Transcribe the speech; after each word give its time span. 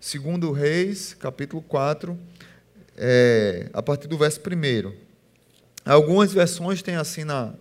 Segundo 0.00 0.52
Reis, 0.52 1.12
capítulo 1.18 1.60
4, 1.60 2.16
é, 2.96 3.68
a 3.72 3.82
partir 3.82 4.06
do 4.06 4.16
verso 4.16 4.40
1. 4.40 4.92
Algumas 5.84 6.32
versões 6.32 6.80
têm 6.82 6.94
assim 6.94 7.24
na, 7.24 7.52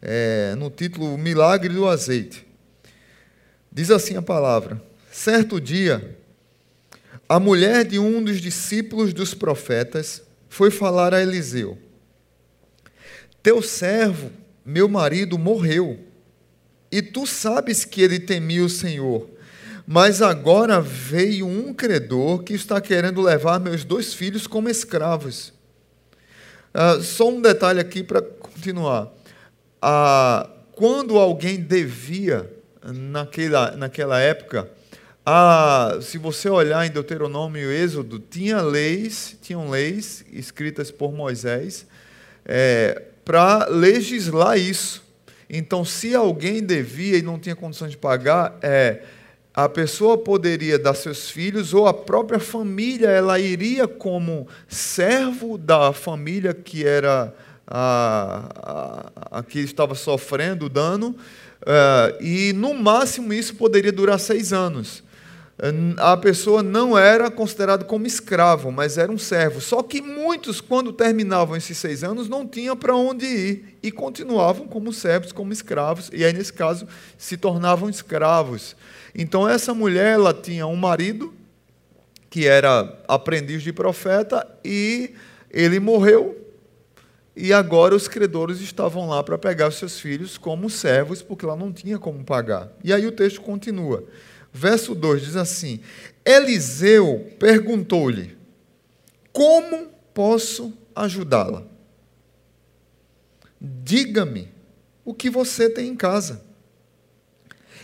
é, 0.00 0.54
no 0.56 0.70
título 0.70 1.18
Milagre 1.18 1.74
do 1.74 1.86
Azeite. 1.86 2.46
Diz 3.70 3.90
assim 3.90 4.16
a 4.16 4.22
palavra: 4.22 4.82
Certo 5.12 5.60
dia, 5.60 6.16
a 7.28 7.38
mulher 7.38 7.84
de 7.84 7.98
um 7.98 8.24
dos 8.24 8.40
discípulos 8.40 9.12
dos 9.12 9.34
profetas 9.34 10.22
foi 10.48 10.70
falar 10.70 11.12
a 11.12 11.20
Eliseu: 11.20 11.76
Teu 13.42 13.60
servo, 13.60 14.32
meu 14.64 14.88
marido, 14.88 15.38
morreu, 15.38 16.00
e 16.90 17.02
tu 17.02 17.26
sabes 17.26 17.84
que 17.84 18.00
ele 18.00 18.18
temia 18.18 18.64
o 18.64 18.70
Senhor. 18.70 19.28
Mas 19.86 20.22
agora 20.22 20.80
veio 20.80 21.46
um 21.46 21.74
credor 21.74 22.42
que 22.42 22.54
está 22.54 22.80
querendo 22.80 23.20
levar 23.20 23.58
meus 23.58 23.84
dois 23.84 24.14
filhos 24.14 24.46
como 24.46 24.68
escravos. 24.68 25.52
Ah, 26.72 26.98
só 27.00 27.28
um 27.28 27.40
detalhe 27.40 27.80
aqui 27.80 28.02
para 28.02 28.22
continuar. 28.22 29.12
Ah, 29.82 30.48
quando 30.72 31.18
alguém 31.18 31.60
devia, 31.60 32.50
naquela, 32.84 33.72
naquela 33.72 34.20
época, 34.20 34.70
ah, 35.24 35.98
se 36.00 36.18
você 36.18 36.48
olhar 36.48 36.86
em 36.86 36.90
Deuteronômio 36.90 37.70
e 37.70 37.82
Êxodo, 37.82 38.18
tinha 38.18 38.62
leis, 38.62 39.36
tinham 39.42 39.68
leis 39.68 40.24
escritas 40.32 40.90
por 40.90 41.12
Moisés 41.12 41.86
é, 42.44 43.02
para 43.24 43.66
legislar 43.66 44.58
isso. 44.58 45.02
Então, 45.48 45.84
se 45.84 46.14
alguém 46.14 46.62
devia 46.62 47.18
e 47.18 47.22
não 47.22 47.38
tinha 47.38 47.56
condições 47.56 47.90
de 47.90 47.96
pagar, 47.96 48.58
é, 48.62 49.02
a 49.54 49.68
pessoa 49.68 50.16
poderia 50.16 50.78
dar 50.78 50.94
seus 50.94 51.28
filhos 51.28 51.74
ou 51.74 51.86
a 51.86 51.94
própria 51.94 52.38
família, 52.38 53.08
ela 53.08 53.38
iria 53.38 53.88
como 53.88 54.46
servo 54.68 55.58
da 55.58 55.92
família 55.92 56.54
que 56.54 56.86
era 56.86 57.34
a, 57.66 59.10
a, 59.30 59.38
a 59.38 59.42
que 59.42 59.60
estava 59.60 59.94
sofrendo 59.94 60.66
o 60.66 60.68
dano, 60.68 61.16
uh, 61.62 62.22
e 62.22 62.52
no 62.52 62.74
máximo 62.74 63.32
isso 63.32 63.54
poderia 63.54 63.92
durar 63.92 64.18
seis 64.18 64.52
anos. 64.52 65.02
A 65.98 66.16
pessoa 66.16 66.62
não 66.62 66.96
era 66.96 67.30
considerada 67.30 67.84
como 67.84 68.06
escravo, 68.06 68.72
mas 68.72 68.96
era 68.96 69.12
um 69.12 69.18
servo. 69.18 69.60
Só 69.60 69.82
que 69.82 70.00
muitos, 70.00 70.58
quando 70.58 70.90
terminavam 70.90 71.54
esses 71.54 71.76
seis 71.76 72.02
anos, 72.02 72.30
não 72.30 72.46
tinham 72.46 72.74
para 72.74 72.96
onde 72.96 73.26
ir 73.26 73.78
e 73.82 73.92
continuavam 73.92 74.66
como 74.66 74.90
servos, 74.90 75.32
como 75.32 75.52
escravos, 75.52 76.08
e 76.14 76.24
aí, 76.24 76.32
nesse 76.32 76.52
caso, 76.52 76.88
se 77.18 77.36
tornavam 77.36 77.90
escravos. 77.90 78.74
Então 79.14 79.48
essa 79.48 79.74
mulher 79.74 80.14
ela 80.14 80.32
tinha 80.32 80.66
um 80.66 80.76
marido 80.76 81.34
que 82.28 82.46
era 82.46 82.96
aprendiz 83.08 83.62
de 83.62 83.72
profeta 83.72 84.46
e 84.64 85.14
ele 85.50 85.80
morreu. 85.80 86.36
E 87.34 87.52
agora 87.52 87.94
os 87.94 88.06
credores 88.06 88.60
estavam 88.60 89.08
lá 89.08 89.22
para 89.22 89.38
pegar 89.38 89.68
os 89.68 89.76
seus 89.76 89.98
filhos 89.98 90.36
como 90.36 90.68
servos, 90.68 91.22
porque 91.22 91.44
ela 91.44 91.56
não 91.56 91.72
tinha 91.72 91.98
como 91.98 92.24
pagar. 92.24 92.70
E 92.84 92.92
aí 92.92 93.06
o 93.06 93.12
texto 93.12 93.40
continua. 93.40 94.04
Verso 94.52 94.94
2 94.94 95.22
diz 95.22 95.36
assim: 95.36 95.80
Eliseu 96.24 97.30
perguntou-lhe: 97.38 98.36
Como 99.32 99.88
posso 100.12 100.72
ajudá-la? 100.94 101.64
Diga-me 103.60 104.48
o 105.04 105.14
que 105.14 105.30
você 105.30 105.68
tem 105.68 105.88
em 105.88 105.96
casa. 105.96 106.42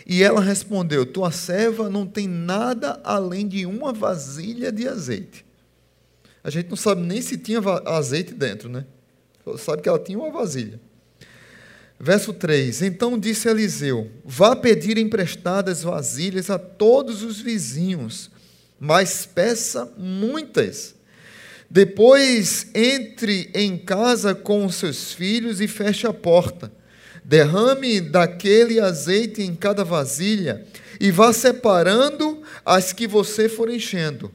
E 0.09 0.23
ela 0.23 0.39
respondeu: 0.39 1.05
Tua 1.05 1.31
serva 1.31 1.89
não 1.89 2.07
tem 2.07 2.29
nada 2.29 3.01
além 3.03 3.45
de 3.45 3.65
uma 3.65 3.91
vasilha 3.91 4.71
de 4.71 4.87
azeite. 4.87 5.45
A 6.41 6.49
gente 6.49 6.69
não 6.69 6.77
sabe 6.77 7.01
nem 7.01 7.21
se 7.21 7.37
tinha 7.37 7.59
azeite 7.85 8.33
dentro, 8.33 8.69
né? 8.69 8.85
Sabe 9.57 9.81
que 9.81 9.89
ela 9.89 9.99
tinha 9.99 10.17
uma 10.17 10.31
vasilha. 10.31 10.79
Verso 11.99 12.31
3: 12.31 12.83
Então 12.83 13.19
disse 13.19 13.49
Eliseu: 13.49 14.09
Vá 14.23 14.55
pedir 14.55 14.97
emprestadas 14.97 15.83
vasilhas 15.83 16.49
a 16.49 16.57
todos 16.57 17.21
os 17.21 17.41
vizinhos, 17.41 18.31
mas 18.79 19.25
peça 19.25 19.91
muitas. 19.97 20.95
Depois 21.69 22.71
entre 22.73 23.51
em 23.53 23.77
casa 23.77 24.33
com 24.33 24.65
os 24.65 24.75
seus 24.75 25.11
filhos 25.11 25.59
e 25.59 25.67
feche 25.67 26.07
a 26.07 26.13
porta. 26.13 26.71
Derrame 27.27 27.99
daquele 27.99 28.79
azeite 28.79 29.41
em 29.41 29.53
cada 29.53 29.83
vasilha 29.83 30.65
e 30.97 31.11
vá 31.11 31.33
separando 31.33 32.41
as 32.65 32.93
que 32.93 33.05
você 33.05 33.49
for 33.49 33.69
enchendo. 33.69 34.31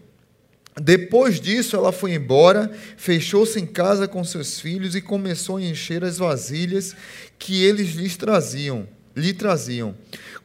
Depois 0.78 1.41
disso, 1.41 1.75
ela 1.75 1.91
foi 1.91 2.12
embora, 2.12 2.70
fechou-se 2.98 3.58
em 3.58 3.64
casa 3.64 4.06
com 4.06 4.22
seus 4.22 4.60
filhos 4.60 4.94
e 4.94 5.00
começou 5.00 5.56
a 5.56 5.62
encher 5.62 6.04
as 6.04 6.19
vasilhas 6.19 6.94
que 7.38 7.64
eles 7.64 7.94
lhes 7.94 8.19
traziam, 8.19 8.86
lhe 9.16 9.32
traziam. 9.32 9.94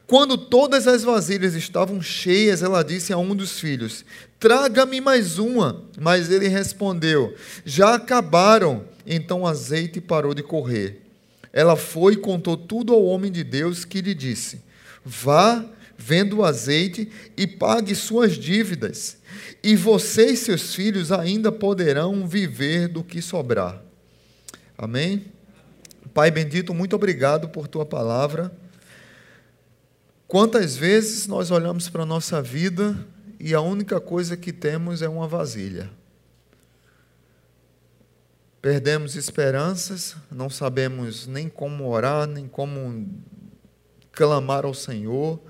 Quando 0.06 0.38
todas 0.38 0.86
as 0.86 1.04
vasilhas 1.04 1.54
estavam 1.54 2.00
cheias, 2.00 2.62
ela 2.62 2.82
disse 2.82 3.12
a 3.12 3.18
um 3.18 3.36
dos 3.36 3.60
filhos: 3.60 4.06
Traga-me 4.40 5.02
mais 5.02 5.38
uma. 5.38 5.84
Mas 6.00 6.30
ele 6.30 6.48
respondeu: 6.48 7.34
Já 7.62 7.96
acabaram. 7.96 8.84
Então 9.06 9.42
o 9.42 9.46
azeite 9.46 10.00
parou 10.00 10.32
de 10.32 10.42
correr. 10.42 11.07
Ela 11.52 11.76
foi 11.76 12.14
e 12.14 12.16
contou 12.18 12.56
tudo 12.56 12.92
ao 12.92 13.04
homem 13.04 13.30
de 13.32 13.42
Deus, 13.42 13.84
que 13.84 14.00
lhe 14.00 14.14
disse: 14.14 14.62
Vá, 15.04 15.64
venda 15.96 16.34
o 16.34 16.44
azeite 16.44 17.10
e 17.36 17.46
pague 17.46 17.94
suas 17.94 18.36
dívidas, 18.36 19.18
e 19.62 19.74
você 19.74 20.32
e 20.32 20.36
seus 20.36 20.74
filhos 20.74 21.10
ainda 21.10 21.50
poderão 21.50 22.26
viver 22.26 22.88
do 22.88 23.02
que 23.02 23.20
sobrar. 23.20 23.82
Amém? 24.76 25.26
Pai 26.14 26.30
bendito, 26.30 26.72
muito 26.72 26.94
obrigado 26.94 27.48
por 27.48 27.66
tua 27.66 27.84
palavra. 27.84 28.52
Quantas 30.26 30.76
vezes 30.76 31.26
nós 31.26 31.50
olhamos 31.50 31.88
para 31.88 32.02
a 32.02 32.06
nossa 32.06 32.42
vida 32.42 32.96
e 33.40 33.54
a 33.54 33.60
única 33.60 34.00
coisa 34.00 34.36
que 34.36 34.52
temos 34.52 35.00
é 35.00 35.08
uma 35.08 35.26
vasilha. 35.26 35.90
Perdemos 38.60 39.14
esperanças, 39.14 40.16
não 40.30 40.50
sabemos 40.50 41.28
nem 41.28 41.48
como 41.48 41.88
orar, 41.88 42.26
nem 42.26 42.48
como 42.48 43.08
clamar 44.10 44.64
ao 44.64 44.74
Senhor, 44.74 45.40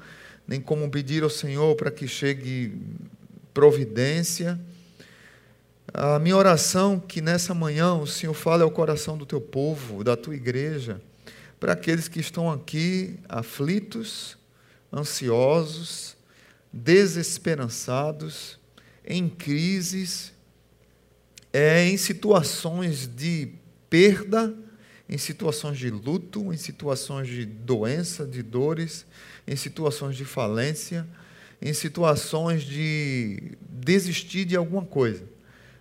nem 0.46 0.60
como 0.60 0.90
pedir 0.90 1.22
ao 1.22 1.30
Senhor 1.30 1.74
para 1.74 1.90
que 1.90 2.06
chegue 2.06 2.78
providência. 3.54 4.60
A 5.94 6.18
minha 6.18 6.36
oração 6.36 7.00
que 7.00 7.22
nessa 7.22 7.54
manhã 7.54 7.94
o 7.94 8.06
Senhor 8.06 8.34
fale 8.34 8.62
ao 8.62 8.70
coração 8.70 9.16
do 9.16 9.24
teu 9.24 9.40
povo, 9.40 10.04
da 10.04 10.14
tua 10.14 10.36
igreja, 10.36 11.00
para 11.58 11.72
aqueles 11.72 12.08
que 12.08 12.20
estão 12.20 12.52
aqui 12.52 13.18
aflitos, 13.26 14.36
ansiosos, 14.92 16.14
desesperançados, 16.70 18.58
em 19.02 19.30
crises, 19.30 20.30
é, 21.58 21.88
em 21.88 21.96
situações 21.96 23.08
de 23.08 23.48
perda, 23.90 24.54
em 25.08 25.18
situações 25.18 25.76
de 25.76 25.90
luto, 25.90 26.52
em 26.52 26.56
situações 26.56 27.26
de 27.26 27.44
doença, 27.44 28.24
de 28.24 28.44
dores, 28.44 29.04
em 29.44 29.56
situações 29.56 30.16
de 30.16 30.24
falência, 30.24 31.04
em 31.60 31.72
situações 31.72 32.62
de 32.62 33.56
desistir 33.68 34.44
de 34.44 34.54
alguma 34.54 34.84
coisa. 34.84 35.24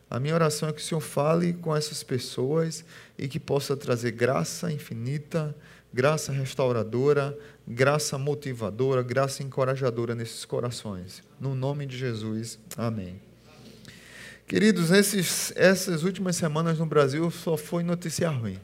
A 0.10 0.20
minha 0.20 0.34
oração 0.34 0.68
é 0.68 0.74
que 0.74 0.82
o 0.82 0.84
Senhor 0.84 1.02
fale 1.02 1.54
com 1.54 1.76
essas 1.76 2.02
pessoas 2.02 2.84
e 3.16 3.28
que 3.28 3.40
possa 3.40 3.78
trazer 3.78 4.12
graça 4.14 4.72
infinita, 4.72 5.56
graça 5.94 6.32
restauradora, 6.32 7.38
graça 7.68 8.18
motivadora, 8.18 9.04
graça 9.04 9.44
encorajadora 9.44 10.16
nesses 10.16 10.44
corações. 10.44 11.22
No 11.40 11.54
nome 11.54 11.86
de 11.86 11.96
Jesus, 11.96 12.58
amém. 12.76 13.27
Queridos, 14.48 14.92
esses, 14.92 15.52
essas 15.58 16.04
últimas 16.04 16.38
semanas 16.38 16.80
no 16.80 16.86
Brasil 16.86 17.30
só 17.30 17.58
foi 17.58 17.84
notícia 17.84 18.30
ruim. 18.30 18.58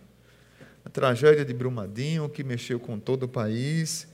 A 0.86 0.90
tragédia 0.90 1.44
de 1.44 1.54
Brumadinho, 1.54 2.30
que 2.30 2.42
mexeu 2.42 2.80
com 2.80 2.98
todo 2.98 3.24
o 3.24 3.28
país. 3.28 4.08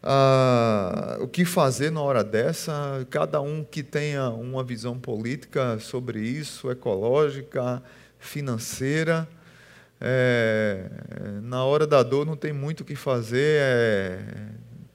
Ah, 0.00 1.18
o 1.20 1.26
que 1.26 1.44
fazer 1.44 1.90
na 1.90 2.00
hora 2.00 2.22
dessa? 2.22 3.04
Cada 3.10 3.40
um 3.40 3.64
que 3.64 3.82
tenha 3.82 4.30
uma 4.30 4.62
visão 4.62 4.96
política 4.96 5.80
sobre 5.80 6.20
isso, 6.20 6.70
ecológica, 6.70 7.82
financeira. 8.20 9.28
É, 10.00 10.88
na 11.42 11.64
hora 11.64 11.84
da 11.84 12.04
dor 12.04 12.24
não 12.24 12.36
tem 12.36 12.52
muito 12.52 12.82
o 12.82 12.84
que 12.84 12.94
fazer. 12.94 13.58
É, 13.60 14.20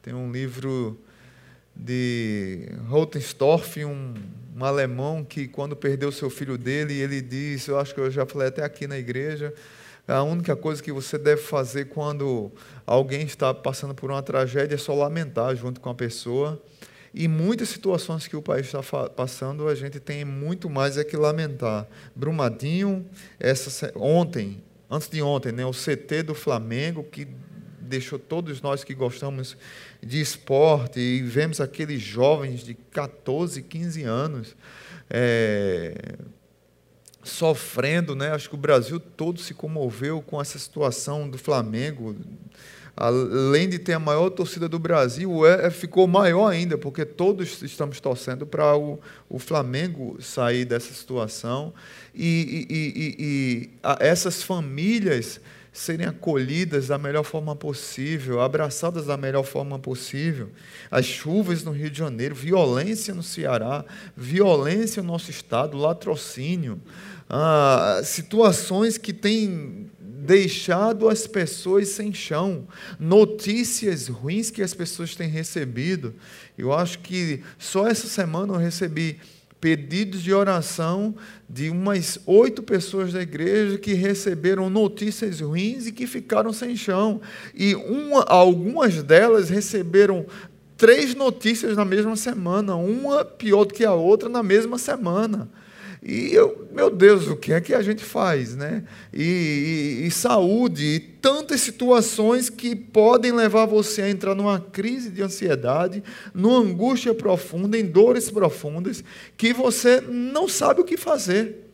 tem 0.02 0.14
um 0.14 0.32
livro 0.32 0.98
de 1.76 2.70
Rottenstorff, 2.88 3.84
um 3.84 4.14
um 4.56 4.64
alemão 4.64 5.24
que, 5.24 5.48
quando 5.48 5.76
perdeu 5.76 6.12
seu 6.12 6.30
filho 6.30 6.58
dele, 6.58 6.94
ele 6.94 7.22
disse: 7.22 7.70
Eu 7.70 7.80
acho 7.80 7.94
que 7.94 8.00
eu 8.00 8.12
já 8.12 8.26
falei 8.26 8.50
até 8.50 8.64
aqui 8.64 8.88
na 8.88 8.98
igreja. 8.98 9.54
A 10.08 10.22
única 10.22 10.56
coisa 10.56 10.84
que 10.84 10.92
você 10.92 11.18
deve 11.18 11.42
fazer 11.42 11.86
quando 11.86 12.52
alguém 12.86 13.22
está 13.22 13.54
passando 13.54 13.96
por 13.96 14.12
uma 14.12 14.22
tragédia 14.22 14.76
é 14.76 14.78
só 14.78 14.94
lamentar 14.94 15.56
junto 15.56 15.80
com 15.80 15.90
a 15.90 15.96
pessoa. 15.96 16.62
E 17.14 17.28
muitas 17.28 17.70
situações 17.70 18.28
que 18.28 18.36
o 18.36 18.42
país 18.42 18.66
está 18.66 18.82
passando, 19.10 19.68
a 19.68 19.76
gente 19.76 20.00
tem 20.00 20.26
muito 20.26 20.70
mais 20.70 20.98
é 20.98 21.04
que 21.04 21.16
lamentar. 21.16 21.88
Brumadinho, 22.16 23.06
essa, 23.40 23.94
ontem, 23.96 24.62
antes 24.90 25.08
de 25.08 25.22
ontem, 25.22 25.52
né, 25.52 25.66
o 25.66 25.72
CT 25.72 26.24
do 26.24 26.36
Flamengo, 26.36 27.04
que 27.04 27.28
deixou 27.84 28.18
todos 28.18 28.62
nós 28.62 28.84
que 28.84 28.94
gostamos 28.94 29.58
de 30.02 30.20
esporte 30.20 31.00
e 31.00 31.22
vemos 31.22 31.62
aqueles 31.62 32.02
jovens 32.02 32.64
de 32.64 32.74
14, 32.74 33.62
15 33.62 34.04
anos 34.04 34.56
é, 35.10 35.94
sofrendo, 37.24 38.16
né? 38.16 38.32
Acho 38.32 38.50
que 38.50 38.56
o 38.56 38.58
Brasil 38.58 39.00
todo 39.00 39.40
se 39.40 39.54
comoveu 39.54 40.22
com 40.22 40.42
essa 40.42 40.58
situação 40.58 41.30
do 41.30 41.38
Flamengo. 41.38 42.16
Além 42.96 43.68
de 43.68 43.80
ter 43.80 43.94
a 43.94 44.00
maior 44.00 44.30
torcida 44.30 44.70
do 44.70 44.78
Brasil, 44.78 45.46
é, 45.48 45.72
ficou 45.72 46.06
maior 46.08 46.48
ainda, 46.48 46.78
porque 46.78 47.04
todos 47.04 47.64
estamos 47.64 48.00
torcendo 48.00 48.46
para 48.46 48.76
o, 48.78 49.00
o 49.28 49.40
Flamengo 49.40 50.18
sair 50.22 50.64
dessa 50.64 50.94
situação. 50.94 51.74
E, 52.14 52.68
e, 52.70 52.76
e, 52.76 53.16
e 53.20 53.70
a, 53.82 53.98
essas 54.00 54.44
famílias 54.44 55.42
serem 55.74 56.06
acolhidas 56.06 56.88
da 56.88 57.00
melhor 57.00 57.24
forma 57.24 57.56
possível, 57.56 58.40
abraçadas 58.40 59.08
da 59.08 59.18
melhor 59.18 59.44
forma 59.44 59.80
possível. 59.80 60.52
As 60.92 61.04
chuvas 61.04 61.64
no 61.64 61.72
Rio 61.72 61.90
de 61.90 61.98
Janeiro, 61.98 62.36
violência 62.36 63.14
no 63.14 63.24
Ceará, 63.24 63.84
violência 64.16 65.02
no 65.02 65.12
nosso 65.12 65.32
estado, 65.32 65.76
latrocínio, 65.76 66.80
ah, 67.28 68.02
situações 68.04 69.00
que 69.00 69.12
têm 69.12 69.90
deixado 70.00 71.10
as 71.10 71.26
pessoas 71.28 71.90
sem 71.90 72.14
chão, 72.14 72.68
notícias 73.00 74.08
ruins 74.08 74.52
que 74.52 74.62
as 74.62 74.74
pessoas 74.76 75.16
têm 75.16 75.28
recebido. 75.28 76.14
Eu 76.56 76.72
acho 76.72 77.00
que 77.00 77.42
só 77.58 77.88
essa 77.88 78.08
semana 78.08 78.54
eu 78.54 78.58
recebi 78.58 79.20
pedidos 79.64 80.22
de 80.22 80.34
oração 80.34 81.16
de 81.50 81.70
umas 81.70 82.20
oito 82.26 82.62
pessoas 82.62 83.14
da 83.14 83.22
igreja 83.22 83.78
que 83.78 83.94
receberam 83.94 84.70
notícias 84.70 85.40
ruins 85.40 85.88
e 85.88 85.94
que 85.94 86.06
ficaram 86.06 86.52
sem 86.52 86.76
chão. 86.76 87.22
E 87.56 87.74
uma, 87.74 88.24
algumas 88.24 89.02
delas 89.02 89.50
receberam 89.50 90.26
três 90.76 91.16
notícias 91.16 91.78
na 91.78 91.86
mesma 91.86 92.18
semana, 92.18 92.76
uma 92.76 93.24
pior 93.24 93.64
do 93.64 93.74
que 93.74 93.86
a 93.86 93.94
outra 93.94 94.28
na 94.28 94.44
mesma 94.44 94.78
semana. 94.78 95.48
E 96.06 96.34
eu, 96.34 96.68
meu 96.74 96.90
Deus, 96.90 97.28
o 97.28 97.36
que 97.38 97.54
é 97.54 97.62
que 97.62 97.74
a 97.74 97.82
gente 97.82 98.04
faz, 98.04 98.58
né? 98.58 98.84
E, 99.14 100.02
e, 100.02 100.08
e, 100.08 100.12
saúde, 100.12 100.84
e 100.84 101.00
tantas 101.00 101.62
situações 101.62 102.50
que 102.50 102.76
podem 102.76 103.32
levar 103.32 103.66
você 103.66 104.02
a 104.02 104.10
entrar 104.10 104.36
numa 104.36 104.60
crise 104.60 105.10
de 105.10 105.22
ansiedade, 105.22 106.04
numa 106.34 106.60
angústia 106.60 107.14
profunda, 107.14 107.78
em 107.78 107.86
dores 107.86 108.30
profundas, 108.30 109.02
que 109.38 109.54
você 109.54 110.02
não 110.02 110.50
sabe 110.50 110.82
o 110.82 110.86
que 110.86 110.98
fazer. 110.98 111.70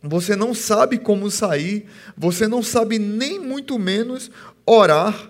Você 0.00 0.36
não 0.36 0.54
sabe 0.54 0.98
como 0.98 1.28
sair, 1.28 1.86
você 2.16 2.46
não 2.46 2.62
sabe 2.62 3.00
nem 3.00 3.40
muito 3.40 3.78
menos 3.80 4.30
orar 4.64 5.28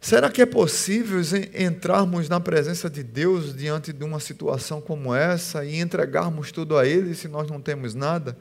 Será 0.00 0.30
que 0.30 0.40
é 0.40 0.46
possível 0.46 1.20
entrarmos 1.54 2.26
na 2.26 2.40
presença 2.40 2.88
de 2.88 3.02
Deus 3.02 3.54
diante 3.54 3.92
de 3.92 4.02
uma 4.02 4.18
situação 4.18 4.80
como 4.80 5.14
essa 5.14 5.62
e 5.62 5.78
entregarmos 5.78 6.50
tudo 6.50 6.78
a 6.78 6.86
Ele 6.86 7.14
se 7.14 7.28
nós 7.28 7.50
não 7.50 7.60
temos 7.60 7.94
nada? 7.94 8.38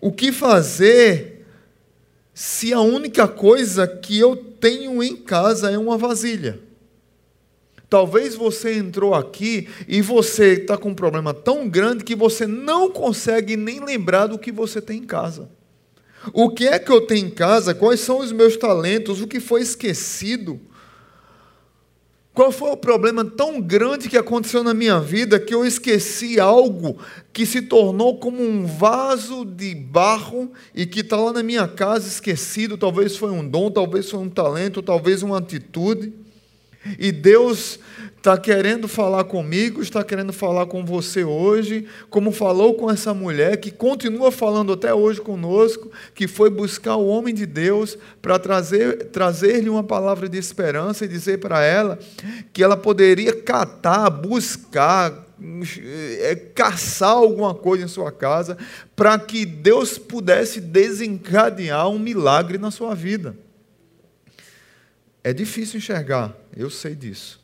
O 0.00 0.10
que 0.10 0.32
fazer 0.32 1.44
se 2.32 2.72
a 2.72 2.80
única 2.80 3.28
coisa 3.28 3.86
que 3.86 4.18
eu 4.18 4.34
tenho 4.34 5.02
em 5.02 5.16
casa 5.16 5.70
é 5.70 5.76
uma 5.76 5.98
vasilha? 5.98 6.58
Talvez 7.90 8.34
você 8.34 8.74
entrou 8.74 9.14
aqui 9.14 9.68
e 9.86 10.00
você 10.00 10.54
está 10.54 10.78
com 10.78 10.88
um 10.88 10.94
problema 10.94 11.34
tão 11.34 11.68
grande 11.68 12.02
que 12.02 12.16
você 12.16 12.46
não 12.46 12.90
consegue 12.90 13.54
nem 13.54 13.84
lembrar 13.84 14.28
do 14.28 14.38
que 14.38 14.50
você 14.50 14.80
tem 14.80 15.00
em 15.00 15.06
casa. 15.06 15.48
O 16.32 16.50
que 16.50 16.66
é 16.66 16.78
que 16.78 16.90
eu 16.90 17.00
tenho 17.00 17.26
em 17.26 17.30
casa? 17.30 17.74
Quais 17.74 18.00
são 18.00 18.18
os 18.18 18.32
meus 18.32 18.56
talentos? 18.56 19.20
O 19.20 19.26
que 19.26 19.40
foi 19.40 19.62
esquecido? 19.62 20.60
Qual 22.34 22.50
foi 22.50 22.70
o 22.70 22.76
problema 22.76 23.24
tão 23.24 23.60
grande 23.60 24.08
que 24.08 24.16
aconteceu 24.16 24.64
na 24.64 24.74
minha 24.74 24.98
vida 24.98 25.38
que 25.38 25.54
eu 25.54 25.64
esqueci 25.64 26.40
algo 26.40 26.98
que 27.32 27.46
se 27.46 27.62
tornou 27.62 28.18
como 28.18 28.42
um 28.42 28.66
vaso 28.66 29.44
de 29.44 29.72
barro 29.72 30.50
e 30.74 30.84
que 30.84 31.00
está 31.00 31.16
lá 31.16 31.32
na 31.32 31.44
minha 31.44 31.68
casa 31.68 32.08
esquecido? 32.08 32.76
Talvez 32.76 33.16
foi 33.16 33.30
um 33.30 33.46
dom, 33.48 33.70
talvez 33.70 34.10
foi 34.10 34.18
um 34.18 34.28
talento, 34.28 34.82
talvez 34.82 35.22
uma 35.22 35.38
atitude. 35.38 36.12
E 36.98 37.12
Deus 37.12 37.78
está 38.24 38.38
querendo 38.38 38.88
falar 38.88 39.24
comigo, 39.24 39.82
está 39.82 40.02
querendo 40.02 40.32
falar 40.32 40.64
com 40.64 40.82
você 40.82 41.22
hoje, 41.22 41.86
como 42.08 42.32
falou 42.32 42.72
com 42.72 42.90
essa 42.90 43.12
mulher, 43.12 43.58
que 43.58 43.70
continua 43.70 44.32
falando 44.32 44.72
até 44.72 44.94
hoje 44.94 45.20
conosco, 45.20 45.92
que 46.14 46.26
foi 46.26 46.48
buscar 46.48 46.96
o 46.96 47.06
homem 47.06 47.34
de 47.34 47.44
Deus 47.44 47.98
para 48.22 48.38
trazer, 48.38 49.10
trazer-lhe 49.10 49.68
uma 49.68 49.84
palavra 49.84 50.26
de 50.26 50.38
esperança 50.38 51.04
e 51.04 51.08
dizer 51.08 51.38
para 51.38 51.62
ela 51.62 51.98
que 52.50 52.64
ela 52.64 52.78
poderia 52.78 53.42
catar, 53.42 54.08
buscar, 54.08 55.26
é, 56.20 56.34
caçar 56.34 57.10
alguma 57.10 57.54
coisa 57.54 57.84
em 57.84 57.88
sua 57.88 58.10
casa, 58.10 58.56
para 58.96 59.18
que 59.18 59.44
Deus 59.44 59.98
pudesse 59.98 60.62
desencadear 60.62 61.90
um 61.90 61.98
milagre 61.98 62.56
na 62.56 62.70
sua 62.70 62.94
vida. 62.94 63.36
É 65.22 65.30
difícil 65.34 65.76
enxergar, 65.76 66.34
eu 66.56 66.70
sei 66.70 66.94
disso. 66.94 67.43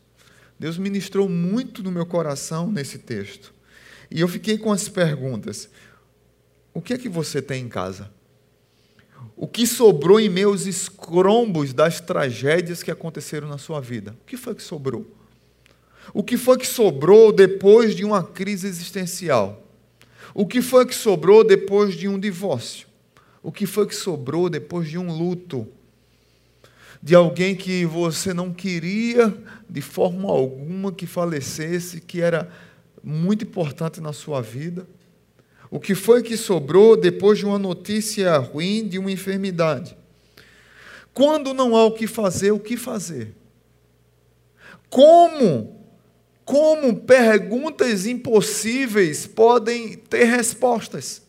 Deus 0.61 0.77
ministrou 0.77 1.27
muito 1.27 1.83
no 1.83 1.91
meu 1.91 2.05
coração 2.05 2.71
nesse 2.71 2.99
texto. 2.99 3.55
E 4.11 4.21
eu 4.21 4.29
fiquei 4.29 4.59
com 4.59 4.71
as 4.71 4.91
perguntas: 4.91 5.71
o 6.75 6.83
que 6.83 6.93
é 6.93 6.99
que 6.99 7.09
você 7.09 7.41
tem 7.41 7.65
em 7.65 7.69
casa? 7.69 8.11
O 9.35 9.49
que 9.49 9.67
sobrou 9.67 10.21
em 10.21 10.29
meus 10.29 10.67
escrombos 10.67 11.73
das 11.73 11.99
tragédias 11.99 12.83
que 12.83 12.91
aconteceram 12.91 13.49
na 13.49 13.57
sua 13.57 13.81
vida? 13.81 14.15
O 14.21 14.27
que 14.27 14.37
foi 14.37 14.55
que 14.55 14.63
sobrou? 14.63 15.11
O 16.13 16.23
que 16.23 16.37
foi 16.37 16.59
que 16.59 16.67
sobrou 16.67 17.33
depois 17.33 17.97
de 17.97 18.05
uma 18.05 18.23
crise 18.23 18.67
existencial? 18.67 19.67
O 20.35 20.47
que 20.47 20.61
foi 20.61 20.85
que 20.85 20.95
sobrou 20.95 21.43
depois 21.43 21.95
de 21.95 22.07
um 22.07 22.19
divórcio? 22.19 22.87
O 23.43 23.51
que 23.51 23.65
foi 23.65 23.87
que 23.87 23.97
sobrou 23.97 24.51
depois 24.51 24.91
de 24.91 24.99
um 24.99 25.11
luto? 25.11 25.67
De 27.03 27.15
alguém 27.15 27.55
que 27.55 27.85
você 27.87 28.35
não 28.35 28.53
queria 28.53 29.35
de 29.69 29.81
forma 29.81 30.29
alguma 30.29 30.93
que 30.93 31.07
falecesse, 31.07 32.01
que 32.01 32.21
era 32.21 32.51
muito 33.03 33.45
importante 33.45 34.01
na 34.01 34.13
sua 34.13 34.43
vida? 34.43 34.87
O 35.71 35.79
que 35.79 35.95
foi 35.95 36.23
que 36.23 36.37
sobrou 36.37 36.97
depois 36.97 37.39
de 37.39 37.47
uma 37.47 37.59
notícia 37.59 38.37
ruim, 38.39 38.87
de 38.87 38.99
uma 38.99 39.11
enfermidade? 39.11 39.97
Quando 41.15 41.55
não 41.55 41.77
há 41.77 41.85
o 41.85 41.93
que 41.93 42.07
fazer, 42.07 42.51
o 42.51 42.59
que 42.59 42.77
fazer? 42.77 43.35
Como? 44.89 45.81
Como 46.45 46.97
perguntas 46.97 48.07
impossíveis 48.07 49.27
podem 49.27 49.97
ter 49.97 50.25
respostas? 50.25 51.23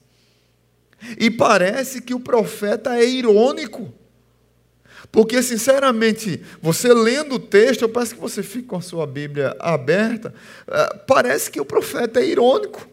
E 1.20 1.30
parece 1.30 2.02
que 2.02 2.14
o 2.14 2.20
profeta 2.20 2.98
é 2.98 3.06
irônico. 3.06 3.94
Porque, 5.12 5.44
sinceramente, 5.44 6.42
você 6.62 6.94
lendo 6.94 7.36
o 7.36 7.40
texto, 7.40 7.82
eu 7.82 7.90
peço 7.90 8.16
que 8.16 8.22
você 8.22 8.42
fique 8.42 8.68
com 8.68 8.78
a 8.78 8.82
sua 8.82 9.06
Bíblia 9.06 9.56
aberta, 9.60 10.34
eh, 10.68 10.98
parece 11.06 11.52
que 11.52 11.60
o 11.60 11.66
profeta 11.66 12.22
é 12.22 12.26
irônico. 12.26 12.88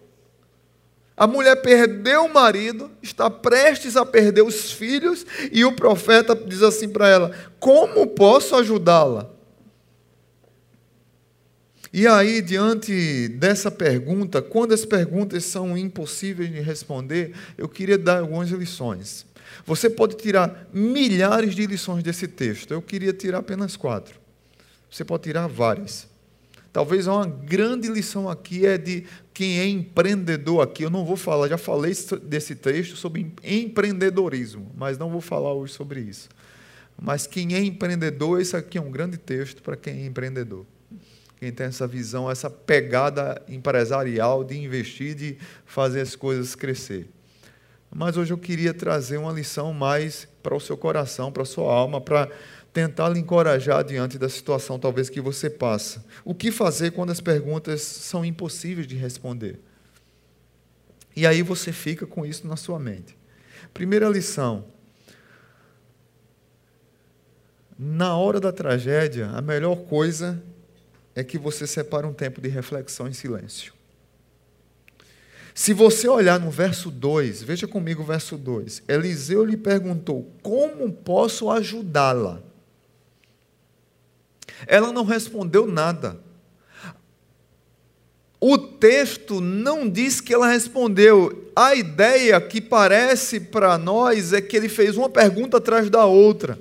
A 1.17 1.27
mulher 1.27 1.57
perdeu 1.63 2.25
o 2.25 2.33
marido, 2.33 2.91
está 3.03 3.31
prestes 3.31 3.97
a 3.97 4.05
perder 4.05 4.43
os 4.43 4.73
filhos, 4.73 5.25
e 5.53 5.65
o 5.65 5.73
profeta 5.73 6.35
diz 6.35 6.63
assim 6.63 6.89
para 6.89 7.09
ela: 7.09 7.33
Como 7.61 8.07
posso 8.09 8.57
ajudá-la? 8.57 9.31
E 11.93 12.07
aí, 12.07 12.43
diante 12.43 13.29
dessa 13.29 13.71
pergunta, 13.71 14.43
quando 14.43 14.75
as 14.75 14.85
perguntas 14.85 15.45
são 15.45 15.77
impossíveis 15.77 16.51
de 16.51 16.61
responder, 16.61 17.33
eu 17.57 17.69
queria 17.69 17.97
dar 17.97 18.19
algumas 18.19 18.51
lições. 18.51 19.25
Você 19.65 19.91
pode 19.91 20.17
tirar 20.17 20.69
milhares 20.73 21.55
de 21.55 21.67
lições 21.67 22.03
desse 22.03 22.27
texto. 22.29 22.73
Eu 22.73 22.83
queria 22.83 23.13
tirar 23.13 23.39
apenas 23.39 23.77
quatro. 23.77 24.19
Você 24.91 25.05
pode 25.05 25.25
tirar 25.25 25.47
várias. 25.47 26.09
Talvez 26.73 27.07
uma 27.07 27.27
grande 27.27 27.89
lição 27.89 28.29
aqui 28.29 28.67
é 28.67 28.79
de 28.79 29.05
quem 29.35 29.59
é 29.59 29.67
empreendedor 29.67 30.63
aqui. 30.63 30.83
Eu 30.83 30.91
não 30.91 31.05
vou 31.05 31.17
falar, 31.17 31.49
já 31.49 31.59
falei 31.59 31.93
desse 32.23 32.55
texto 32.55 32.97
sobre 32.97 33.33
empreendedorismo, 33.43 34.71
mas 34.77 34.99
não 34.99 35.11
vou 35.11 35.21
falar 35.21 35.53
hoje 35.53 35.73
sobre 35.73 36.01
isso. 36.01 36.29
Mas 37.01 37.27
quem 37.27 37.55
é 37.55 37.63
empreendedor, 37.63 38.41
esse 38.41 38.57
aqui 38.57 38.77
é 38.77 38.81
um 38.81 38.91
grande 38.91 39.17
texto 39.17 39.63
para 39.63 39.77
quem 39.77 40.03
é 40.03 40.07
empreendedor. 40.07 40.67
Quem 41.39 41.53
tem 41.53 41.67
essa 41.67 41.87
visão, 41.87 42.31
essa 42.31 42.51
pegada 42.51 43.41
empresarial 43.49 44.43
de 44.43 44.59
investir, 44.59 45.15
de 45.15 45.39
fazer 45.65 46.01
as 46.01 46.17
coisas 46.17 46.55
crescer. 46.57 47.09
Mas 47.91 48.17
hoje 48.17 48.33
eu 48.33 48.39
queria 48.39 48.75
trazer 48.75 49.17
uma 49.17 49.33
lição 49.33 49.73
mais 49.73 50.29
para 50.43 50.55
o 50.55 50.61
seu 50.61 50.77
coração, 50.77 51.33
para 51.33 51.43
a 51.43 51.47
sua 51.47 51.73
alma, 51.73 52.01
para 52.01 52.31
tentar 52.73 53.09
lhe 53.09 53.19
encorajar 53.19 53.83
diante 53.83 54.19
da 54.19 54.29
situação 54.29 54.79
talvez 54.79 55.09
que 55.09 55.21
você 55.21 55.49
passa. 55.49 56.05
O 56.25 56.35
que 56.35 56.53
fazer 56.53 56.93
quando 56.93 57.11
as 57.11 57.21
perguntas 57.21 57.81
são 57.83 58.25
impossíveis 58.25 58.87
de 58.87 58.95
responder? 58.95 59.59
E 61.17 61.27
aí 61.27 61.43
você 61.43 61.73
fica 61.73 62.07
com 62.07 62.25
isso 62.25 62.47
na 62.47 62.57
sua 62.57 62.79
mente. 62.79 63.17
Primeira 63.73 64.09
lição: 64.09 64.67
na 67.79 68.17
hora 68.17 68.39
da 68.39 68.53
tragédia, 68.53 69.29
a 69.31 69.41
melhor 69.41 69.77
coisa 69.77 70.43
é 71.15 71.25
que 71.25 71.39
você 71.39 71.67
separe 71.67 72.07
um 72.07 72.13
tempo 72.13 72.41
de 72.41 72.49
reflexão 72.49 73.09
em 73.09 73.13
silêncio. 73.13 73.78
Se 75.59 75.75
você 75.75 76.07
olhar 76.07 76.39
no 76.39 76.53
verso 76.53 76.89
2, 76.89 77.43
veja 77.43 77.67
comigo 77.67 78.01
o 78.01 78.07
verso 78.07 78.37
2. 78.37 78.85
Eliseu 78.87 79.45
lhe 79.45 79.57
perguntou: 79.57 80.31
Como 80.41 80.93
posso 80.93 81.51
ajudá-la? 81.51 82.41
Ela 84.69 84.93
não 84.93 85.05
respondeu 85.05 85.67
nada. 85.67 86.17
O 88.41 88.57
texto 88.57 89.41
não 89.41 89.91
diz 89.91 90.21
que 90.21 90.33
ela 90.33 90.47
respondeu. 90.47 91.51
A 91.57 91.75
ideia 91.75 92.41
que 92.41 92.61
parece 92.61 93.41
para 93.41 93.77
nós 93.77 94.33
é 94.33 94.41
que 94.41 94.57
ele 94.57 94.69
fez 94.69 94.97
uma 94.97 95.09
pergunta 95.09 95.57
atrás 95.57 95.91
da 95.91 96.05
outra. 96.05 96.57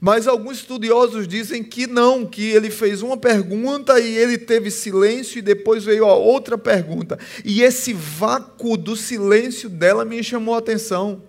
Mas 0.00 0.28
alguns 0.28 0.58
estudiosos 0.58 1.26
dizem 1.26 1.62
que 1.62 1.86
não, 1.86 2.24
que 2.24 2.50
ele 2.50 2.70
fez 2.70 3.02
uma 3.02 3.16
pergunta 3.16 3.98
e 3.98 4.16
ele 4.16 4.38
teve 4.38 4.70
silêncio 4.70 5.38
e 5.38 5.42
depois 5.42 5.84
veio 5.84 6.04
a 6.04 6.14
outra 6.14 6.56
pergunta. 6.56 7.18
E 7.44 7.62
esse 7.62 7.92
vácuo 7.92 8.76
do 8.76 8.94
silêncio 8.94 9.68
dela 9.68 10.04
me 10.04 10.22
chamou 10.22 10.54
a 10.54 10.58
atenção. 10.58 11.22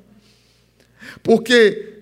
Porque 1.23 1.99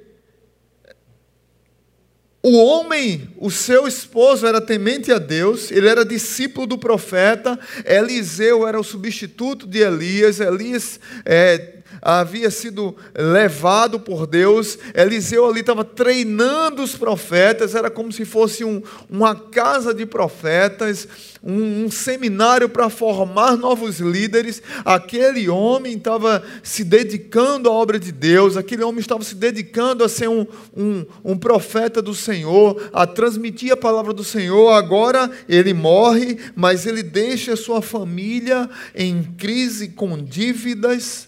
o 2.43 2.57
homem, 2.57 3.29
o 3.37 3.51
seu 3.51 3.87
esposo, 3.87 4.45
era 4.45 4.61
temente 4.61 5.11
a 5.11 5.17
Deus, 5.17 5.71
ele 5.71 5.87
era 5.87 6.05
discípulo 6.05 6.67
do 6.67 6.77
profeta, 6.77 7.59
Eliseu 7.85 8.65
era 8.65 8.79
o 8.79 8.83
substituto 8.83 9.67
de 9.67 9.79
Elias, 9.79 10.39
Elias 10.39 10.99
é, 11.25 11.76
havia 12.01 12.49
sido 12.49 12.95
levado 13.15 13.99
por 13.99 14.27
Deus, 14.27 14.77
Eliseu 14.93 15.45
ali 15.45 15.61
estava 15.61 15.83
treinando 15.83 16.83
os 16.83 16.95
profetas, 16.95 17.75
era 17.75 17.89
como 17.89 18.11
se 18.11 18.25
fosse 18.25 18.63
um, 18.63 18.81
uma 19.09 19.35
casa 19.35 19.93
de 19.93 20.05
profetas, 20.05 21.07
um, 21.43 21.85
um 21.85 21.91
seminário 21.91 22.69
para 22.69 22.89
formar 22.89 23.55
novos 23.55 23.99
líderes. 23.99 24.61
Aquele 24.83 25.49
homem 25.49 25.95
estava 25.95 26.43
se 26.63 26.83
dedicando 26.83 27.69
à 27.69 27.71
obra 27.71 27.99
de 27.99 28.11
Deus, 28.11 28.57
aquele 28.57 28.83
homem 28.83 28.99
estava 28.99 29.23
se 29.23 29.35
dedicando 29.35 30.03
a 30.03 30.09
ser 30.09 30.27
um, 30.27 30.45
um, 30.75 31.05
um 31.23 31.37
profeta 31.37 32.01
do 32.01 32.13
Senhor, 32.13 32.89
a 32.93 33.07
transmitir 33.07 33.71
a 33.71 33.77
palavra 33.77 34.13
do 34.13 34.23
Senhor. 34.23 34.71
Agora 34.71 35.29
ele 35.47 35.73
morre, 35.73 36.37
mas 36.55 36.85
ele 36.85 37.03
deixa 37.03 37.55
sua 37.55 37.81
família 37.81 38.69
em 38.95 39.23
crise 39.23 39.89
com 39.89 40.17
dívidas 40.21 41.27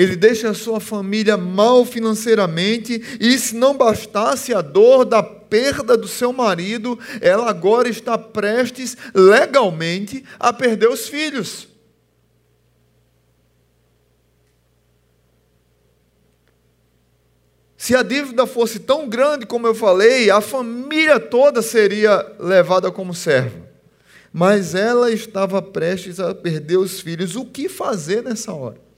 ele 0.00 0.16
deixa 0.16 0.48
a 0.48 0.54
sua 0.54 0.80
família 0.80 1.36
mal 1.36 1.84
financeiramente, 1.84 3.18
e 3.20 3.38
se 3.38 3.54
não 3.54 3.76
bastasse 3.76 4.54
a 4.54 4.62
dor 4.62 5.04
da 5.04 5.22
perda 5.22 5.94
do 5.94 6.08
seu 6.08 6.32
marido, 6.32 6.98
ela 7.20 7.50
agora 7.50 7.86
está 7.86 8.16
prestes 8.16 8.96
legalmente 9.12 10.24
a 10.38 10.54
perder 10.54 10.88
os 10.88 11.06
filhos. 11.06 11.68
Se 17.76 17.94
a 17.94 18.02
dívida 18.02 18.46
fosse 18.46 18.78
tão 18.78 19.06
grande 19.06 19.44
como 19.44 19.66
eu 19.66 19.74
falei, 19.74 20.30
a 20.30 20.40
família 20.40 21.20
toda 21.20 21.60
seria 21.60 22.24
levada 22.38 22.90
como 22.90 23.12
serva. 23.14 23.68
Mas 24.32 24.74
ela 24.74 25.10
estava 25.10 25.60
prestes 25.60 26.20
a 26.20 26.34
perder 26.34 26.78
os 26.78 27.00
filhos. 27.00 27.36
O 27.36 27.44
que 27.44 27.68
fazer 27.68 28.22
nessa 28.22 28.52
hora? 28.52 28.89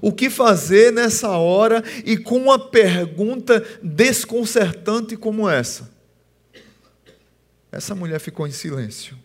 O 0.00 0.12
que 0.12 0.30
fazer 0.30 0.92
nessa 0.92 1.30
hora 1.30 1.82
e 2.04 2.16
com 2.16 2.36
uma 2.36 2.58
pergunta 2.58 3.64
desconcertante 3.82 5.16
como 5.16 5.48
essa? 5.48 5.90
Essa 7.72 7.94
mulher 7.94 8.20
ficou 8.20 8.46
em 8.46 8.52
silêncio. 8.52 9.16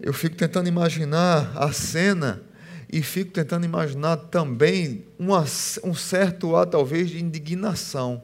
Eu 0.00 0.12
fico 0.12 0.36
tentando 0.36 0.68
imaginar 0.68 1.52
a 1.56 1.72
cena 1.72 2.42
e 2.90 3.02
fico 3.02 3.30
tentando 3.30 3.64
imaginar 3.64 4.16
também 4.16 5.04
uma, 5.18 5.44
um 5.84 5.94
certo 5.94 6.56
ar, 6.56 6.66
talvez, 6.66 7.10
de 7.10 7.22
indignação. 7.22 8.22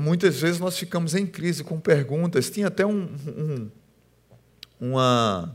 Muitas 0.00 0.40
vezes 0.40 0.60
nós 0.60 0.76
ficamos 0.76 1.14
em 1.14 1.26
crise 1.26 1.64
com 1.64 1.80
perguntas. 1.80 2.50
Tinha 2.50 2.66
até 2.68 2.84
um, 2.84 3.08
um 3.26 3.70
uma 4.80 5.54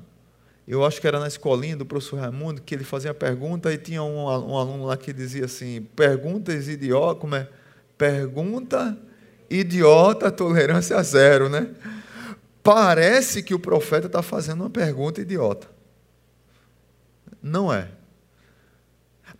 eu 0.68 0.86
acho 0.86 1.02
que 1.02 1.08
era 1.08 1.20
na 1.20 1.28
escolinha 1.28 1.76
do 1.76 1.86
professor 1.86 2.20
Raimundo, 2.20 2.62
que 2.62 2.76
ele 2.76 2.84
fazia 2.84 3.14
pergunta 3.14 3.74
e 3.74 3.78
tinha 3.78 4.04
um, 4.04 4.26
um 4.26 4.58
aluno 4.58 4.86
lá 4.86 4.96
que 4.96 5.12
dizia 5.12 5.46
assim: 5.46 5.82
perguntas 5.96 6.68
idiota, 6.68 7.20
como 7.20 7.36
é? 7.36 7.48
Pergunta 7.98 8.98
idiota, 9.50 10.32
tolerância 10.32 11.02
zero, 11.04 11.50
né? 11.50 11.68
Parece 12.64 13.42
que 13.42 13.54
o 13.54 13.60
profeta 13.60 14.08
está 14.08 14.22
fazendo 14.22 14.62
uma 14.62 14.70
pergunta 14.70 15.20
idiota. 15.20 15.68
Não 17.42 17.74
é. 17.74 17.90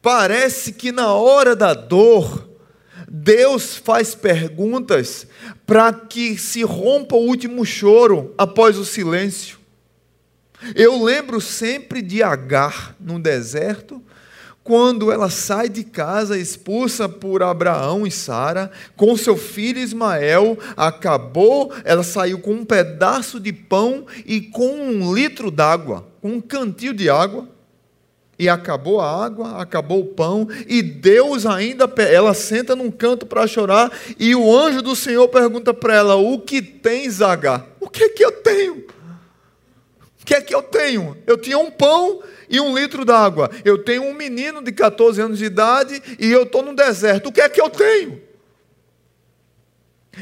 Parece 0.02 0.74
que 0.74 0.92
na 0.92 1.14
hora 1.14 1.56
da 1.56 1.74
dor, 1.76 2.50
Deus 3.08 3.76
faz 3.76 4.16
perguntas 4.16 5.28
para 5.66 5.94
que 5.94 6.38
se 6.38 6.64
rompa 6.64 7.16
o 7.16 7.28
último 7.28 7.64
choro 7.64 8.34
após 8.38 8.78
o 8.78 8.86
silêncio. 8.86 9.61
Eu 10.76 11.04
lembro 11.04 11.42
sempre 11.42 12.02
de 12.02 12.22
Agar 12.22 12.96
no 13.00 13.20
deserto, 13.20 14.02
quando 14.64 15.12
ela 15.12 15.30
sai 15.30 15.68
de 15.68 15.84
casa 15.84 16.38
expulsa 16.38 17.10
por 17.10 17.42
Abraão 17.42 18.06
e 18.06 18.12
Sara, 18.12 18.72
com 18.96 19.18
seu 19.18 19.36
filho 19.36 19.80
Ismael, 19.80 20.58
acabou, 20.78 21.74
ela 21.84 22.04
saiu 22.04 22.40
com 22.40 22.54
um 22.54 22.66
pedaço 22.66 23.40
de 23.40 23.52
pão 23.52 24.06
e 24.24 24.40
com 24.40 24.70
um 24.70 25.14
litro 25.14 25.50
d'água, 25.50 26.08
com 26.22 26.34
um 26.34 26.42
cantil 26.42 26.94
de 26.94 27.10
água. 27.10 27.48
E 28.38 28.50
acabou 28.50 29.00
a 29.00 29.24
água, 29.24 29.62
acabou 29.62 30.02
o 30.02 30.08
pão, 30.08 30.48
e 30.68 30.82
Deus 30.82 31.46
ainda, 31.46 31.92
ela 31.98 32.34
senta 32.34 32.76
num 32.76 32.90
canto 32.90 33.26
para 33.26 33.46
chorar, 33.46 33.92
e 34.18 34.36
o 34.36 34.58
anjo 34.58 34.82
do 34.82 34.96
Senhor 34.96 35.28
pergunta 35.28 35.76
para 35.76 35.96
ela: 35.96 36.16
O 36.16 36.40
que 36.40 36.60
tens, 36.60 37.22
Agar? 37.22 37.68
O 37.80 37.88
que 37.88 38.06
é 38.06 38.10
que 38.10 38.26
eu 38.26 38.32
tenho? 38.32 38.84
O 40.22 40.26
que 40.26 40.36
é 40.36 40.42
que 40.42 40.54
eu 40.54 40.62
tenho? 40.62 41.18
Eu 41.26 41.38
tinha 41.38 41.58
um 41.58 41.72
pão 41.72 42.22
e 42.50 42.60
um 42.60 42.78
litro 42.78 43.04
d'água. 43.04 43.50
Eu 43.66 43.84
tenho 43.84 44.04
um 44.04 44.14
menino 44.14 44.62
de 44.62 44.72
14 44.72 45.20
anos 45.22 45.40
de 45.40 45.46
idade 45.46 46.02
e 46.20 46.32
eu 46.32 46.44
estou 46.44 46.62
no 46.62 46.76
deserto. 46.76 47.28
O 47.28 47.32
que 47.32 47.42
é 47.42 47.50
que 47.50 47.60
eu 47.60 47.70
tenho? 47.70 48.22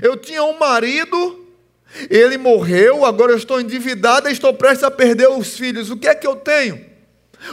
Eu 0.02 0.16
tinha 0.16 0.44
um 0.44 0.58
marido, 0.58 1.46
ele 2.10 2.38
morreu, 2.38 3.04
agora 3.04 3.32
eu 3.32 3.38
estou 3.38 3.60
endividada 3.60 4.30
e 4.30 4.34
estou 4.34 4.54
prestes 4.54 4.84
a 4.84 4.92
perder 4.92 5.30
os 5.30 5.58
filhos. 5.58 5.90
O 5.90 5.98
que 5.98 6.08
é 6.08 6.16
que 6.16 6.28
eu 6.28 6.36
tenho? 6.36 6.86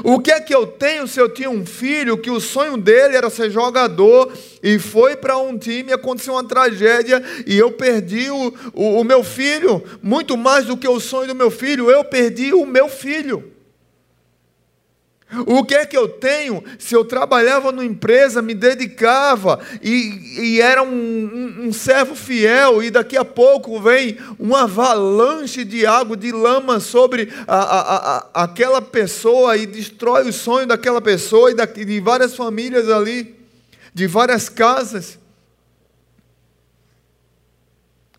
O 0.02 0.20
que 0.20 0.30
é 0.30 0.40
que 0.40 0.54
eu 0.54 0.66
tenho 0.66 1.06
se 1.06 1.20
eu 1.20 1.28
tinha 1.28 1.50
um 1.50 1.64
filho 1.64 2.18
que 2.18 2.30
o 2.30 2.40
sonho 2.40 2.76
dele 2.76 3.16
era 3.16 3.30
ser 3.30 3.50
jogador 3.50 4.32
e 4.62 4.78
foi 4.78 5.16
para 5.16 5.38
um 5.38 5.56
time, 5.56 5.92
aconteceu 5.92 6.34
uma 6.34 6.44
tragédia 6.44 7.22
e 7.46 7.56
eu 7.56 7.72
perdi 7.72 8.30
o, 8.30 8.52
o, 8.74 9.00
o, 9.00 9.04
meu 9.04 9.22
filho, 9.22 9.82
muito 10.02 10.36
mais 10.36 10.66
do 10.66 10.76
que 10.76 10.88
o 10.88 11.00
sonho 11.00 11.28
do 11.28 11.34
meu 11.34 11.50
filho, 11.50 11.90
eu 11.90 12.04
perdi 12.04 12.52
o 12.52 12.66
meu 12.66 12.88
filho. 12.88 13.55
O 15.44 15.64
que 15.64 15.74
é 15.74 15.84
que 15.84 15.96
eu 15.96 16.08
tenho 16.08 16.62
se 16.78 16.94
eu 16.94 17.04
trabalhava 17.04 17.72
numa 17.72 17.84
empresa, 17.84 18.40
me 18.40 18.54
dedicava 18.54 19.58
e, 19.82 20.54
e 20.54 20.60
era 20.60 20.84
um, 20.84 20.88
um, 20.88 21.66
um, 21.66 21.72
servo 21.72 22.14
fiel 22.14 22.80
e 22.80 22.92
daqui 22.92 23.16
a 23.16 23.24
pouco 23.24 23.80
vem 23.80 24.16
uma 24.38 24.62
avalanche 24.62 25.64
de 25.64 25.84
água, 25.84 26.16
de 26.16 26.30
lama 26.30 26.78
sobre 26.78 27.32
a, 27.44 27.56
a, 27.56 28.16
a, 28.16 28.44
aquela 28.44 28.80
pessoa 28.80 29.56
e 29.56 29.66
destrói 29.66 30.28
o 30.28 30.32
sonho 30.32 30.68
daquela 30.68 31.00
pessoa 31.00 31.50
e 31.50 31.54
da, 31.54 31.64
de 31.64 32.00
várias 32.00 32.36
famílias 32.36 32.88
ali, 32.88 33.34
de 33.92 34.06
várias 34.06 34.48
casas? 34.48 35.18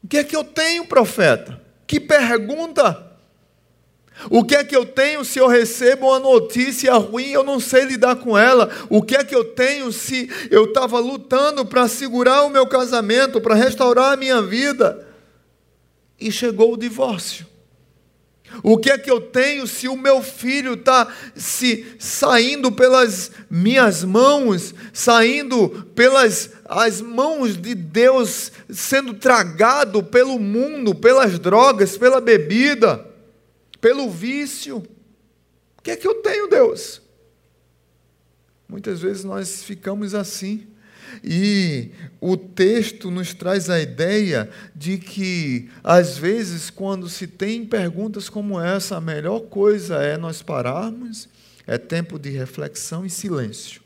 O 0.03 0.07
que 0.09 0.17
é 0.17 0.23
que 0.25 0.35
eu 0.35 0.43
tenho, 0.43 0.85
profeta? 0.85 1.61
Que 1.87 2.01
pergunta! 2.01 3.06
O 4.29 4.43
que 4.43 4.55
é 4.55 4.63
que 4.63 4.75
eu 4.75 4.85
tenho 4.85 5.23
se 5.23 5.39
eu 5.39 5.47
recebo 5.47 6.07
uma 6.07 6.19
notícia 6.19 6.93
ruim 6.95 7.27
e 7.27 7.33
eu 7.33 7.43
não 7.43 7.59
sei 7.59 7.83
lidar 7.83 8.15
com 8.15 8.37
ela? 8.37 8.69
O 8.89 9.01
que 9.01 9.15
é 9.15 9.23
que 9.23 9.35
eu 9.35 9.43
tenho 9.43 9.91
se 9.91 10.29
eu 10.49 10.65
estava 10.65 10.99
lutando 10.99 11.65
para 11.65 11.87
segurar 11.87 12.43
o 12.43 12.49
meu 12.49 12.65
casamento, 12.65 13.39
para 13.39 13.55
restaurar 13.55 14.13
a 14.13 14.17
minha 14.17 14.41
vida 14.41 15.07
e 16.19 16.31
chegou 16.31 16.73
o 16.73 16.77
divórcio? 16.77 17.45
O 18.63 18.77
que 18.77 18.89
é 18.89 18.97
que 18.97 19.11
eu 19.11 19.19
tenho 19.19 19.67
se 19.67 19.87
o 19.87 19.97
meu 19.97 20.21
filho 20.21 20.73
está 20.73 21.07
se 21.35 21.85
saindo 21.99 22.71
pelas 22.71 23.31
minhas 23.49 24.03
mãos, 24.03 24.73
saindo 24.93 25.85
pelas 25.93 26.51
as 26.65 27.01
mãos 27.01 27.57
de 27.57 27.75
Deus, 27.75 28.51
sendo 28.69 29.13
tragado 29.13 30.01
pelo 30.01 30.39
mundo, 30.39 30.95
pelas 30.95 31.37
drogas, 31.37 31.97
pela 31.97 32.21
bebida, 32.21 33.05
pelo 33.79 34.09
vício? 34.09 34.77
O 35.77 35.81
que 35.81 35.91
é 35.91 35.95
que 35.95 36.07
eu 36.07 36.15
tenho, 36.15 36.49
Deus? 36.49 37.01
Muitas 38.67 39.01
vezes 39.01 39.23
nós 39.23 39.63
ficamos 39.63 40.13
assim. 40.13 40.67
E 41.23 41.91
o 42.19 42.35
texto 42.35 43.09
nos 43.09 43.33
traz 43.33 43.69
a 43.69 43.79
ideia 43.79 44.49
de 44.75 44.97
que, 44.97 45.69
às 45.83 46.17
vezes, 46.17 46.69
quando 46.69 47.07
se 47.07 47.25
tem 47.25 47.65
perguntas 47.65 48.27
como 48.27 48.59
essa, 48.59 48.97
a 48.97 49.01
melhor 49.01 49.41
coisa 49.41 49.95
é 49.95 50.17
nós 50.17 50.41
pararmos, 50.41 51.29
é 51.65 51.77
tempo 51.77 52.19
de 52.19 52.29
reflexão 52.29 53.05
e 53.05 53.09
silêncio. 53.09 53.81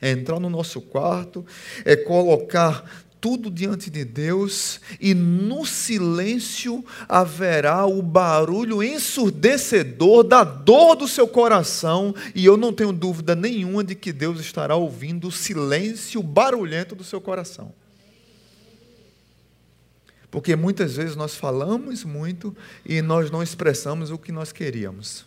É 0.00 0.10
entrar 0.10 0.40
no 0.40 0.50
nosso 0.50 0.80
quarto, 0.80 1.46
é 1.84 1.96
colocar 1.96 3.04
tudo 3.24 3.50
diante 3.50 3.88
de 3.88 4.04
Deus 4.04 4.78
e 5.00 5.14
no 5.14 5.64
silêncio 5.64 6.84
haverá 7.08 7.86
o 7.86 8.02
barulho 8.02 8.82
ensurdecedor 8.82 10.22
da 10.22 10.44
dor 10.44 10.94
do 10.94 11.08
seu 11.08 11.26
coração, 11.26 12.14
e 12.34 12.44
eu 12.44 12.58
não 12.58 12.70
tenho 12.70 12.92
dúvida 12.92 13.34
nenhuma 13.34 13.82
de 13.82 13.94
que 13.94 14.12
Deus 14.12 14.40
estará 14.40 14.76
ouvindo 14.76 15.28
o 15.28 15.32
silêncio 15.32 16.22
barulhento 16.22 16.94
do 16.94 17.02
seu 17.02 17.18
coração. 17.18 17.72
Porque 20.30 20.54
muitas 20.54 20.96
vezes 20.96 21.16
nós 21.16 21.34
falamos 21.34 22.04
muito 22.04 22.54
e 22.84 23.00
nós 23.00 23.30
não 23.30 23.42
expressamos 23.42 24.10
o 24.10 24.18
que 24.18 24.32
nós 24.32 24.52
queríamos. 24.52 25.24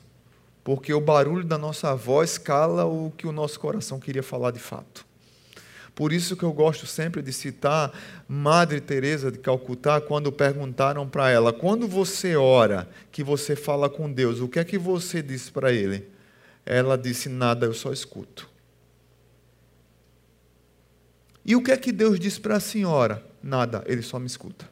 Porque 0.64 0.94
o 0.94 1.02
barulho 1.02 1.44
da 1.44 1.58
nossa 1.58 1.96
voz 1.96 2.38
cala 2.38 2.86
o 2.86 3.12
que 3.18 3.26
o 3.26 3.32
nosso 3.32 3.60
coração 3.60 4.00
queria 4.00 4.22
falar 4.22 4.52
de 4.52 4.60
fato. 4.60 5.07
Por 5.98 6.14
isso 6.14 6.38
que 6.38 6.44
eu 6.44 6.54
gosto 6.54 6.86
sempre 6.86 7.24
de 7.24 7.34
citar 7.34 7.92
Madre 8.28 8.80
Teresa 8.80 9.32
de 9.32 9.40
Calcutá 9.40 10.00
quando 10.00 10.32
perguntaram 10.32 11.10
para 11.10 11.32
ela: 11.32 11.52
"Quando 11.52 11.88
você 11.88 12.36
ora, 12.36 12.88
que 13.12 13.24
você 13.24 13.56
fala 13.56 13.90
com 13.90 14.14
Deus, 14.14 14.40
o 14.40 14.48
que 14.48 14.60
é 14.60 14.64
que 14.64 14.78
você 14.78 15.24
disse 15.24 15.52
para 15.52 15.74
ele?" 15.74 16.08
Ela 16.64 17.00
disse: 17.00 17.30
"Nada, 17.30 17.66
eu 17.66 17.74
só 17.74 17.92
escuto." 17.92 18.48
E 21.44 21.56
o 21.56 21.64
que 21.64 21.72
é 21.72 21.78
que 21.78 21.92
Deus 21.92 22.20
disse 22.20 22.40
para 22.40 22.58
a 22.58 22.60
senhora? 22.60 23.26
Nada, 23.42 23.84
ele 23.88 24.04
só 24.04 24.20
me 24.20 24.28
escuta. 24.28 24.70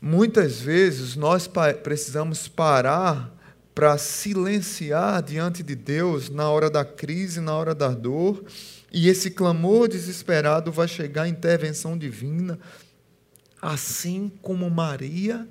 Muitas 0.00 0.60
vezes 0.60 1.16
nós 1.16 1.50
precisamos 1.82 2.46
parar 2.46 3.36
para 3.74 3.96
silenciar 3.96 5.22
diante 5.22 5.62
de 5.62 5.74
Deus 5.74 6.28
na 6.28 6.48
hora 6.50 6.68
da 6.68 6.84
crise, 6.84 7.40
na 7.40 7.54
hora 7.54 7.74
da 7.74 7.88
dor, 7.88 8.44
e 8.92 9.08
esse 9.08 9.30
clamor 9.30 9.88
desesperado 9.88 10.70
vai 10.70 10.86
chegar 10.86 11.22
à 11.22 11.28
intervenção 11.28 11.96
divina, 11.96 12.58
assim 13.60 14.30
como 14.42 14.68
Maria. 14.68 15.48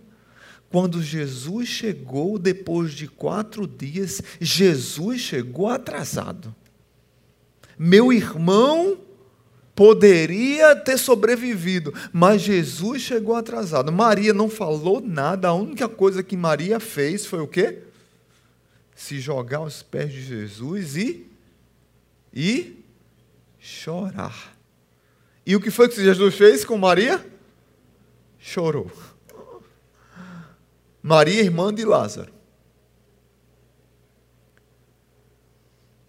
Quando 0.70 1.02
Jesus 1.02 1.68
chegou, 1.68 2.38
depois 2.38 2.92
de 2.94 3.08
quatro 3.08 3.68
dias, 3.68 4.22
Jesus 4.40 5.20
chegou 5.20 5.68
atrasado. 5.68 6.56
Meu 7.78 8.14
irmão 8.14 9.00
poderia 9.76 10.76
ter 10.76 10.98
sobrevivido, 10.98 11.92
mas 12.14 12.44
Jesus 12.44 13.02
chegou 13.02 13.36
atrasado. 13.36 13.92
Maria 13.92 14.34
não 14.34 14.48
falou 14.48 15.02
nada, 15.02 15.48
a 15.48 15.54
única 15.54 15.90
coisa 15.90 16.22
que 16.22 16.38
Maria 16.38 16.80
fez 16.80 17.26
foi 17.26 17.40
o 17.40 17.48
quê? 17.48 17.91
Se 18.96 19.20
jogar 19.20 19.60
aos 19.60 19.82
pés 19.82 20.12
de 20.12 20.22
Jesus 20.22 20.96
e 20.96 21.32
e 22.34 22.86
chorar. 23.60 24.58
E 25.46 25.56
o 25.56 25.62
que 25.62 25.72
foi 25.72 25.90
que 25.90 25.96
Jesus 25.96 26.36
fez 26.36 26.64
com 26.64 26.78
Maria? 26.78 27.26
Chorou. 28.40 28.92
Maria, 31.02 31.42
irmã 31.42 31.74
de 31.74 31.84
Lázaro. 31.84 32.32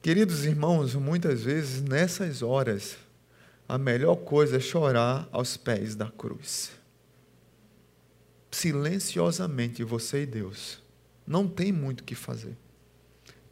Queridos 0.00 0.44
irmãos, 0.44 0.94
muitas 0.94 1.42
vezes 1.42 1.80
nessas 1.80 2.42
horas, 2.42 2.96
a 3.68 3.78
melhor 3.78 4.16
coisa 4.16 4.56
é 4.56 4.60
chorar 4.60 5.28
aos 5.30 5.56
pés 5.56 5.94
da 5.94 6.10
cruz. 6.10 6.72
Silenciosamente, 8.50 9.82
você 9.82 10.22
e 10.22 10.26
Deus. 10.26 10.82
Não 11.26 11.48
tem 11.48 11.72
muito 11.72 12.00
o 12.00 12.04
que 12.04 12.14
fazer 12.14 12.56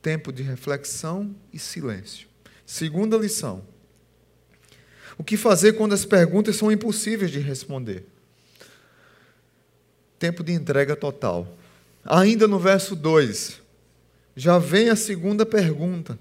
tempo 0.02 0.32
de 0.32 0.42
reflexão 0.42 1.34
e 1.52 1.58
silêncio. 1.58 2.26
Segunda 2.64 3.16
lição: 3.16 3.62
o 5.18 5.24
que 5.24 5.36
fazer 5.36 5.74
quando 5.74 5.92
as 5.92 6.04
perguntas 6.04 6.56
são 6.56 6.72
impossíveis 6.72 7.30
de 7.30 7.40
responder? 7.40 8.06
Tempo 10.18 10.42
de 10.42 10.52
entrega 10.52 10.96
total. 10.96 11.46
Ainda 12.04 12.48
no 12.48 12.58
verso 12.58 12.96
2, 12.96 13.60
já 14.34 14.58
vem 14.58 14.88
a 14.88 14.96
segunda 14.96 15.44
pergunta. 15.44 16.18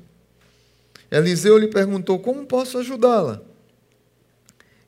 Eliseu 1.09 1.57
lhe 1.57 1.67
perguntou: 1.67 2.19
Como 2.19 2.45
posso 2.45 2.77
ajudá-la? 2.77 3.41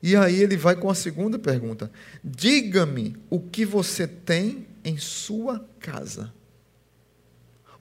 E 0.04 0.16
aí 0.16 0.42
ele 0.42 0.58
vai 0.58 0.76
com 0.76 0.90
a 0.90 0.96
segunda 0.96 1.40
pergunta: 1.40 1.92
Diga-me 2.24 3.16
o 3.30 3.40
que 3.40 3.66
você 3.66 4.08
tem 4.08 4.68
em 4.84 4.98
sua 4.98 5.66
casa. 5.80 6.34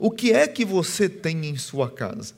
O 0.03 0.09
que 0.09 0.33
é 0.33 0.47
que 0.47 0.65
você 0.65 1.07
tem 1.07 1.45
em 1.45 1.55
sua 1.57 1.87
casa? 1.87 2.33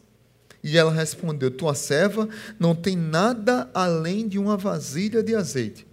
E 0.62 0.78
ela 0.78 0.92
respondeu: 0.92 1.50
Tua 1.50 1.74
serva 1.74 2.28
não 2.60 2.76
tem 2.76 2.98
nada 2.98 3.72
além 3.74 4.28
de 4.28 4.38
uma 4.38 4.58
vasilha 4.58 5.24
de 5.24 5.34
azeite. 5.34 5.88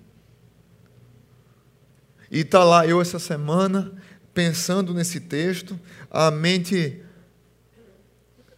E 2.28 2.40
está 2.40 2.64
lá 2.64 2.85
eu 2.88 3.00
essa 3.00 3.20
semana 3.20 3.92
pensando 4.35 4.92
nesse 4.92 5.20
texto, 5.20 5.78
a 6.11 6.28
mente. 6.28 7.00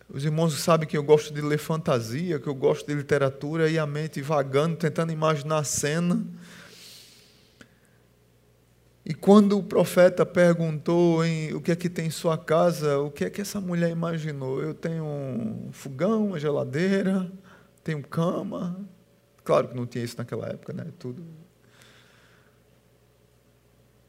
Os 0.08 0.24
irmãos 0.24 0.54
sabem 0.54 0.88
que 0.88 0.96
eu 0.96 1.02
gosto 1.02 1.34
de 1.34 1.42
ler 1.42 1.58
fantasia, 1.58 2.38
que 2.38 2.46
eu 2.46 2.54
gosto 2.54 2.86
de 2.86 2.94
literatura, 2.94 3.68
e 3.68 3.78
a 3.78 3.86
mente 3.86 4.22
vagando, 4.22 4.76
tentando 4.76 5.12
imaginar 5.12 5.58
a 5.58 5.64
cena. 5.64 6.24
E 9.12 9.14
quando 9.14 9.58
o 9.58 9.62
profeta 9.62 10.24
perguntou 10.24 11.22
em, 11.22 11.52
o 11.52 11.60
que 11.60 11.70
é 11.70 11.76
que 11.76 11.90
tem 11.90 12.06
em 12.06 12.10
sua 12.10 12.38
casa, 12.38 12.98
o 12.98 13.10
que 13.10 13.26
é 13.26 13.28
que 13.28 13.42
essa 13.42 13.60
mulher 13.60 13.90
imaginou? 13.90 14.62
Eu 14.62 14.72
tenho 14.72 15.04
um 15.04 15.68
fogão, 15.70 16.28
uma 16.28 16.40
geladeira, 16.40 17.30
tenho 17.84 18.02
cama. 18.02 18.80
Claro 19.44 19.68
que 19.68 19.76
não 19.76 19.84
tinha 19.84 20.02
isso 20.02 20.16
naquela 20.16 20.48
época, 20.48 20.72
né? 20.72 20.86
Tudo. 20.98 21.22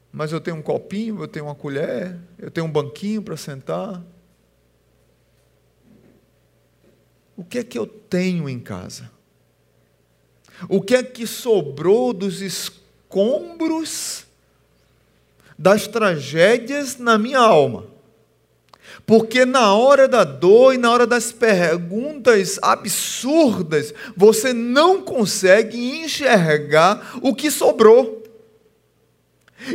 Mas 0.09 0.31
eu 0.31 0.39
tenho 0.39 0.55
um 0.55 0.61
copinho, 0.61 1.21
eu 1.21 1.27
tenho 1.27 1.47
uma 1.47 1.55
colher, 1.55 2.17
eu 2.39 2.49
tenho 2.49 2.65
um 2.65 2.71
banquinho 2.71 3.21
para 3.21 3.35
sentar. 3.35 4.01
O 7.35 7.43
que 7.43 7.57
é 7.57 7.63
que 7.65 7.77
eu 7.77 7.85
tenho 7.85 8.47
em 8.47 8.57
casa? 8.57 9.11
O 10.69 10.81
que 10.81 10.95
é 10.95 11.03
que 11.03 11.27
sobrou 11.27 12.13
dos 12.13 12.41
escombros 12.41 14.31
das 15.57 15.87
tragédias 15.87 16.97
na 16.97 17.17
minha 17.17 17.39
alma. 17.39 17.93
Porque 19.05 19.45
na 19.45 19.73
hora 19.73 20.07
da 20.07 20.23
dor 20.23 20.73
e 20.73 20.77
na 20.77 20.91
hora 20.91 21.05
das 21.05 21.31
perguntas 21.31 22.57
absurdas, 22.61 23.93
você 24.15 24.53
não 24.53 25.01
consegue 25.01 26.03
enxergar 26.03 27.19
o 27.21 27.33
que 27.35 27.51
sobrou. 27.51 28.23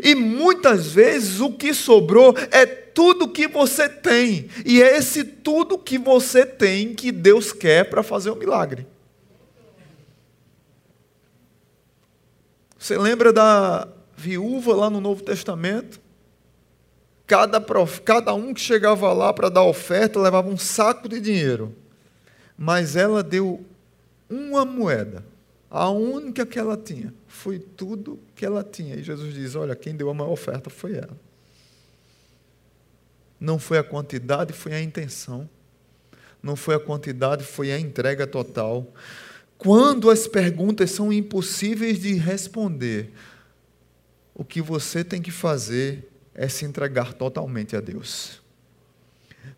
E 0.03 0.15
muitas 0.15 0.89
vezes 0.89 1.41
o 1.41 1.53
que 1.53 1.73
sobrou 1.73 2.35
é 2.51 2.67
tudo 2.67 3.29
que 3.29 3.47
você 3.47 3.89
tem. 3.89 4.49
E 4.65 4.83
é 4.83 4.97
esse 4.97 5.25
tudo 5.25 5.79
que 5.79 5.99
você 5.99 6.45
tem 6.45 6.95
que 6.95 7.13
Deus 7.13 7.53
quer 7.53 7.89
para 7.89 8.03
fazer 8.03 8.31
o 8.31 8.35
um 8.35 8.39
milagre. 8.39 8.87
Você 12.79 12.97
lembra 12.97 13.33
da 13.33 13.89
viúva 14.19 14.75
lá 14.75 14.91
no 14.91 15.01
Novo 15.01 15.23
Testamento. 15.23 16.01
Cada, 17.27 17.61
prof, 17.61 18.01
cada 18.01 18.35
um 18.35 18.53
que 18.53 18.61
chegava 18.61 19.13
lá 19.13 19.33
para 19.33 19.49
dar 19.49 19.63
oferta 19.63 20.19
levava 20.19 20.49
um 20.49 20.57
saco 20.57 21.09
de 21.09 21.21
dinheiro. 21.21 21.75
Mas 22.57 22.97
ela 22.97 23.23
deu 23.23 23.65
uma 24.29 24.65
moeda, 24.65 25.25
a 25.71 25.89
única 25.91 26.45
que 26.45 26.59
ela 26.59 26.77
tinha. 26.77 27.15
Foi 27.29 27.59
tudo 27.59 28.19
que 28.35 28.45
ela 28.45 28.65
tinha. 28.65 28.97
E 28.97 29.03
Jesus 29.03 29.33
diz: 29.33 29.55
Olha, 29.55 29.77
quem 29.77 29.95
deu 29.95 30.11
a 30.11 30.15
maior 30.15 30.33
oferta 30.33 30.69
foi 30.69 30.97
ela. 30.97 31.17
Não 33.39 33.59
foi 33.59 33.79
a 33.79 33.85
quantidade, 33.85 34.53
foi 34.53 34.75
a 34.75 34.81
intenção. 34.83 35.49
Não 36.43 36.57
foi 36.57 36.75
a 36.75 36.81
quantidade, 36.81 37.45
foi 37.45 37.71
a 37.71 37.79
entrega 37.79 38.27
total. 38.27 38.93
Quando 39.57 40.11
as 40.11 40.27
perguntas 40.27 40.91
são 40.91 41.13
impossíveis 41.13 42.01
de 42.01 42.15
responder, 42.15 43.13
o 44.39 44.45
que 44.45 44.63
você 44.63 45.03
tem 45.03 45.21
que 45.21 45.33
fazer 45.33 46.09
é 46.33 46.49
se 46.49 46.65
entregar 46.65 47.13
totalmente 47.13 47.75
a 47.75 47.81
Deus. 47.81 48.41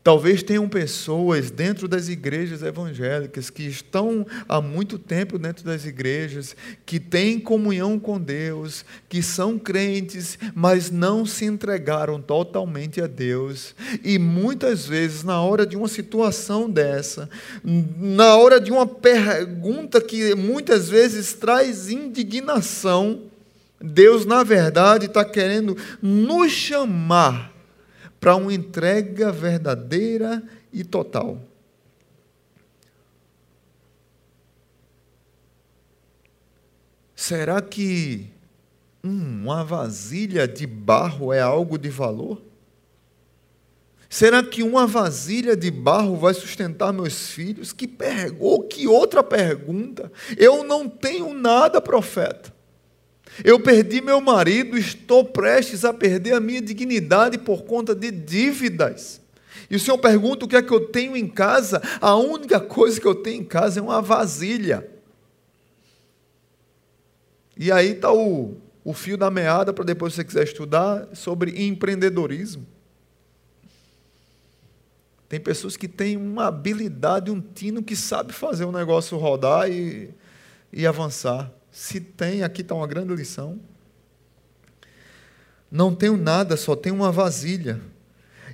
Talvez 0.02 0.42
tenham 0.42 0.66
pessoas 0.66 1.50
dentro 1.50 1.86
das 1.86 2.08
igrejas 2.08 2.62
evangélicas 2.62 3.50
que 3.50 3.64
estão 3.64 4.26
há 4.48 4.58
muito 4.58 4.98
tempo 4.98 5.38
dentro 5.38 5.62
das 5.62 5.84
igrejas, 5.84 6.56
que 6.86 6.98
têm 6.98 7.38
comunhão 7.38 7.98
com 7.98 8.18
Deus, 8.18 8.82
que 9.10 9.22
são 9.22 9.58
crentes, 9.58 10.38
mas 10.54 10.90
não 10.90 11.26
se 11.26 11.44
entregaram 11.44 12.18
totalmente 12.18 13.02
a 13.02 13.06
Deus. 13.06 13.74
E 14.02 14.18
muitas 14.18 14.86
vezes, 14.86 15.22
na 15.22 15.42
hora 15.42 15.66
de 15.66 15.76
uma 15.76 15.88
situação 15.88 16.70
dessa, 16.70 17.28
na 17.62 18.36
hora 18.36 18.58
de 18.58 18.72
uma 18.72 18.86
pergunta 18.86 20.00
que 20.00 20.34
muitas 20.34 20.88
vezes 20.88 21.34
traz 21.34 21.90
indignação, 21.90 23.29
Deus, 23.80 24.26
na 24.26 24.42
verdade, 24.42 25.06
está 25.06 25.24
querendo 25.24 25.76
nos 26.02 26.52
chamar 26.52 27.50
para 28.20 28.36
uma 28.36 28.52
entrega 28.52 29.32
verdadeira 29.32 30.42
e 30.70 30.84
total. 30.84 31.40
Será 37.16 37.62
que 37.62 38.30
hum, 39.02 39.42
uma 39.44 39.64
vasilha 39.64 40.46
de 40.46 40.66
barro 40.66 41.32
é 41.32 41.40
algo 41.40 41.78
de 41.78 41.88
valor? 41.88 42.42
Será 44.10 44.42
que 44.42 44.62
uma 44.62 44.86
vasilha 44.86 45.56
de 45.56 45.70
barro 45.70 46.16
vai 46.16 46.34
sustentar 46.34 46.92
meus 46.92 47.30
filhos? 47.30 47.72
Que 47.72 47.86
pergunta, 47.86 48.66
que 48.68 48.88
outra 48.88 49.22
pergunta? 49.22 50.10
Eu 50.36 50.64
não 50.64 50.88
tenho 50.88 51.32
nada, 51.32 51.80
profeta. 51.80 52.59
Eu 53.44 53.60
perdi 53.60 54.00
meu 54.00 54.20
marido, 54.20 54.76
estou 54.76 55.24
prestes 55.24 55.84
a 55.84 55.92
perder 55.92 56.34
a 56.34 56.40
minha 56.40 56.60
dignidade 56.60 57.38
por 57.38 57.64
conta 57.64 57.94
de 57.94 58.10
dívidas. 58.10 59.20
E 59.70 59.76
o 59.76 59.80
senhor 59.80 59.98
pergunta 59.98 60.44
o 60.44 60.48
que 60.48 60.56
é 60.56 60.62
que 60.62 60.72
eu 60.72 60.88
tenho 60.88 61.16
em 61.16 61.28
casa? 61.28 61.80
A 62.00 62.16
única 62.16 62.60
coisa 62.60 63.00
que 63.00 63.06
eu 63.06 63.14
tenho 63.14 63.42
em 63.42 63.44
casa 63.44 63.78
é 63.78 63.82
uma 63.82 64.02
vasilha. 64.02 64.86
E 67.56 67.70
aí 67.70 67.92
está 67.92 68.12
o, 68.12 68.56
o 68.84 68.92
fio 68.92 69.16
da 69.16 69.30
meada 69.30 69.72
para 69.72 69.84
depois, 69.84 70.12
se 70.12 70.16
você 70.16 70.24
quiser 70.24 70.44
estudar, 70.44 71.08
sobre 71.14 71.66
empreendedorismo. 71.66 72.66
Tem 75.28 75.38
pessoas 75.38 75.76
que 75.76 75.86
têm 75.86 76.16
uma 76.16 76.46
habilidade, 76.46 77.30
um 77.30 77.40
tino 77.40 77.82
que 77.84 77.94
sabe 77.94 78.32
fazer 78.32 78.64
o 78.64 78.72
negócio 78.72 79.16
rodar 79.16 79.70
e, 79.70 80.10
e 80.72 80.84
avançar. 80.84 81.52
Se 81.70 82.00
tem, 82.00 82.42
aqui 82.42 82.62
está 82.62 82.74
uma 82.74 82.86
grande 82.86 83.14
lição. 83.14 83.60
Não 85.70 85.94
tenho 85.94 86.16
nada, 86.16 86.56
só 86.56 86.74
tenho 86.74 86.96
uma 86.96 87.12
vasilha. 87.12 87.80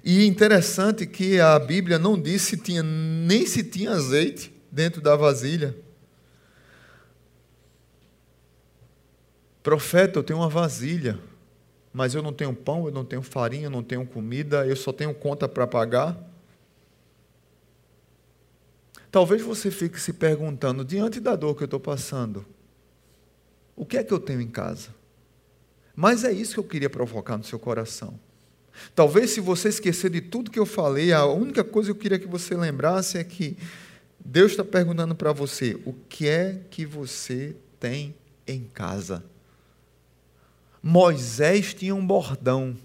E 0.05 0.27
interessante 0.27 1.07
que 1.07 1.41
a 1.41 1.59
Bíblia 1.59 1.99
não 1.99 2.21
diz 2.21 2.43
se 2.43 2.57
tinha, 2.57 2.83
nem 2.83 3.47
se 3.47 3.65
tinha 3.65 3.93
azeite 3.93 4.55
dentro 4.71 5.01
da 5.01 5.17
vasilha. 5.17 5.75
Profeta, 9.63 10.19
eu 10.19 10.23
tenho 10.23 10.39
uma 10.39 10.49
vasilha, 10.49 11.19
mas 11.93 12.15
eu 12.15 12.23
não 12.23 12.33
tenho 12.33 12.55
pão, 12.55 12.87
eu 12.87 12.93
não 12.93 13.05
tenho 13.05 13.23
farinha, 13.23 13.65
eu 13.65 13.71
não 13.71 13.83
tenho 13.83 14.07
comida, 14.07 14.65
eu 14.65 14.77
só 14.77 14.93
tenho 14.93 15.13
conta 15.13 15.49
para 15.49 15.67
pagar. 15.67 16.17
Talvez 19.11 19.43
você 19.43 19.71
fique 19.71 20.01
se 20.01 20.13
perguntando, 20.13 20.85
diante 20.85 21.19
da 21.19 21.35
dor 21.35 21.57
que 21.57 21.63
eu 21.63 21.67
estou 21.67 21.81
passando, 21.81 22.47
o 23.77 23.85
que 23.85 23.99
é 23.99 24.03
que 24.03 24.13
eu 24.13 24.19
tenho 24.19 24.41
em 24.41 24.49
casa? 24.49 24.89
Mas 25.95 26.25
é 26.25 26.33
isso 26.33 26.55
que 26.55 26.61
eu 26.61 26.65
queria 26.65 26.91
provocar 26.91 27.37
no 27.37 27.45
seu 27.45 27.59
coração. 27.59 28.19
Talvez, 28.95 29.31
se 29.31 29.41
você 29.41 29.69
esquecer 29.69 30.11
de 30.11 30.21
tudo 30.21 30.51
que 30.51 30.59
eu 30.59 30.67
falei, 30.67 31.13
a 31.13 31.25
única 31.27 31.63
coisa 31.63 31.89
que 31.89 31.97
eu 31.97 32.01
queria 32.01 32.19
que 32.19 32.27
você 32.27 32.55
lembrasse 32.55 33.19
é 33.19 33.25
que 33.25 33.57
Deus 34.19 34.53
está 34.53 34.65
perguntando 34.65 35.15
para 35.15 35.33
você: 35.33 35.79
o 35.85 35.93
que 35.93 36.27
é 36.29 36.61
que 36.71 36.85
você 36.85 37.55
tem 37.79 38.15
em 38.47 38.65
casa? 38.65 39.25
Moisés 40.83 41.75
tinha 41.75 41.95
um 41.95 42.07
bordão. 42.07 42.77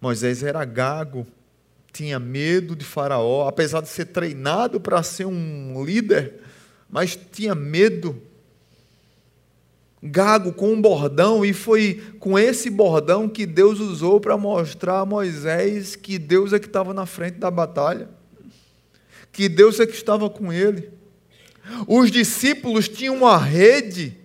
Moisés 0.00 0.42
era 0.42 0.64
gago, 0.64 1.26
tinha 1.92 2.18
medo 2.18 2.74
de 2.74 2.84
Faraó, 2.84 3.46
apesar 3.46 3.82
de 3.82 3.88
ser 3.88 4.06
treinado 4.06 4.80
para 4.80 5.02
ser 5.02 5.26
um 5.26 5.84
líder, 5.84 6.40
mas 6.88 7.18
tinha 7.30 7.54
medo 7.54 8.20
gago 10.02 10.52
com 10.52 10.72
um 10.72 10.80
bordão, 10.80 11.44
e 11.44 11.52
foi 11.52 12.02
com 12.18 12.38
esse 12.38 12.70
bordão 12.70 13.28
que 13.28 13.44
Deus 13.44 13.80
usou 13.80 14.20
para 14.20 14.36
mostrar 14.36 15.00
a 15.00 15.06
Moisés 15.06 15.94
que 15.94 16.18
Deus 16.18 16.52
é 16.52 16.58
que 16.58 16.66
estava 16.66 16.94
na 16.94 17.06
frente 17.06 17.38
da 17.38 17.50
batalha, 17.50 18.08
que 19.30 19.48
Deus 19.48 19.78
é 19.78 19.86
que 19.86 19.94
estava 19.94 20.30
com 20.30 20.52
ele. 20.52 20.90
Os 21.86 22.10
discípulos 22.10 22.88
tinham 22.88 23.16
uma 23.16 23.36
rede, 23.36 24.16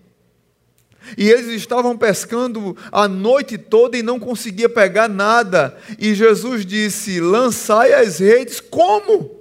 e 1.18 1.30
eles 1.30 1.48
estavam 1.48 1.96
pescando 1.96 2.76
a 2.92 3.08
noite 3.08 3.58
toda 3.58 3.96
e 3.96 4.02
não 4.02 4.20
conseguia 4.20 4.68
pegar 4.68 5.08
nada. 5.08 5.78
E 6.00 6.16
Jesus 6.16 6.66
disse: 6.66 7.20
lançai 7.20 7.94
as 7.94 8.18
redes. 8.18 8.60
Como? 8.60 9.35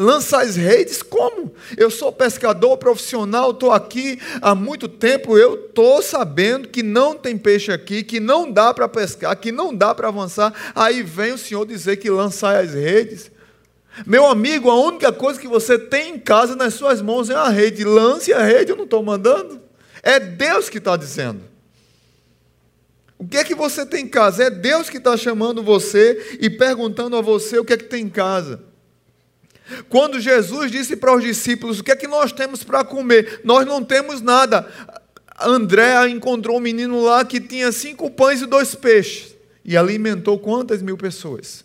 Lança 0.00 0.40
as 0.40 0.56
redes 0.56 1.02
como? 1.02 1.52
Eu 1.76 1.90
sou 1.90 2.10
pescador 2.10 2.78
profissional, 2.78 3.50
estou 3.50 3.70
aqui 3.70 4.18
há 4.40 4.54
muito 4.54 4.88
tempo, 4.88 5.36
eu 5.36 5.66
estou 5.66 6.00
sabendo 6.00 6.68
que 6.68 6.82
não 6.82 7.14
tem 7.14 7.36
peixe 7.36 7.70
aqui, 7.70 8.02
que 8.02 8.18
não 8.18 8.50
dá 8.50 8.72
para 8.72 8.88
pescar, 8.88 9.36
que 9.36 9.52
não 9.52 9.74
dá 9.74 9.94
para 9.94 10.08
avançar. 10.08 10.54
Aí 10.74 11.02
vem 11.02 11.34
o 11.34 11.38
Senhor 11.38 11.66
dizer 11.66 11.98
que 11.98 12.08
lançai 12.08 12.64
as 12.64 12.72
redes. 12.72 13.30
Meu 14.06 14.24
amigo, 14.24 14.70
a 14.70 14.80
única 14.80 15.12
coisa 15.12 15.38
que 15.38 15.46
você 15.46 15.78
tem 15.78 16.14
em 16.14 16.18
casa 16.18 16.56
nas 16.56 16.72
suas 16.72 17.02
mãos 17.02 17.28
é 17.28 17.34
a 17.34 17.50
rede. 17.50 17.84
Lance 17.84 18.32
a 18.32 18.42
rede, 18.42 18.70
eu 18.70 18.76
não 18.76 18.84
estou 18.84 19.02
mandando. 19.02 19.60
É 20.02 20.18
Deus 20.18 20.70
que 20.70 20.78
está 20.78 20.96
dizendo. 20.96 21.42
O 23.18 23.28
que 23.28 23.36
é 23.36 23.44
que 23.44 23.54
você 23.54 23.84
tem 23.84 24.04
em 24.04 24.08
casa? 24.08 24.44
É 24.44 24.48
Deus 24.48 24.88
que 24.88 24.96
está 24.96 25.14
chamando 25.14 25.62
você 25.62 26.38
e 26.40 26.48
perguntando 26.48 27.18
a 27.18 27.20
você 27.20 27.58
o 27.58 27.66
que 27.66 27.74
é 27.74 27.76
que 27.76 27.84
tem 27.84 28.04
em 28.04 28.08
casa. 28.08 28.69
Quando 29.88 30.20
Jesus 30.20 30.70
disse 30.70 30.96
para 30.96 31.14
os 31.14 31.22
discípulos: 31.22 31.80
O 31.80 31.84
que 31.84 31.92
é 31.92 31.96
que 31.96 32.06
nós 32.08 32.32
temos 32.32 32.62
para 32.62 32.84
comer? 32.84 33.40
Nós 33.44 33.66
não 33.66 33.84
temos 33.84 34.20
nada. 34.20 34.68
André 35.40 36.08
encontrou 36.08 36.58
um 36.58 36.60
menino 36.60 37.02
lá 37.02 37.24
que 37.24 37.40
tinha 37.40 37.72
cinco 37.72 38.10
pães 38.10 38.42
e 38.42 38.46
dois 38.46 38.74
peixes. 38.74 39.34
E 39.64 39.76
alimentou 39.76 40.38
quantas 40.38 40.82
mil 40.82 40.96
pessoas? 40.96 41.64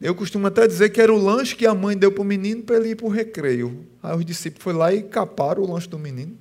Eu 0.00 0.14
costumo 0.14 0.46
até 0.46 0.66
dizer 0.66 0.90
que 0.90 1.00
era 1.00 1.12
o 1.12 1.16
lanche 1.16 1.56
que 1.56 1.66
a 1.66 1.74
mãe 1.74 1.96
deu 1.96 2.12
para 2.12 2.20
o 2.20 2.24
menino 2.24 2.62
para 2.62 2.76
ele 2.76 2.90
ir 2.90 2.96
para 2.96 3.06
o 3.06 3.10
recreio. 3.10 3.86
Aí 4.02 4.16
os 4.16 4.24
discípulos 4.24 4.62
foram 4.62 4.78
lá 4.78 4.92
e 4.92 5.02
caparam 5.02 5.62
o 5.62 5.72
lanche 5.72 5.88
do 5.88 5.98
menino. 5.98 6.36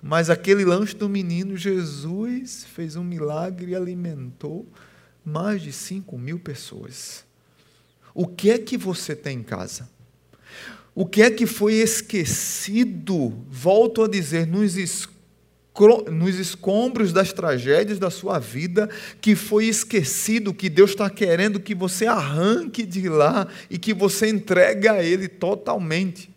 Mas 0.00 0.30
aquele 0.30 0.64
lanche 0.64 0.94
do 0.94 1.08
menino, 1.08 1.56
Jesus 1.56 2.64
fez 2.64 2.94
um 2.94 3.02
milagre 3.02 3.72
e 3.72 3.74
alimentou 3.74 4.64
mais 5.26 5.60
de 5.60 5.72
5 5.72 6.16
mil 6.16 6.38
pessoas. 6.38 7.24
O 8.14 8.28
que 8.28 8.48
é 8.48 8.58
que 8.58 8.78
você 8.78 9.16
tem 9.16 9.40
em 9.40 9.42
casa? 9.42 9.90
O 10.94 11.04
que 11.04 11.20
é 11.20 11.30
que 11.30 11.46
foi 11.46 11.74
esquecido, 11.74 13.36
volto 13.50 14.04
a 14.04 14.08
dizer, 14.08 14.46
nos, 14.46 14.76
nos 16.10 16.38
escombros 16.38 17.12
das 17.12 17.32
tragédias 17.32 17.98
da 17.98 18.08
sua 18.08 18.38
vida, 18.38 18.88
que 19.20 19.34
foi 19.34 19.66
esquecido, 19.66 20.54
que 20.54 20.70
Deus 20.70 20.90
está 20.90 21.10
querendo 21.10 21.58
que 21.58 21.74
você 21.74 22.06
arranque 22.06 22.86
de 22.86 23.08
lá 23.08 23.48
e 23.68 23.76
que 23.76 23.92
você 23.92 24.28
entregue 24.28 24.88
a 24.88 25.02
Ele 25.02 25.26
totalmente 25.26 26.30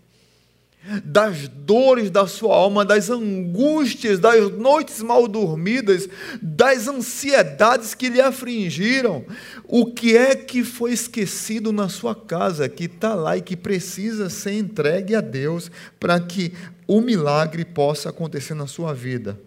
das 1.04 1.48
dores 1.48 2.10
da 2.10 2.26
sua 2.26 2.56
alma, 2.56 2.84
das 2.84 3.10
angústias, 3.10 4.20
das 4.20 4.52
noites 4.52 5.02
mal 5.04 5.28
dormidas, 5.28 6.10
das 6.42 6.88
ansiedades 6.88 7.94
que 7.94 8.10
lhe 8.10 8.20
afligiram. 8.20 9.24
O 9.66 9.94
que 9.94 10.18
é 10.18 10.36
que 10.36 10.64
foi 10.64 10.92
esquecido 10.92 11.72
na 11.72 11.90
sua 11.90 12.16
casa, 12.16 12.68
que 12.68 12.86
está 12.86 13.14
lá 13.14 13.38
e 13.38 13.42
que 13.42 13.56
precisa 13.56 14.30
ser 14.30 14.54
entregue 14.54 15.14
a 15.16 15.22
Deus 15.22 15.70
para 16.00 16.20
que 16.20 16.54
o 16.88 17.02
milagre 17.02 17.64
possa 17.64 18.10
acontecer 18.10 18.56
na 18.56 18.66
sua 18.66 18.94
vida? 18.94 19.40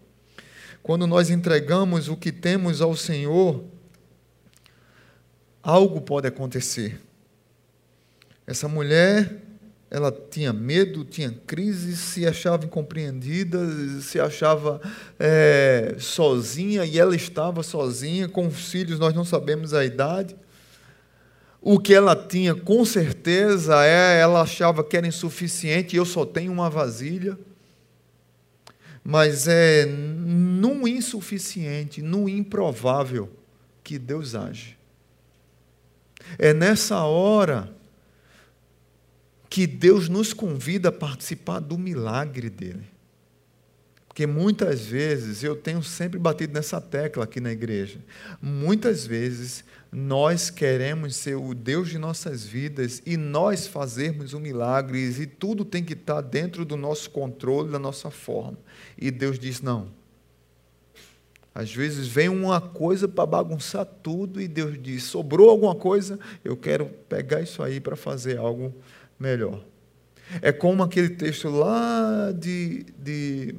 Quando 0.83 1.07
nós 1.07 1.29
entregamos 1.31 2.09
o 2.09 2.17
que 2.17 2.31
temos 2.31 2.81
ao 2.81 2.95
Senhor, 2.95 3.65
algo 5.63 6.01
pode 6.01 6.29
acontecer. 6.29 7.01
Essa 8.47 8.69
mulher 8.69 9.52
ela 9.95 10.11
tinha 10.11 10.55
medo, 10.55 11.05
tinha 11.05 11.31
crise, 11.47 11.95
se 11.99 12.27
achava 12.27 12.65
incompreendida, 12.65 13.59
se 14.01 14.19
achava 14.19 14.81
é, 15.21 15.97
sozinha, 15.99 16.87
e 16.87 16.99
ela 16.99 17.15
estava 17.15 17.63
sozinha, 17.63 18.27
com 18.27 18.47
os 18.47 18.71
filhos, 18.71 18.99
nós 18.99 19.13
não 19.13 19.23
sabemos 19.23 19.75
a 19.75 19.85
idade. 19.85 20.35
O 21.61 21.79
que 21.79 21.93
ela 21.93 22.17
tinha, 22.17 22.55
com 22.55 22.83
certeza, 22.87 23.85
é 23.85 24.19
ela 24.19 24.41
achava 24.41 24.83
que 24.83 24.97
era 24.97 25.07
insuficiente, 25.07 25.95
eu 25.95 26.07
só 26.07 26.25
tenho 26.25 26.51
uma 26.51 26.71
vasilha. 26.71 27.39
mas 29.05 29.47
é 29.47 29.85
no 29.85 30.89
insuficiente, 30.89 32.01
no 32.01 32.31
improvável 32.31 33.29
que 33.85 33.99
Deus 33.99 34.35
age. 34.35 34.79
É 36.39 36.55
nessa 36.55 37.05
hora 37.05 37.82
que 39.53 39.67
Deus 39.67 40.09
nos 40.09 40.33
convida 40.33 40.88
a 40.88 40.93
participar 40.93 41.61
do 41.61 41.77
milagre 41.77 42.49
dele. 42.49 42.88
Porque 44.09 44.27
muitas 44.27 44.81
vezes, 44.81 45.45
eu 45.45 45.55
tenho 45.55 45.83
sempre 45.83 46.19
batido 46.19 46.55
nessa 46.55 46.81
tecla 46.81 47.25
aqui 47.25 47.38
na 47.38 47.53
igreja, 47.53 47.99
muitas 48.41 49.05
vezes 49.05 49.62
nós 49.93 50.49
queremos 50.49 51.17
ser 51.17 51.35
o 51.35 51.53
Deus 51.53 51.91
de 51.91 51.99
nossas 51.99 52.45
vidas 52.45 53.03
e 53.05 53.19
nós 53.19 53.67
fazermos 53.67 54.33
um 54.33 54.41
milagre 54.41 54.99
e 54.99 55.27
tudo 55.27 55.67
tem 55.67 55.85
que 55.85 55.93
estar 55.93 56.23
dentro 56.23 56.65
do 56.65 56.79
nosso 56.79 57.11
controle, 57.11 57.71
da 57.71 57.79
nossa 57.79 58.11
forma. 58.11 58.57
E 58.97 59.11
Deus 59.11 59.38
diz: 59.38 59.61
não. 59.61 59.88
Às 61.55 61.75
vezes 61.75 62.09
vem 62.09 62.31
uma 62.31 62.59
coisa 62.59 63.07
para 63.07 63.27
bagunçar 63.27 63.85
tudo 63.85 64.41
e 64.41 64.49
Deus 64.49 64.83
diz: 64.83 65.03
sobrou 65.03 65.51
alguma 65.51 65.75
coisa, 65.75 66.19
eu 66.43 66.57
quero 66.57 66.87
pegar 67.07 67.43
isso 67.43 67.62
aí 67.62 67.81
para 67.81 67.97
fazer 67.97 68.38
algo 68.38 68.75
melhor. 69.23 69.65
É 70.41 70.51
como 70.51 70.83
aquele 70.83 71.11
texto 71.11 71.49
lá 71.49 72.33
de, 72.35 72.85
de 72.99 73.55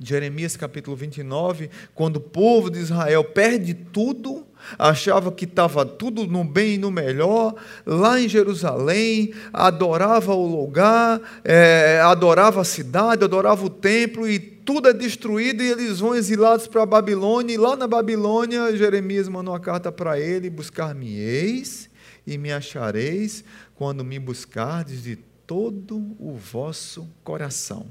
Jeremias 0.00 0.56
capítulo 0.56 0.96
29, 0.96 1.70
quando 1.94 2.16
o 2.16 2.20
povo 2.20 2.70
de 2.70 2.78
Israel 2.78 3.24
perde 3.24 3.72
tudo 3.74 4.46
achava 4.78 5.30
que 5.30 5.44
estava 5.44 5.84
tudo 5.84 6.26
no 6.26 6.44
bem 6.44 6.74
e 6.74 6.78
no 6.78 6.90
melhor, 6.90 7.54
lá 7.84 8.20
em 8.20 8.28
Jerusalém, 8.28 9.32
adorava 9.52 10.34
o 10.34 10.46
lugar, 10.46 11.20
é, 11.44 12.00
adorava 12.02 12.60
a 12.60 12.64
cidade, 12.64 13.24
adorava 13.24 13.64
o 13.64 13.70
templo, 13.70 14.28
e 14.28 14.38
tudo 14.38 14.88
é 14.88 14.92
destruído, 14.92 15.62
e 15.62 15.70
eles 15.70 16.00
vão 16.00 16.14
exilados 16.14 16.66
para 16.66 16.82
a 16.82 16.86
Babilônia, 16.86 17.54
e 17.54 17.58
lá 17.58 17.76
na 17.76 17.86
Babilônia, 17.86 18.76
Jeremias 18.76 19.28
mandou 19.28 19.52
uma 19.54 19.60
carta 19.60 19.92
para 19.92 20.18
ele: 20.18 20.50
Buscar-me-eis 20.50 21.88
e 22.26 22.36
me 22.36 22.52
achareis, 22.52 23.44
quando 23.76 24.04
me 24.04 24.18
buscardes 24.18 25.02
de 25.02 25.16
todo 25.46 26.16
o 26.18 26.34
vosso 26.34 27.08
coração. 27.22 27.86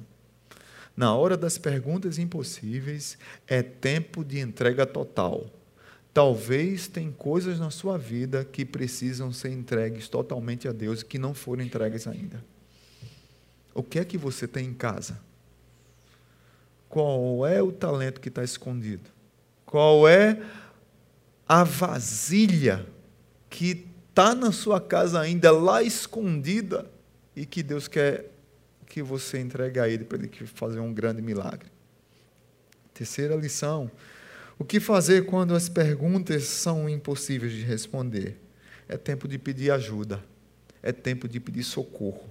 Na 0.98 1.15
hora 1.15 1.38
das 1.38 1.58
perguntas 1.58 2.17
impossíveis, 2.17 3.17
é 3.48 3.62
tempo 3.62 4.24
de 4.24 4.39
entrega 4.39 4.86
total. 4.86 5.45
Talvez 6.13 6.88
tem 6.88 7.12
coisas 7.12 7.60
na 7.60 7.69
sua 7.69 7.98
vida 7.98 8.45
que 8.45 8.63
precisam 8.63 9.32
ser 9.32 9.52
entregues 9.52 10.08
totalmente 10.08 10.67
a 10.67 10.71
Deus 10.71 11.02
e 11.02 11.06
que 11.06 11.19
não 11.19 11.34
foram 11.34 11.63
entregues 11.63 12.08
ainda. 12.08 12.43
O 13.74 13.84
que 13.84 14.00
é 14.00 14.06
que 14.06 14.17
você 14.17 14.48
tem 14.48 14.67
em 14.67 14.74
casa? 14.74 15.19
Qual 16.88 17.45
é 17.45 17.62
o 17.62 17.74
talento 17.74 18.21
que 18.21 18.30
está 18.30 18.43
escondido? 18.43 19.10
Qual 19.65 20.08
é 20.08 20.41
a 21.48 21.65
vasilha 21.65 22.88
que 23.50 23.86
está 24.15 24.34
na 24.34 24.54
sua 24.54 24.80
casa 24.80 25.19
ainda 25.19 25.51
lá 25.51 25.84
escondida 25.84 26.89
e 27.36 27.45
que 27.45 27.62
Deus 27.62 27.88
quer 27.89 28.32
que 28.88 29.04
você 29.04 29.39
entregue 29.39 29.80
a 29.80 29.89
Ele 29.89 30.06
para 30.06 30.17
Ele 30.17 30.30
fazer 30.45 30.80
um 30.80 30.93
grande 30.93 31.21
milagre? 31.21 31.69
Terceira 32.93 33.36
lição 33.36 33.91
o 34.58 34.63
que 34.63 34.80
fazer 34.80 35.25
quando 35.25 35.54
as 35.54 35.67
perguntas 35.67 36.45
são 36.45 36.89
impossíveis 36.89 37.51
de 37.51 37.62
responder? 37.62 38.38
É 38.88 38.95
tempo 38.95 39.28
de 39.28 39.38
pedir 39.38 39.71
ajuda, 39.71 40.23
é 40.82 40.91
tempo 40.91 41.28
de 41.28 41.39
pedir 41.39 41.63
socorro. 41.63 42.23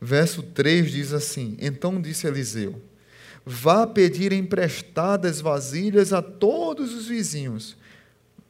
Verso 0.00 0.42
3 0.42 0.90
diz 0.90 1.12
assim: 1.12 1.56
Então 1.60 2.00
disse 2.00 2.26
Eliseu: 2.26 2.82
Vá 3.46 3.86
pedir 3.86 4.32
emprestadas 4.32 5.40
vasilhas 5.40 6.12
a 6.12 6.20
todos 6.20 6.92
os 6.92 7.06
vizinhos, 7.06 7.76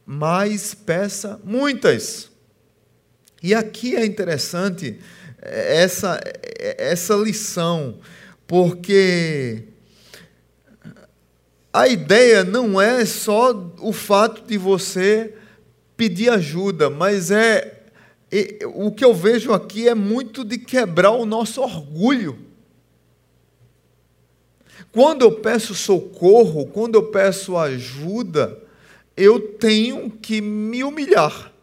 mas 0.05 0.73
peça 0.73 1.39
muitas. 1.43 2.31
E 3.45 3.53
aqui 3.53 3.95
é 3.95 4.03
interessante 4.03 4.99
essa, 5.39 6.19
essa 6.79 7.13
lição, 7.13 7.99
porque 8.47 9.65
a 11.71 11.87
ideia 11.87 12.43
não 12.43 12.81
é 12.81 13.05
só 13.05 13.53
o 13.81 13.93
fato 13.93 14.47
de 14.47 14.57
você 14.57 15.35
pedir 15.95 16.29
ajuda, 16.29 16.89
mas 16.89 17.29
é 17.29 17.83
o 18.73 18.91
que 18.91 19.05
eu 19.05 19.13
vejo 19.13 19.53
aqui 19.53 19.87
é 19.87 19.93
muito 19.93 20.43
de 20.43 20.57
quebrar 20.57 21.11
o 21.11 21.23
nosso 21.23 21.61
orgulho. 21.61 22.39
Quando 24.91 25.21
eu 25.21 25.33
peço 25.33 25.75
socorro, 25.75 26.65
quando 26.65 26.95
eu 26.95 27.11
peço 27.11 27.55
ajuda, 27.55 28.59
eu 29.15 29.39
tenho 29.39 30.09
que 30.09 30.41
me 30.41 30.83
humilhar. 30.83 31.53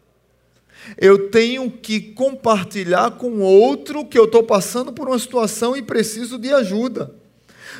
Eu 0.97 1.29
tenho 1.29 1.69
que 1.71 1.99
compartilhar 1.99 3.11
com 3.11 3.39
outro 3.39 4.05
que 4.05 4.17
eu 4.17 4.25
estou 4.25 4.43
passando 4.43 4.91
por 4.91 5.07
uma 5.07 5.19
situação 5.19 5.75
e 5.75 5.81
preciso 5.81 6.37
de 6.37 6.53
ajuda. 6.53 7.11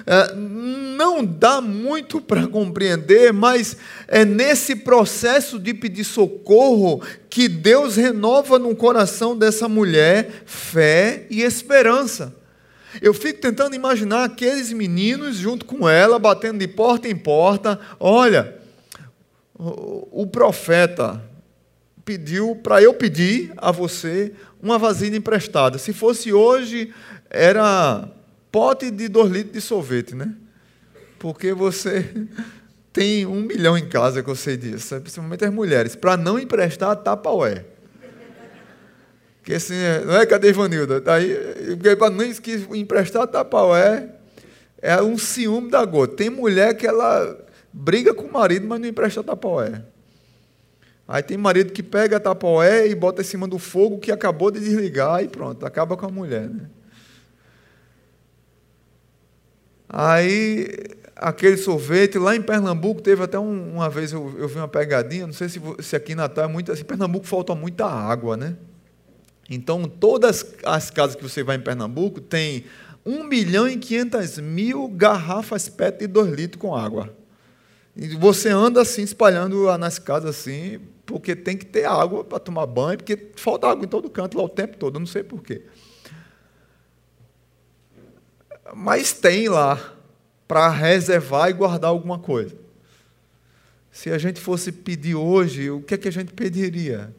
É, 0.06 0.34
não 0.36 1.24
dá 1.24 1.62
muito 1.62 2.20
para 2.20 2.48
compreender, 2.48 3.32
mas 3.32 3.78
é 4.08 4.26
nesse 4.26 4.76
processo 4.76 5.60
de 5.60 5.74
pedir 5.74 6.04
socorro 6.04 7.02
que 7.30 7.48
Deus 7.48 7.96
renova 7.96 8.58
no 8.58 8.76
coração 8.76 9.38
dessa 9.38 9.70
mulher 9.70 10.44
fé 10.46 11.26
e 11.30 11.42
esperança. 11.42 12.34
Eu 13.02 13.14
fico 13.14 13.40
tentando 13.40 13.76
imaginar 13.76 14.24
aqueles 14.24 14.72
meninos 14.72 15.38
junto 15.38 15.66
com 15.66 15.88
ela, 15.90 16.20
batendo 16.20 16.60
de 16.60 16.68
porta 16.68 17.08
em 17.08 17.16
porta. 17.16 17.80
Olha, 18.00 18.56
o 19.56 20.28
profeta 20.28 21.22
pediu 22.06 22.56
para 22.56 22.82
eu 22.82 22.94
pedir 22.94 23.54
a 23.58 23.72
você 23.72 24.34
uma 24.62 24.78
vasilha 24.78 25.16
emprestada. 25.16 25.78
Se 25.78 25.94
fosse 25.94 26.34
hoje, 26.34 26.94
era 27.30 28.10
pote 28.52 28.92
de 28.92 29.08
dois 29.08 29.32
litros 29.32 29.54
de 29.54 29.62
sorvete, 29.62 30.16
né? 30.16 30.34
Porque 31.20 31.54
você 31.54 32.06
tem 32.92 33.26
um 33.26 33.42
milhão 33.42 33.78
em 33.78 33.88
casa, 33.88 34.22
que 34.22 34.30
eu 34.30 34.36
sei 34.36 34.58
disso, 34.58 35.00
principalmente 35.02 35.46
as 35.46 35.54
mulheres, 35.54 35.96
para 35.96 36.16
não 36.18 36.38
emprestar 36.38 36.96
tapa-ué. 36.98 37.66
Porque 39.40 39.56
assim, 39.56 39.76
não 40.06 40.16
é? 40.16 40.26
Cadê 40.26 40.50
Ivanilda? 40.50 41.02
Daí, 41.02 41.38
para 41.98 42.10
não 42.10 42.24
emprestar 42.76 43.28
tapa-ué, 43.28 44.10
é 44.82 45.02
um 45.02 45.18
ciúme 45.18 45.70
da 45.70 45.84
gota. 45.84 46.16
Tem 46.16 46.30
mulher 46.30 46.76
que 46.76 46.88
ela 46.88 47.38
briga 47.72 48.14
com 48.14 48.24
o 48.24 48.32
marido, 48.32 48.66
mas 48.68 48.80
não 48.80 48.88
empresta 48.88 49.22
tapa-ué. 49.22 49.84
Aí 51.08 51.22
tem 51.22 51.38
marido 51.38 51.74
que 51.74 51.84
pega 51.84 52.18
a 52.18 52.20
tapa-ué 52.20 52.88
e 52.88 52.96
bota 52.96 53.22
em 53.22 53.26
cima 53.26 53.48
do 53.48 53.60
fogo 53.60 54.00
que 54.00 54.12
acabou 54.12 54.50
de 54.50 54.60
desligar 54.60 55.24
e 55.24 55.28
pronto, 55.28 55.66
acaba 55.66 55.98
com 55.98 56.06
a 56.06 56.10
mulher, 56.10 56.50
né? 56.50 56.70
Aí, 59.96 60.76
aquele 61.16 61.58
sorvete, 61.58 62.18
lá 62.18 62.36
em 62.36 62.42
Pernambuco, 62.42 63.00
teve 63.00 63.22
até 63.22 63.38
um, 63.38 63.74
uma 63.76 63.90
vez 63.90 64.12
eu, 64.12 64.34
eu, 64.40 64.48
vi 64.48 64.58
uma 64.58 64.68
pegadinha, 64.68 65.28
não 65.28 65.34
sei 65.34 65.50
se, 65.50 65.62
se 65.80 65.96
aqui 65.96 66.14
em 66.14 66.16
Natal 66.16 66.46
é 66.46 66.48
muito 66.48 66.72
assim, 66.72 66.84
Pernambuco 66.84 67.28
falta 67.28 67.54
muita 67.54 67.86
água, 67.86 68.36
né? 68.36 68.56
Então, 69.50 69.84
todas 69.84 70.56
as 70.66 70.90
casas 70.90 71.16
que 71.16 71.22
você 71.22 71.44
vai 71.44 71.58
em 71.58 71.62
Pernambuco 71.62 72.22
tem 72.22 72.66
1 73.06 73.24
milhão 73.26 73.68
e 73.68 73.78
500 73.78 74.40
mil 74.40 74.88
garrafas 74.88 75.68
PET 75.68 76.00
de 76.00 76.08
2 76.08 76.32
litros 76.32 76.60
com 76.60 76.74
água. 76.74 77.14
E 77.96 78.16
você 78.16 78.50
anda 78.50 78.82
assim, 78.82 79.04
espalhando 79.04 79.78
nas 79.78 80.00
casas 80.00 80.32
assim, 80.32 80.80
porque 81.06 81.36
tem 81.36 81.58
que 81.58 81.66
ter 81.66 81.86
água 81.86 82.24
para 82.24 82.40
tomar 82.40 82.66
banho, 82.66 82.98
porque 82.98 83.32
falta 83.36 83.68
água 83.68 83.86
em 83.86 83.88
todo 83.88 84.10
canto 84.10 84.38
lá 84.38 84.44
o 84.44 84.50
tempo 84.50 84.78
todo, 84.78 84.96
eu 84.96 85.00
não 85.00 85.08
sei 85.08 85.24
porquê 85.24 85.64
mas 88.76 89.14
tem 89.14 89.48
lá 89.48 89.96
para 90.48 90.70
reservar 90.70 91.50
e 91.50 91.54
guardar 91.54 91.90
alguma 91.90 92.20
coisa. 92.20 92.56
Se 93.92 94.12
a 94.12 94.18
gente 94.18 94.40
fosse 94.40 94.72
pedir 94.72 95.16
hoje, 95.16 95.70
o 95.70 95.82
que 95.82 95.94
é 95.94 95.98
que 95.98 96.08
a 96.08 96.12
gente 96.12 96.34
pediria? 96.34 97.14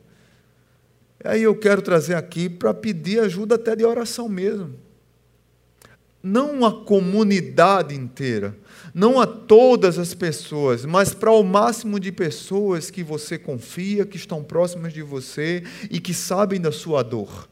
Aí 1.22 1.42
eu 1.42 1.54
quero 1.56 1.80
trazer 1.80 2.14
aqui 2.14 2.48
para 2.48 2.74
pedir 2.74 3.20
ajuda 3.20 3.54
até 3.54 3.76
de 3.76 3.84
oração 3.84 4.28
mesmo. 4.28 4.74
Não 6.22 6.64
a 6.64 6.84
comunidade 6.84 7.94
inteira, 7.94 8.56
não 8.94 9.20
a 9.20 9.26
todas 9.26 9.98
as 9.98 10.14
pessoas, 10.14 10.84
mas 10.84 11.12
para 11.12 11.32
o 11.32 11.42
máximo 11.42 11.98
de 11.98 12.12
pessoas 12.12 12.92
que 12.92 13.02
você 13.02 13.36
confia, 13.36 14.06
que 14.06 14.16
estão 14.16 14.44
próximas 14.44 14.92
de 14.92 15.02
você 15.02 15.64
e 15.90 15.98
que 15.98 16.14
sabem 16.14 16.60
da 16.60 16.70
sua 16.70 17.02
dor. 17.02 17.48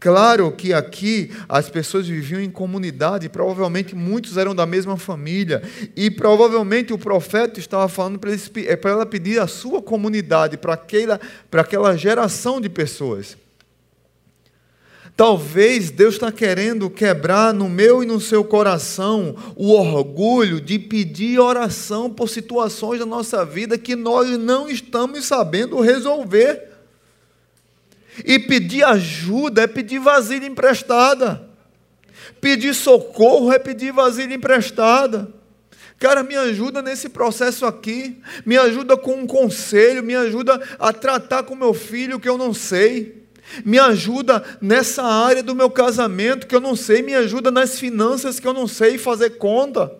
Claro 0.00 0.50
que 0.52 0.72
aqui 0.72 1.30
as 1.48 1.68
pessoas 1.68 2.08
viviam 2.08 2.40
em 2.40 2.50
comunidade, 2.50 3.28
provavelmente 3.28 3.94
muitos 3.94 4.36
eram 4.36 4.54
da 4.54 4.66
mesma 4.66 4.96
família, 4.96 5.62
e 5.94 6.10
provavelmente 6.10 6.92
o 6.92 6.98
profeta 6.98 7.60
estava 7.60 7.86
falando 7.86 8.18
para, 8.18 8.30
para 8.80 8.90
ela 8.90 9.06
pedir 9.06 9.38
a 9.38 9.46
sua 9.46 9.82
comunidade, 9.82 10.56
para 10.56 10.74
aquela, 10.74 11.20
para 11.50 11.60
aquela 11.60 11.96
geração 11.96 12.60
de 12.60 12.68
pessoas. 12.68 13.36
Talvez 15.16 15.90
Deus 15.90 16.14
está 16.16 16.30
querendo 16.30 16.90
quebrar 16.90 17.54
no 17.54 17.70
meu 17.70 18.02
e 18.02 18.06
no 18.06 18.20
seu 18.20 18.44
coração 18.44 19.34
o 19.56 19.72
orgulho 19.72 20.60
de 20.60 20.78
pedir 20.78 21.40
oração 21.40 22.10
por 22.10 22.28
situações 22.28 23.00
da 23.00 23.06
nossa 23.06 23.42
vida 23.42 23.78
que 23.78 23.96
nós 23.96 24.36
não 24.36 24.68
estamos 24.68 25.24
sabendo 25.24 25.80
resolver. 25.80 26.70
E 28.26 28.38
pedir 28.38 28.84
ajuda 28.84 29.62
é 29.62 29.66
pedir 29.66 30.00
vasilha 30.00 30.46
emprestada. 30.46 31.48
Pedir 32.38 32.74
socorro 32.74 33.50
é 33.50 33.58
pedir 33.58 33.92
vasilha 33.92 34.34
emprestada. 34.34 35.32
Cara, 35.98 36.22
me 36.22 36.36
ajuda 36.36 36.82
nesse 36.82 37.08
processo 37.08 37.64
aqui, 37.64 38.20
me 38.44 38.58
ajuda 38.58 38.98
com 38.98 39.14
um 39.14 39.26
conselho, 39.26 40.02
me 40.02 40.14
ajuda 40.14 40.62
a 40.78 40.92
tratar 40.92 41.44
com 41.44 41.54
meu 41.54 41.72
filho 41.72 42.20
que 42.20 42.28
eu 42.28 42.36
não 42.36 42.52
sei. 42.52 43.25
Me 43.64 43.78
ajuda 43.78 44.42
nessa 44.60 45.02
área 45.02 45.42
do 45.42 45.54
meu 45.54 45.70
casamento 45.70 46.46
que 46.46 46.54
eu 46.54 46.60
não 46.60 46.76
sei, 46.76 47.02
me 47.02 47.14
ajuda 47.14 47.50
nas 47.50 47.78
finanças 47.78 48.40
que 48.40 48.46
eu 48.46 48.52
não 48.52 48.66
sei 48.66 48.98
fazer 48.98 49.30
conta. 49.30 49.92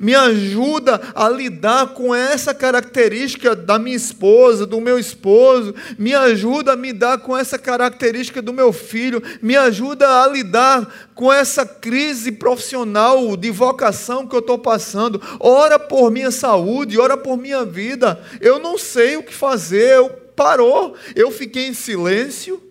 Me 0.00 0.14
ajuda 0.14 1.00
a 1.14 1.28
lidar 1.28 1.88
com 1.88 2.12
essa 2.14 2.52
característica 2.52 3.54
da 3.54 3.78
minha 3.78 3.96
esposa, 3.96 4.66
do 4.66 4.80
meu 4.80 4.98
esposo. 4.98 5.74
Me 5.96 6.12
ajuda 6.12 6.72
a 6.72 6.76
me 6.76 6.92
dar 6.92 7.18
com 7.18 7.36
essa 7.36 7.58
característica 7.58 8.42
do 8.42 8.52
meu 8.52 8.72
filho. 8.72 9.22
Me 9.40 9.56
ajuda 9.56 10.22
a 10.22 10.26
lidar 10.26 11.08
com 11.14 11.32
essa 11.32 11.64
crise 11.64 12.32
profissional 12.32 13.36
de 13.36 13.50
vocação 13.50 14.26
que 14.26 14.34
eu 14.34 14.40
estou 14.40 14.58
passando. 14.58 15.22
Ora 15.38 15.78
por 15.78 16.10
minha 16.10 16.32
saúde, 16.32 16.98
ora 16.98 17.16
por 17.16 17.36
minha 17.36 17.64
vida. 17.64 18.20
Eu 18.40 18.58
não 18.58 18.76
sei 18.76 19.16
o 19.16 19.22
que 19.22 19.34
fazer. 19.34 19.98
Eu 19.98 20.25
parou. 20.36 20.94
Eu 21.14 21.30
fiquei 21.30 21.66
em 21.66 21.74
silêncio. 21.74 22.62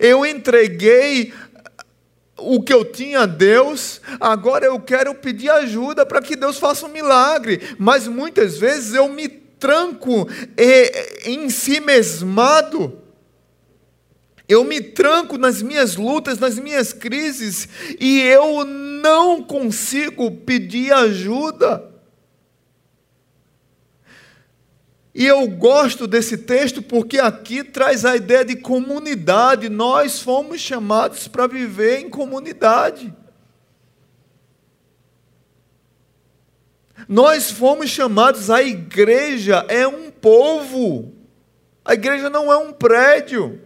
Eu 0.00 0.26
entreguei 0.26 1.32
o 2.38 2.62
que 2.62 2.72
eu 2.72 2.84
tinha 2.84 3.20
a 3.20 3.26
Deus, 3.26 4.00
agora 4.20 4.66
eu 4.66 4.78
quero 4.78 5.14
pedir 5.14 5.48
ajuda 5.48 6.04
para 6.04 6.20
que 6.20 6.36
Deus 6.36 6.58
faça 6.58 6.86
um 6.86 6.90
milagre. 6.90 7.60
Mas 7.78 8.06
muitas 8.06 8.58
vezes 8.58 8.94
eu 8.94 9.08
me 9.08 9.28
tranco 9.28 10.28
em 11.24 11.48
si 11.48 11.80
mesmado. 11.80 13.00
Eu 14.48 14.62
me 14.62 14.80
tranco 14.80 15.36
nas 15.36 15.60
minhas 15.60 15.96
lutas, 15.96 16.38
nas 16.38 16.56
minhas 16.56 16.92
crises, 16.92 17.68
e 17.98 18.20
eu 18.20 18.64
não 18.64 19.42
consigo 19.42 20.30
pedir 20.30 20.92
ajuda. 20.92 21.95
E 25.18 25.24
eu 25.24 25.48
gosto 25.48 26.06
desse 26.06 26.36
texto 26.36 26.82
porque 26.82 27.18
aqui 27.18 27.64
traz 27.64 28.04
a 28.04 28.14
ideia 28.14 28.44
de 28.44 28.54
comunidade. 28.54 29.70
Nós 29.70 30.20
fomos 30.20 30.60
chamados 30.60 31.26
para 31.26 31.46
viver 31.46 32.00
em 32.00 32.10
comunidade. 32.10 33.14
Nós 37.08 37.50
fomos 37.50 37.88
chamados, 37.88 38.50
a 38.50 38.62
igreja 38.62 39.64
é 39.70 39.88
um 39.88 40.10
povo. 40.10 41.14
A 41.82 41.94
igreja 41.94 42.28
não 42.28 42.52
é 42.52 42.56
um 42.58 42.74
prédio. 42.74 43.58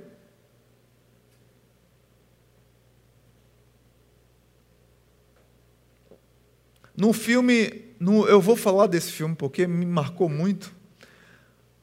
No 6.96 7.12
filme, 7.12 7.86
no, 7.98 8.24
eu 8.28 8.40
vou 8.40 8.54
falar 8.54 8.86
desse 8.86 9.10
filme 9.10 9.34
porque 9.34 9.66
me 9.66 9.84
marcou 9.84 10.28
muito. 10.28 10.78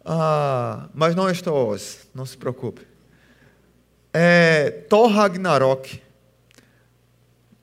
Ah, 0.10 0.88
mas 0.94 1.14
não 1.14 1.28
é 1.28 1.34
Star 1.34 1.54
não 2.16 2.26
se 2.26 2.38
preocupe. 2.38 2.88
É 4.14 4.86
Thor 4.90 5.12
Ragnarok. 5.12 6.02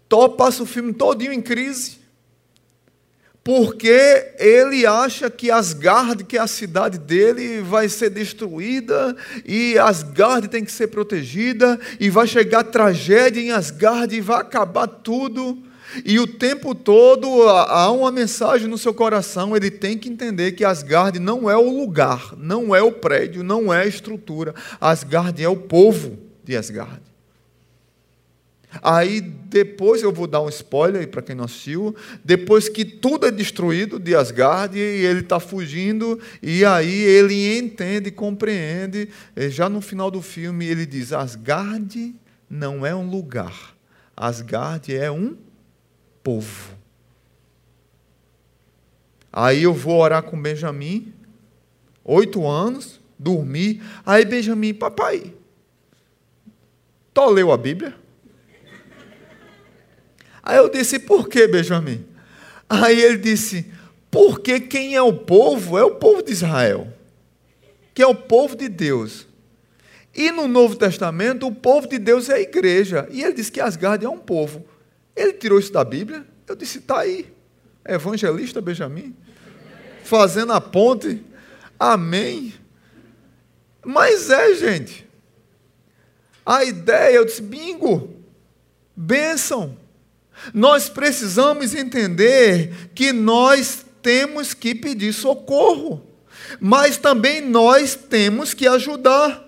Thor 0.07 0.37
passa 0.37 0.63
o 0.63 0.67
filme 0.67 0.93
todinho 0.93 1.33
em 1.33 1.41
crise, 1.41 1.99
porque 3.43 4.35
ele 4.39 4.85
acha 4.85 5.31
que 5.31 5.51
Asgard, 5.51 6.23
que 6.25 6.37
é 6.37 6.41
a 6.41 6.47
cidade 6.47 6.99
dele, 6.99 7.63
vai 7.63 7.89
ser 7.89 8.11
destruída 8.11 9.17
e 9.47 9.79
Asgard 9.79 10.49
tem 10.49 10.63
que 10.63 10.71
ser 10.71 10.89
protegida 10.89 11.81
e 11.99 12.11
vai 12.11 12.27
chegar 12.27 12.63
tragédia 12.65 13.41
em 13.41 13.53
Asgard 13.53 14.15
e 14.15 14.21
vai 14.21 14.43
acabar 14.43 14.87
tudo. 14.87 15.63
E 16.05 16.19
o 16.19 16.27
tempo 16.27 16.75
todo 16.75 17.43
há 17.49 17.91
uma 17.91 18.11
mensagem 18.11 18.67
no 18.67 18.79
seu 18.79 18.95
coração, 18.95 19.57
ele 19.57 19.71
tem 19.71 19.99
que 19.99 20.09
entender 20.09 20.53
que 20.53 20.65
Asgard 20.65 21.19
não 21.19 21.51
é 21.51 21.57
o 21.57 21.71
lugar, 21.71 22.35
não 22.37 22.75
é 22.75 22.83
o 22.83 22.93
prédio, 22.93 23.43
não 23.43 23.73
é 23.73 23.83
a 23.83 23.87
estrutura. 23.87 24.55
Asgard 24.81 25.43
é 25.43 25.49
o 25.49 25.57
povo 25.57 26.19
de 26.43 26.57
Asgard. 26.57 27.03
Aí 28.83 29.21
depois 29.21 30.03
eu 30.03 30.13
vou 30.13 30.27
dar 30.27 30.41
um 30.41 30.49
spoiler 30.49 31.07
para 31.09 31.23
quem 31.23 31.37
não 31.37 31.45
assistiu. 31.45 31.95
Depois 32.25 32.69
que 32.69 32.85
tudo 32.85 33.27
é 33.27 33.31
destruído 33.31 33.99
de 33.99 34.15
Asgard, 34.15 34.77
e 34.77 34.81
ele 34.81 35.21
está 35.21 35.39
fugindo, 35.39 36.19
e 36.43 36.65
aí 36.65 37.03
ele 37.03 37.57
entende, 37.57 38.11
compreende. 38.11 39.09
Já 39.51 39.69
no 39.69 39.81
final 39.81 40.11
do 40.11 40.21
filme 40.21 40.67
ele 40.67 40.87
diz: 40.87 41.13
Asgard 41.13 42.15
não 42.51 42.85
é 42.85 42.95
um 42.95 43.09
lugar, 43.09 43.77
Asgard 44.17 44.95
é 44.95 45.11
um 45.11 45.37
povo. 46.25 46.75
Aí 49.31 49.65
eu 49.65 49.75
vou 49.75 50.01
orar 50.01 50.23
com 50.23 50.41
Benjamin, 50.41 51.13
oito 52.03 52.47
anos, 52.47 53.01
dormir. 53.19 53.83
Aí 54.07 54.25
Benjamin, 54.25 54.73
papai, 54.73 55.35
tu 57.13 57.27
leu 57.27 57.53
a 57.53 57.57
Bíblia? 57.57 57.95
Aí 60.43 60.57
eu 60.57 60.69
disse, 60.69 60.99
por 60.99 61.29
que, 61.29 61.47
Benjamin? 61.47 62.05
Aí 62.69 63.01
ele 63.01 63.19
disse, 63.19 63.71
porque 64.11 64.61
quem 64.61 64.95
é 64.95 65.03
o 65.03 65.13
povo 65.13 65.77
é 65.79 65.85
o 65.85 65.97
povo 65.97 66.23
de 66.23 66.33
Israel, 66.33 66.93
que 67.93 68.03
é 68.03 68.07
o 68.07 68.15
povo 68.15 68.57
de 68.57 68.69
Deus. 68.69 69.27
E 70.15 70.31
no 70.31 70.47
Novo 70.47 70.77
Testamento, 70.77 71.47
o 71.47 71.55
povo 71.55 71.89
de 71.89 71.99
Deus 71.99 72.29
é 72.29 72.35
a 72.35 72.41
igreja. 72.41 73.09
E 73.11 73.23
ele 73.23 73.35
diz 73.35 73.51
que 73.51 73.61
Asgard 73.61 74.05
é 74.05 74.09
um 74.09 74.19
povo. 74.19 74.65
Ele 75.17 75.33
tirou 75.33 75.59
isso 75.59 75.73
da 75.73 75.85
Bíblia? 75.85 76.27
Eu 76.47 76.57
disse, 76.57 76.79
está 76.79 77.01
aí. 77.01 77.33
Evangelista 77.87 78.61
Benjamin. 78.61 79.15
Fazendo 80.03 80.53
a 80.53 80.61
ponte. 80.61 81.23
Amém. 81.79 82.55
Mas 83.85 84.31
é, 84.31 84.55
gente. 84.55 85.07
A 86.45 86.65
ideia, 86.65 87.17
eu 87.17 87.25
disse, 87.25 87.43
bingo. 87.43 88.15
Bênção. 88.97 89.77
Nós 90.53 90.89
precisamos 90.89 91.75
entender 91.75 92.91
que 92.95 93.13
nós 93.13 93.85
temos 94.03 94.53
que 94.53 94.75
pedir 94.75 95.13
socorro. 95.13 96.07
Mas 96.61 96.97
também 96.97 97.41
nós 97.41 97.95
temos 97.95 98.53
que 98.53 98.67
ajudar. 98.67 99.44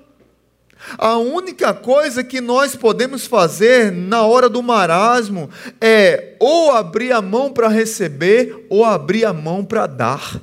A 0.99 1.17
única 1.17 1.75
coisa 1.75 2.23
que 2.23 2.41
nós 2.41 2.77
podemos 2.77 3.27
fazer 3.27 3.91
na 3.91 4.23
hora 4.23 4.49
do 4.49 4.62
marasmo 4.62 5.51
é 5.81 6.35
ou 6.39 6.71
abrir 6.73 7.12
a 7.12 7.23
mão 7.23 7.53
para 7.53 7.69
receber 7.69 8.67
ou 8.69 8.85
abrir 8.85 9.25
a 9.25 9.33
mão 9.33 9.65
para 9.65 9.87
dar. 9.87 10.41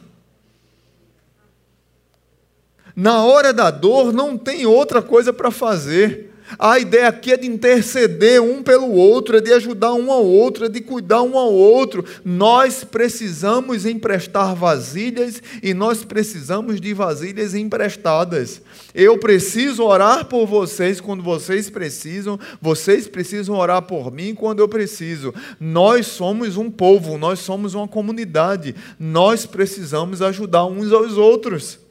Na 2.96 3.24
hora 3.24 3.54
da 3.54 3.72
dor 3.72 4.12
não 4.12 4.38
tem 4.38 4.66
outra 4.66 5.02
coisa 5.02 5.32
para 5.32 5.50
fazer. 5.50 6.33
A 6.58 6.80
ideia 6.80 7.08
aqui 7.08 7.32
é 7.32 7.38
de 7.38 7.48
interceder 7.48 8.42
um 8.42 8.62
pelo 8.62 8.92
outro, 8.92 9.38
é 9.38 9.42
de 9.42 9.52
ajudar 9.54 9.94
um 9.94 10.12
ao 10.12 10.26
outro, 10.26 10.66
é 10.66 10.70
de 10.70 10.82
cuidar 10.82 11.22
um 11.22 11.38
ao 11.38 11.52
outro. 11.52 12.04
Nós 12.24 12.84
precisamos 12.84 13.86
emprestar 13.86 14.56
vasilhas 14.56 15.42
e 15.62 15.74
nós 15.74 16.04
precisamos 16.04 16.80
de 16.80 16.94
vasilhas 16.94 17.54
emprestadas. 17.56 18.62
Eu 18.94 19.18
preciso 19.18 19.84
orar 19.84 20.26
por 20.26 20.46
vocês 20.46 21.02
quando 21.02 21.24
vocês 21.24 21.70
precisam, 21.70 22.40
vocês 22.62 23.08
precisam 23.08 23.56
orar 23.56 23.82
por 23.82 24.12
mim 24.12 24.36
quando 24.36 24.60
eu 24.60 24.68
preciso. 24.68 25.34
Nós 25.60 26.08
somos 26.08 26.58
um 26.58 26.70
povo, 26.70 27.18
nós 27.18 27.40
somos 27.40 27.74
uma 27.74 27.88
comunidade, 27.88 28.76
nós 29.00 29.46
precisamos 29.46 30.22
ajudar 30.22 30.66
uns 30.66 30.92
aos 30.92 31.18
outros. 31.18 31.83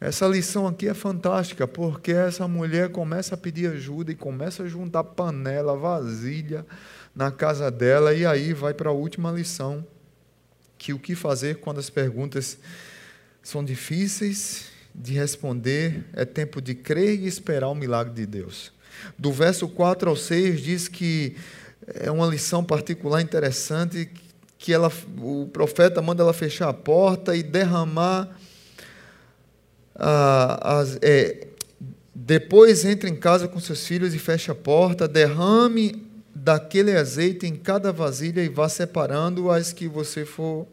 Essa 0.00 0.28
lição 0.28 0.66
aqui 0.66 0.88
é 0.88 0.94
fantástica, 0.94 1.66
porque 1.66 2.12
essa 2.12 2.46
mulher 2.46 2.90
começa 2.90 3.34
a 3.34 3.38
pedir 3.38 3.68
ajuda 3.68 4.12
e 4.12 4.14
começa 4.14 4.62
a 4.62 4.68
juntar 4.68 5.02
panela, 5.02 5.76
vasilha 5.76 6.64
na 7.14 7.32
casa 7.32 7.68
dela, 7.68 8.14
e 8.14 8.24
aí 8.24 8.52
vai 8.52 8.72
para 8.72 8.90
a 8.90 8.92
última 8.92 9.32
lição, 9.32 9.84
que 10.76 10.92
o 10.92 11.00
que 11.00 11.16
fazer 11.16 11.56
quando 11.56 11.78
as 11.78 11.90
perguntas 11.90 12.58
são 13.42 13.64
difíceis 13.64 14.66
de 14.94 15.14
responder, 15.14 16.04
é 16.12 16.24
tempo 16.24 16.62
de 16.62 16.76
crer 16.76 17.18
e 17.18 17.26
esperar 17.26 17.68
o 17.68 17.74
milagre 17.74 18.14
de 18.14 18.24
Deus. 18.24 18.72
Do 19.18 19.32
verso 19.32 19.68
4 19.68 20.10
ao 20.10 20.16
6 20.16 20.60
diz 20.60 20.86
que 20.86 21.36
é 21.86 22.10
uma 22.10 22.26
lição 22.26 22.62
particular 22.62 23.20
interessante 23.20 24.08
que 24.56 24.72
ela, 24.72 24.92
o 25.20 25.48
profeta 25.52 26.00
manda 26.02 26.22
ela 26.22 26.32
fechar 26.32 26.68
a 26.68 26.74
porta 26.74 27.34
e 27.34 27.42
derramar 27.42 28.36
as, 29.98 30.98
é, 31.02 31.48
Depois 32.14 32.84
entre 32.84 33.10
em 33.10 33.16
casa 33.16 33.48
com 33.48 33.58
seus 33.58 33.86
filhos 33.86 34.14
e 34.14 34.18
feche 34.18 34.50
a 34.50 34.54
porta, 34.54 35.08
derrame 35.08 36.06
daquele 36.34 36.96
azeite 36.96 37.46
em 37.46 37.56
cada 37.56 37.92
vasilha 37.92 38.42
e 38.42 38.48
vá 38.48 38.68
separando 38.68 39.50
as 39.50 39.72
que 39.72 39.88
você 39.88 40.24
for 40.24 40.66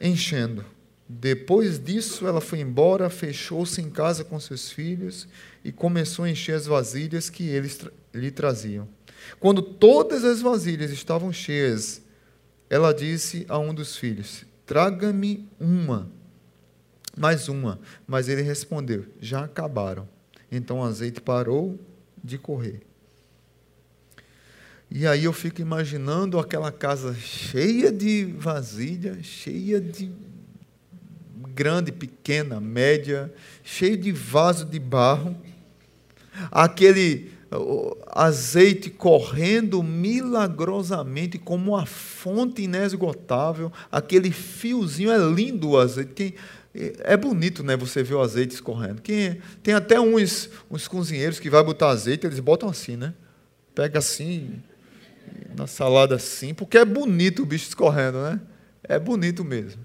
enchendo. 0.00 0.64
Depois 1.08 1.78
disso, 1.78 2.26
ela 2.26 2.40
foi 2.40 2.60
embora, 2.60 3.10
fechou-se 3.10 3.80
em 3.80 3.90
casa 3.90 4.22
com 4.22 4.38
seus 4.38 4.70
filhos 4.70 5.26
e 5.64 5.72
começou 5.72 6.24
a 6.24 6.30
encher 6.30 6.54
as 6.54 6.66
vasilhas 6.66 7.28
que 7.28 7.48
eles 7.48 7.80
lhe 8.14 8.30
traziam. 8.30 8.88
Quando 9.38 9.60
todas 9.60 10.24
as 10.24 10.40
vasilhas 10.40 10.90
estavam 10.90 11.32
cheias, 11.32 12.00
ela 12.70 12.94
disse 12.94 13.44
a 13.48 13.58
um 13.58 13.74
dos 13.74 13.96
filhos: 13.96 14.44
Traga-me 14.64 15.48
uma, 15.58 16.08
mais 17.20 17.48
uma. 17.48 17.78
Mas 18.06 18.28
ele 18.28 18.42
respondeu: 18.42 19.04
Já 19.20 19.44
acabaram. 19.44 20.08
Então 20.50 20.80
o 20.80 20.82
azeite 20.82 21.20
parou 21.20 21.78
de 22.24 22.38
correr. 22.38 22.80
E 24.90 25.06
aí 25.06 25.24
eu 25.24 25.32
fico 25.32 25.60
imaginando 25.60 26.38
aquela 26.38 26.72
casa 26.72 27.14
cheia 27.14 27.92
de 27.92 28.24
vasilha, 28.24 29.22
cheia 29.22 29.80
de 29.80 30.10
grande, 31.54 31.92
pequena, 31.92 32.58
média, 32.60 33.32
cheio 33.62 33.96
de 33.96 34.10
vaso 34.10 34.64
de 34.64 34.80
barro, 34.80 35.36
aquele 36.50 37.30
azeite 38.08 38.90
correndo 38.90 39.82
milagrosamente 39.82 41.38
como 41.38 41.72
uma 41.72 41.84
fonte 41.84 42.62
inesgotável, 42.62 43.72
aquele 43.90 44.30
fiozinho 44.30 45.10
é 45.10 45.18
lindo 45.18 45.70
o 45.70 45.78
azeite. 45.78 46.12
Quem, 46.14 46.34
é 46.74 47.16
bonito, 47.16 47.62
né? 47.62 47.76
Você 47.76 48.02
ver 48.02 48.14
o 48.14 48.20
azeite 48.20 48.54
escorrendo. 48.54 49.02
Quem, 49.02 49.40
tem 49.62 49.74
até 49.74 50.00
uns, 50.00 50.48
uns 50.70 50.86
cozinheiros 50.86 51.40
que 51.40 51.50
vai 51.50 51.62
botar 51.62 51.88
azeite, 51.88 52.26
eles 52.26 52.38
botam 52.38 52.68
assim, 52.68 52.96
né? 52.96 53.12
Pega 53.74 53.98
assim, 53.98 54.62
na 55.56 55.66
salada 55.66 56.14
assim, 56.14 56.54
porque 56.54 56.78
é 56.78 56.84
bonito 56.84 57.42
o 57.42 57.46
bicho 57.46 57.68
escorrendo, 57.68 58.22
né? 58.22 58.40
É 58.84 58.98
bonito 58.98 59.44
mesmo. 59.44 59.84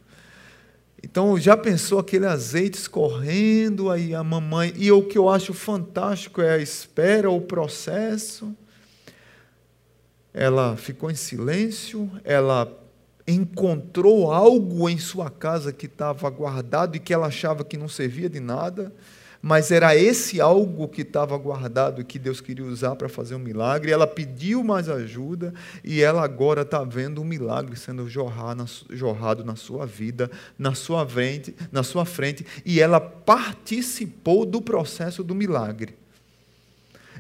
Então, 1.04 1.40
já 1.40 1.56
pensou 1.56 2.00
aquele 2.00 2.26
azeite 2.26 2.80
escorrendo 2.80 3.92
aí 3.92 4.16
a 4.16 4.24
mamãe? 4.24 4.74
E 4.76 4.92
o 4.92 5.04
que 5.04 5.18
eu 5.18 5.30
acho 5.30 5.54
fantástico 5.54 6.42
é 6.42 6.56
a 6.56 6.58
espera, 6.58 7.30
o 7.30 7.42
processo. 7.42 8.56
Ela 10.34 10.76
ficou 10.76 11.12
em 11.12 11.16
silêncio, 11.16 12.12
ela 12.24 12.66
encontrou 13.28 14.32
algo 14.32 14.90
em 14.90 14.98
sua 14.98 15.30
casa 15.30 15.74
que 15.74 15.86
estava 15.86 16.30
guardado 16.30 16.96
e 16.96 17.00
que 17.00 17.14
ela 17.14 17.28
achava 17.28 17.64
que 17.64 17.78
não 17.78 17.88
servia 17.88 18.30
de 18.30 18.40
nada 18.40 18.94
mas 19.48 19.70
era 19.70 19.96
esse 19.96 20.42
algo 20.42 20.88
que 20.88 21.04
estava 21.04 21.38
guardado 21.38 22.02
e 22.02 22.04
que 22.04 22.18
Deus 22.18 22.42
queria 22.42 22.66
usar 22.66 22.96
para 22.96 23.08
fazer 23.08 23.36
um 23.36 23.40
milagre. 23.40 23.92
Ela 23.92 24.08
pediu 24.08 24.64
mais 24.64 24.90
ajuda 24.90 25.54
e 25.84 26.02
ela 26.02 26.24
agora 26.24 26.64
está 26.64 26.84
vendo 26.84 27.22
um 27.22 27.24
milagre 27.24 27.76
sendo 27.76 28.10
jorrado 28.10 29.44
na 29.46 29.56
sua 29.56 29.86
vida, 29.86 30.32
na 30.58 30.74
sua 30.74 31.06
frente, 31.06 31.56
na 31.72 31.84
sua 31.84 32.06
frente, 32.06 32.44
e 32.66 32.82
ela 32.82 33.00
participou 33.00 34.48
do 34.48 34.60
processo 34.60 35.24
do 35.24 35.36
milagre. 35.36 35.96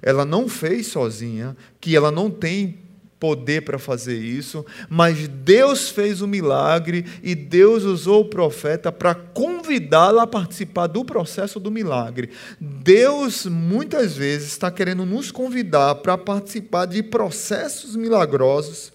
Ela 0.01 0.26
não 0.26 0.49
fez 0.49 0.88
sozinha, 0.88 1.56
que 1.80 1.95
ela 1.95 2.10
não 2.10 2.32
tem 2.32 2.80
poder 3.26 3.64
para 3.64 3.80
fazer 3.80 4.20
isso, 4.20 4.64
mas 4.88 5.28
Deus 5.28 5.90
fez 5.90 6.22
o 6.22 6.28
milagre 6.28 7.04
e 7.24 7.34
Deus 7.34 7.84
usou 7.84 8.22
o 8.22 8.30
profeta 8.30 8.92
para 8.92 9.16
convidá-la 9.16 10.24
a 10.24 10.28
participar 10.28 10.86
do 10.86 11.04
processo 11.04 11.60
do 11.60 11.72
milagre. 11.72 12.30
Deus 12.62 13.48
muitas 13.48 14.16
vezes 14.16 14.50
está 14.50 14.70
querendo 14.70 15.08
nos 15.08 15.32
convidar 15.32 15.96
para 15.96 16.16
participar 16.20 16.86
de 16.86 17.02
processos 17.02 17.96
milagrosos, 17.96 18.94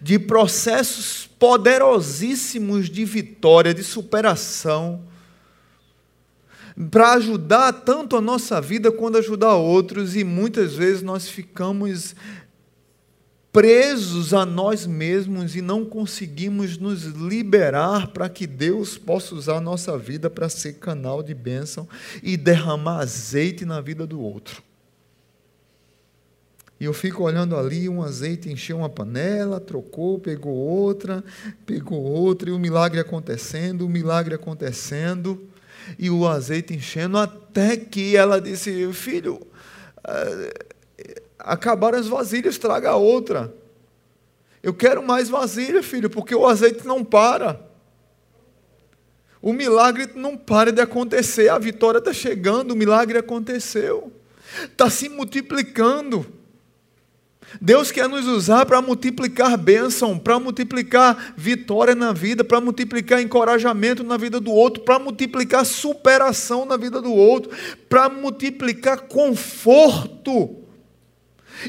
de 0.00 0.16
processos 0.16 1.28
poderosíssimos 1.40 2.88
de 2.88 3.04
vitória, 3.04 3.74
de 3.74 3.82
superação 3.82 5.10
para 6.88 7.12
ajudar 7.14 7.72
tanto 7.72 8.16
a 8.16 8.20
nossa 8.20 8.60
vida 8.60 8.90
quanto 8.90 9.18
ajudar 9.18 9.54
outros, 9.54 10.16
e 10.16 10.24
muitas 10.24 10.74
vezes 10.74 11.02
nós 11.02 11.28
ficamos 11.28 12.14
presos 13.52 14.32
a 14.32 14.46
nós 14.46 14.86
mesmos 14.86 15.56
e 15.56 15.60
não 15.60 15.84
conseguimos 15.84 16.78
nos 16.78 17.02
liberar 17.04 18.08
para 18.08 18.28
que 18.28 18.46
Deus 18.46 18.96
possa 18.96 19.34
usar 19.34 19.56
a 19.56 19.60
nossa 19.60 19.98
vida 19.98 20.30
para 20.30 20.48
ser 20.48 20.74
canal 20.74 21.22
de 21.22 21.34
bênção 21.34 21.88
e 22.22 22.36
derramar 22.36 23.00
azeite 23.00 23.64
na 23.64 23.80
vida 23.80 24.06
do 24.06 24.20
outro. 24.20 24.62
E 26.78 26.84
eu 26.84 26.94
fico 26.94 27.24
olhando 27.24 27.56
ali, 27.56 27.90
um 27.90 28.02
azeite 28.02 28.50
encheu 28.50 28.78
uma 28.78 28.88
panela, 28.88 29.60
trocou, 29.60 30.18
pegou 30.18 30.54
outra, 30.54 31.22
pegou 31.66 32.00
outra, 32.00 32.48
e 32.48 32.52
o 32.52 32.58
milagre 32.58 32.98
acontecendo, 32.98 33.84
o 33.84 33.88
milagre 33.88 34.34
acontecendo, 34.34 35.46
e 35.98 36.08
o 36.08 36.26
azeite 36.26 36.72
enchendo, 36.72 37.18
até 37.18 37.76
que 37.76 38.16
ela 38.16 38.40
disse: 38.40 38.90
Filho, 38.94 39.46
acabaram 41.44 41.98
as 41.98 42.06
vasilhas, 42.06 42.58
traga 42.58 42.94
outra. 42.94 43.54
Eu 44.62 44.74
quero 44.74 45.02
mais 45.02 45.28
vasilha, 45.28 45.82
filho, 45.82 46.10
porque 46.10 46.34
o 46.34 46.46
azeite 46.46 46.86
não 46.86 47.04
para. 47.04 47.60
O 49.42 49.52
milagre 49.52 50.10
não 50.14 50.36
para 50.36 50.70
de 50.70 50.82
acontecer, 50.82 51.48
a 51.48 51.58
vitória 51.58 51.98
está 51.98 52.12
chegando, 52.12 52.72
o 52.72 52.76
milagre 52.76 53.16
aconteceu, 53.16 54.12
está 54.64 54.90
se 54.90 55.08
multiplicando. 55.08 56.26
Deus 57.58 57.90
quer 57.90 58.06
nos 58.06 58.26
usar 58.26 58.66
para 58.66 58.82
multiplicar 58.82 59.56
bênção, 59.56 60.18
para 60.18 60.38
multiplicar 60.38 61.34
vitória 61.36 61.94
na 61.94 62.12
vida, 62.12 62.44
para 62.44 62.60
multiplicar 62.60 63.20
encorajamento 63.20 64.04
na 64.04 64.16
vida 64.16 64.38
do 64.38 64.52
outro, 64.52 64.82
para 64.84 64.98
multiplicar 64.98 65.64
superação 65.64 66.66
na 66.66 66.76
vida 66.76 67.00
do 67.00 67.12
outro, 67.12 67.50
para 67.88 68.08
multiplicar 68.10 69.00
conforto 69.08 70.60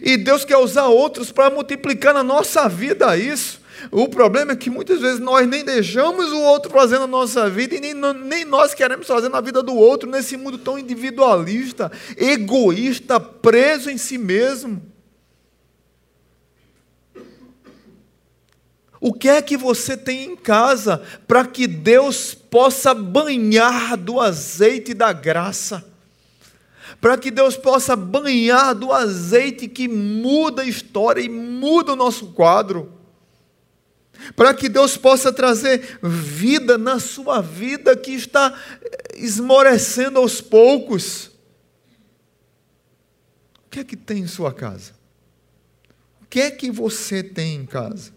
e 0.01 0.17
Deus 0.17 0.45
quer 0.45 0.57
usar 0.57 0.85
outros 0.87 1.31
para 1.31 1.49
multiplicar 1.49 2.13
na 2.13 2.23
nossa 2.23 2.67
vida 2.69 3.17
isso. 3.17 3.61
O 3.89 4.07
problema 4.07 4.51
é 4.51 4.55
que 4.55 4.69
muitas 4.69 4.99
vezes 5.01 5.19
nós 5.19 5.47
nem 5.47 5.63
deixamos 5.63 6.31
o 6.31 6.39
outro 6.41 6.69
fazer 6.71 6.99
na 6.99 7.07
nossa 7.07 7.49
vida 7.49 7.75
e 7.75 7.79
nem, 7.79 7.93
nem 7.93 8.45
nós 8.45 8.73
queremos 8.73 9.07
fazer 9.07 9.29
na 9.29 9.41
vida 9.41 9.63
do 9.63 9.73
outro, 9.73 10.09
nesse 10.09 10.37
mundo 10.37 10.57
tão 10.57 10.77
individualista, 10.77 11.91
egoísta, 12.15 13.19
preso 13.19 13.89
em 13.89 13.97
si 13.97 14.17
mesmo. 14.17 14.81
O 18.99 19.11
que 19.11 19.27
é 19.27 19.41
que 19.41 19.57
você 19.57 19.97
tem 19.97 20.25
em 20.25 20.35
casa 20.35 21.01
para 21.27 21.43
que 21.43 21.65
Deus 21.65 22.35
possa 22.35 22.93
banhar 22.93 23.97
do 23.97 24.19
azeite 24.19 24.93
da 24.93 25.11
graça? 25.11 25.90
Para 27.02 27.18
que 27.18 27.32
Deus 27.32 27.58
possa 27.58 27.95
banhar 27.95 28.76
do 28.76 28.93
azeite 28.93 29.68
que 29.68 29.88
muda 29.88 30.62
a 30.62 30.68
história 30.68 31.20
e 31.20 31.28
muda 31.28 31.93
o 31.93 31.95
nosso 31.95 32.28
quadro. 32.28 32.93
Para 34.36 34.54
que 34.54 34.70
Deus 34.70 34.97
possa 34.97 35.34
trazer 35.34 35.99
vida 36.04 36.78
na 36.78 36.99
sua 36.99 37.41
vida 37.41 37.97
que 37.97 38.12
está 38.12 38.56
esmorecendo 39.16 40.20
aos 40.20 40.39
poucos. 40.39 41.32
O 43.66 43.70
que 43.72 43.80
é 43.80 43.84
que 43.84 43.97
tem 43.97 44.20
em 44.20 44.28
sua 44.28 44.54
casa? 44.54 44.93
O 46.22 46.26
que 46.28 46.39
é 46.39 46.52
que 46.52 46.70
você 46.70 47.24
tem 47.24 47.56
em 47.56 47.66
casa? 47.66 48.12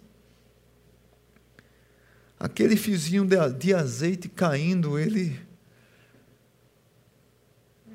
Aquele 2.39 2.77
fiozinho 2.77 3.27
de 3.59 3.73
azeite 3.73 4.29
caindo, 4.29 4.99
ele 4.99 5.41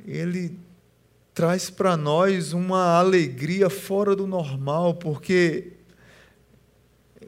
ele 0.05 0.57
traz 1.33 1.69
para 1.69 1.95
nós 1.95 2.53
uma 2.53 2.97
alegria 2.97 3.69
fora 3.69 4.15
do 4.15 4.27
normal, 4.27 4.95
porque 4.95 5.73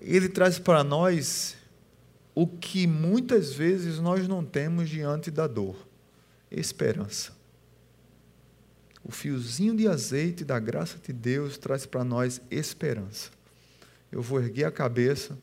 ele 0.02 0.28
traz 0.28 0.58
para 0.60 0.84
nós 0.84 1.56
o 2.34 2.48
que 2.48 2.88
muitas 2.88 3.54
vezes 3.54 4.00
nós 4.00 4.28
não 4.28 4.44
temos 4.44 4.90
diante 4.90 5.30
da 5.30 5.48
dor: 5.48 5.76
esperança. 6.50 7.40
O 9.04 9.12
fiozinho 9.12 9.76
de 9.76 9.88
azeite 9.88 10.46
da 10.46 10.60
graça 10.60 11.00
de 11.00 11.12
Deus 11.12 11.58
traz 11.58 11.86
para 11.86 12.04
nós 12.04 12.42
esperança. 12.52 13.32
Eu 14.12 14.22
vou 14.22 14.40
erguer 14.40 14.66
a 14.66 14.72
cabeça 14.72 15.38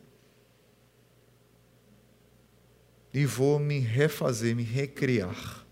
e 3.12 3.24
vou 3.24 3.58
me 3.58 3.80
refazer, 3.80 4.54
me 4.54 4.62
recriar. 4.62 5.66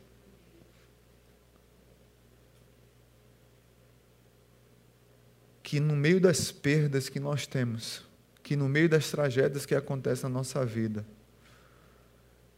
Que 5.67 5.81
no 5.81 5.97
meio 5.97 6.21
das 6.21 6.53
perdas 6.53 7.09
que 7.09 7.19
nós 7.19 7.45
temos, 7.45 8.05
que 8.41 8.55
no 8.55 8.69
meio 8.69 8.89
das 8.89 9.11
tragédias 9.11 9.67
que 9.67 9.75
acontecem 9.75 10.23
na 10.23 10.29
nossa 10.29 10.64
vida, 10.64 11.05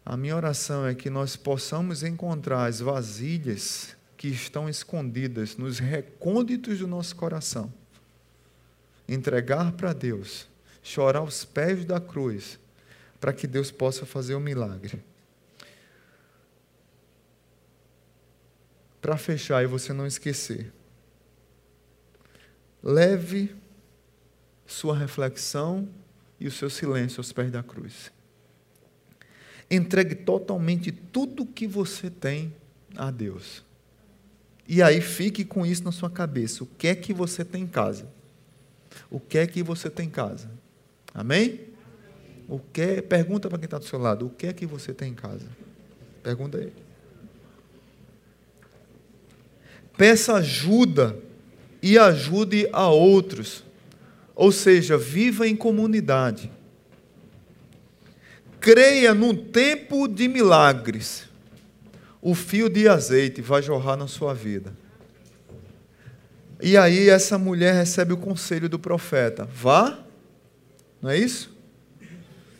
a 0.04 0.14
minha 0.14 0.36
oração 0.36 0.86
é 0.86 0.94
que 0.94 1.08
nós 1.08 1.34
possamos 1.34 2.02
encontrar 2.02 2.66
as 2.66 2.80
vasilhas 2.80 3.96
que 4.14 4.28
estão 4.28 4.68
escondidas 4.68 5.56
nos 5.56 5.78
recônditos 5.78 6.80
do 6.80 6.86
nosso 6.86 7.16
coração. 7.16 7.72
Entregar 9.08 9.72
para 9.72 9.94
Deus, 9.94 10.46
chorar 10.82 11.20
aos 11.20 11.46
pés 11.46 11.86
da 11.86 11.98
cruz, 11.98 12.58
para 13.18 13.32
que 13.32 13.46
Deus 13.46 13.70
possa 13.70 14.04
fazer 14.04 14.34
o 14.34 14.36
um 14.36 14.40
milagre. 14.40 15.02
Para 19.00 19.16
fechar 19.16 19.64
e 19.64 19.66
você 19.66 19.94
não 19.94 20.06
esquecer, 20.06 20.70
leve 22.82 23.54
sua 24.66 24.96
reflexão 24.96 25.88
e 26.38 26.46
o 26.46 26.52
seu 26.52 26.70
silêncio 26.70 27.20
aos 27.20 27.32
pés 27.32 27.50
da 27.50 27.62
cruz. 27.62 28.12
Entregue 29.70 30.14
totalmente 30.14 30.92
tudo 30.92 31.44
que 31.44 31.66
você 31.66 32.10
tem 32.10 32.54
a 32.96 33.10
Deus. 33.10 33.64
E 34.66 34.82
aí 34.82 35.00
fique 35.00 35.44
com 35.44 35.64
isso 35.64 35.82
na 35.82 35.92
sua 35.92 36.10
cabeça. 36.10 36.64
O 36.64 36.66
que 36.66 36.88
é 36.88 36.94
que 36.94 37.12
você 37.12 37.44
tem 37.44 37.62
em 37.62 37.66
casa? 37.66 38.08
O 39.10 39.18
que 39.18 39.38
é 39.38 39.46
que 39.46 39.62
você 39.62 39.88
tem 39.88 40.06
em 40.06 40.10
casa? 40.10 40.50
Amém? 41.14 41.60
O 42.48 42.58
que 42.58 42.80
é, 42.80 43.02
pergunta 43.02 43.48
para 43.48 43.58
quem 43.58 43.66
está 43.66 43.78
do 43.78 43.84
seu 43.84 43.98
lado, 43.98 44.26
o 44.26 44.30
que 44.30 44.46
é 44.46 44.52
que 44.52 44.66
você 44.66 44.92
tem 44.94 45.12
em 45.12 45.14
casa? 45.14 45.46
Pergunta 46.22 46.58
aí. 46.58 46.72
Peça 49.96 50.34
ajuda 50.34 51.18
e 51.82 51.98
ajude 51.98 52.68
a 52.72 52.88
outros. 52.88 53.64
Ou 54.34 54.52
seja, 54.52 54.96
viva 54.96 55.46
em 55.46 55.56
comunidade. 55.56 56.50
Creia 58.60 59.14
num 59.14 59.34
tempo 59.34 60.06
de 60.06 60.28
milagres. 60.28 61.24
O 62.20 62.34
fio 62.34 62.68
de 62.68 62.88
azeite 62.88 63.40
vai 63.40 63.62
jorrar 63.62 63.96
na 63.96 64.06
sua 64.06 64.34
vida. 64.34 64.72
E 66.60 66.76
aí 66.76 67.08
essa 67.08 67.38
mulher 67.38 67.74
recebe 67.74 68.12
o 68.12 68.16
conselho 68.16 68.68
do 68.68 68.78
profeta: 68.78 69.44
vá, 69.44 69.98
não 71.00 71.10
é 71.10 71.18
isso? 71.18 71.56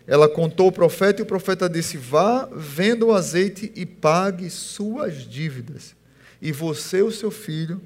Ela 0.06 0.28
contou 0.28 0.68
o 0.68 0.72
profeta 0.72 1.20
e 1.20 1.24
o 1.24 1.26
profeta 1.26 1.68
disse: 1.68 1.96
vá, 1.96 2.48
venda 2.52 3.04
o 3.04 3.12
azeite 3.12 3.72
e 3.74 3.84
pague 3.84 4.48
suas 4.48 5.28
dívidas. 5.28 5.94
E 6.40 6.52
você 6.52 7.02
o 7.02 7.10
seu 7.10 7.30
filho 7.30 7.80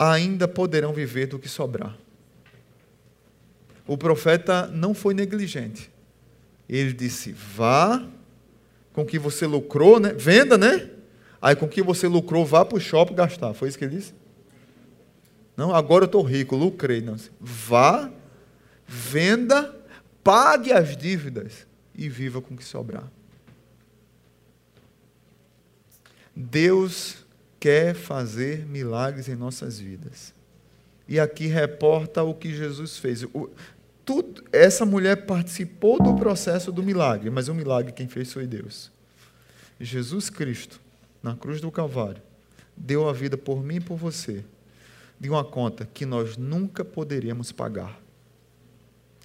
ainda 0.00 0.48
poderão 0.48 0.94
viver 0.94 1.26
do 1.26 1.38
que 1.38 1.48
sobrar. 1.48 1.94
O 3.86 3.98
profeta 3.98 4.66
não 4.68 4.94
foi 4.94 5.12
negligente. 5.12 5.90
Ele 6.66 6.92
disse: 6.94 7.32
vá 7.32 8.02
com 8.94 9.04
que 9.04 9.18
você 9.18 9.46
lucrou, 9.46 10.00
né? 10.00 10.14
Venda, 10.14 10.56
né? 10.56 10.88
Aí 11.42 11.54
com 11.54 11.68
que 11.68 11.82
você 11.82 12.08
lucrou, 12.08 12.46
vá 12.46 12.64
para 12.64 12.78
o 12.78 12.80
shopping 12.80 13.14
gastar. 13.14 13.52
Foi 13.52 13.68
isso 13.68 13.78
que 13.78 13.84
ele 13.84 13.96
disse? 13.96 14.14
Não, 15.56 15.74
agora 15.74 16.04
eu 16.04 16.06
estou 16.06 16.22
rico, 16.22 16.56
lucrei. 16.56 17.02
Não. 17.02 17.16
Vá, 17.38 18.10
venda, 18.86 19.74
pague 20.24 20.72
as 20.72 20.96
dívidas 20.96 21.66
e 21.94 22.08
viva 22.08 22.40
com 22.40 22.54
o 22.54 22.56
que 22.56 22.64
sobrar. 22.64 23.10
Deus 26.34 27.24
quer 27.60 27.94
fazer 27.94 28.66
milagres 28.66 29.28
em 29.28 29.36
nossas 29.36 29.78
vidas. 29.78 30.32
E 31.06 31.20
aqui 31.20 31.46
reporta 31.46 32.22
o 32.22 32.34
que 32.34 32.54
Jesus 32.54 32.96
fez. 32.96 33.24
O, 33.24 33.50
tudo, 34.04 34.42
essa 34.50 34.86
mulher 34.86 35.26
participou 35.26 36.02
do 36.02 36.16
processo 36.16 36.72
do 36.72 36.82
milagre, 36.82 37.28
mas 37.28 37.48
o 37.48 37.54
milagre 37.54 37.92
quem 37.92 38.08
fez 38.08 38.32
foi 38.32 38.46
Deus. 38.46 38.90
Jesus 39.78 40.30
Cristo, 40.30 40.80
na 41.22 41.36
cruz 41.36 41.60
do 41.60 41.70
Calvário, 41.70 42.22
deu 42.76 43.08
a 43.08 43.12
vida 43.12 43.36
por 43.36 43.62
mim 43.62 43.76
e 43.76 43.80
por 43.80 43.96
você, 43.96 44.44
de 45.18 45.28
uma 45.28 45.44
conta 45.44 45.86
que 45.92 46.06
nós 46.06 46.36
nunca 46.36 46.84
poderíamos 46.84 47.52
pagar. 47.52 48.00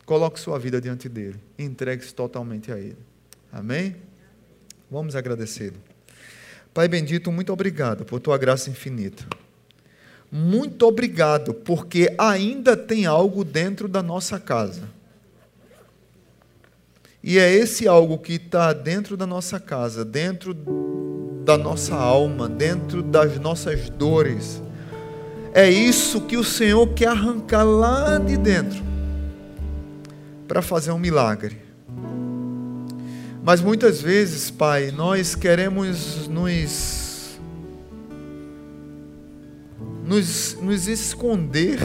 Coloque 0.06 0.40
sua 0.40 0.60
vida 0.60 0.82
diante 0.82 1.08
dele, 1.08 1.40
entregue-se 1.58 2.14
totalmente 2.14 2.72
a 2.72 2.78
ele. 2.78 2.98
Amém? 3.52 3.96
Vamos 4.92 5.16
agradecê-lo. 5.16 5.95
Pai 6.76 6.90
bendito, 6.90 7.32
muito 7.32 7.54
obrigado 7.54 8.04
por 8.04 8.20
tua 8.20 8.38
graça 8.38 8.70
infinita. 8.70 9.24
Muito 10.30 10.86
obrigado, 10.86 11.54
porque 11.54 12.14
ainda 12.18 12.76
tem 12.76 13.06
algo 13.06 13.46
dentro 13.46 13.88
da 13.88 14.04
nossa 14.04 14.38
casa. 14.42 14.82
E 17.24 17.40
é 17.40 17.50
esse 17.50 17.88
algo 17.88 18.18
que 18.18 18.34
está 18.34 18.74
dentro 18.74 19.16
da 19.16 19.26
nossa 19.26 19.58
casa, 19.58 20.04
dentro 20.04 20.54
da 21.46 21.58
nossa 21.58 21.96
alma, 21.96 22.50
dentro 22.50 23.02
das 23.02 23.40
nossas 23.40 23.90
dores. 23.90 24.62
É 25.54 25.70
isso 25.70 26.20
que 26.28 26.36
o 26.36 26.44
Senhor 26.44 26.94
quer 26.94 27.08
arrancar 27.08 27.64
lá 27.64 28.18
de 28.18 28.36
dentro 28.36 28.84
para 30.46 30.62
fazer 30.62 30.92
um 30.92 31.00
milagre. 31.00 31.65
Mas 33.46 33.62
muitas 33.62 34.02
vezes, 34.02 34.50
Pai, 34.50 34.90
nós 34.90 35.36
queremos 35.36 36.28
nos 36.28 37.38
nos, 40.04 40.58
nos 40.60 40.88
esconder 40.88 41.78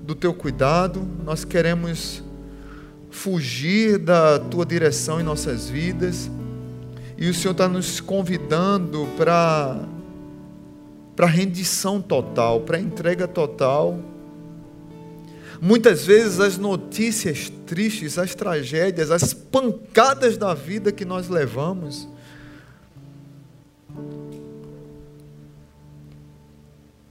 do 0.00 0.14
teu 0.14 0.32
cuidado, 0.32 1.06
nós 1.22 1.44
queremos 1.44 2.22
fugir 3.10 3.98
da 3.98 4.38
tua 4.38 4.64
direção 4.64 5.20
em 5.20 5.22
nossas 5.22 5.68
vidas, 5.68 6.30
e 7.18 7.28
o 7.28 7.34
Senhor 7.34 7.52
está 7.52 7.68
nos 7.68 8.00
convidando 8.00 9.06
para 9.18 9.86
rendição 11.26 12.00
total, 12.00 12.62
para 12.62 12.80
entrega 12.80 13.28
total. 13.28 13.98
Muitas 15.60 16.04
vezes 16.04 16.40
as 16.40 16.58
notícias 16.58 17.50
tristes, 17.66 18.18
as 18.18 18.34
tragédias, 18.34 19.10
as 19.10 19.32
pancadas 19.32 20.36
da 20.36 20.54
vida 20.54 20.92
que 20.92 21.04
nós 21.04 21.28
levamos, 21.28 22.08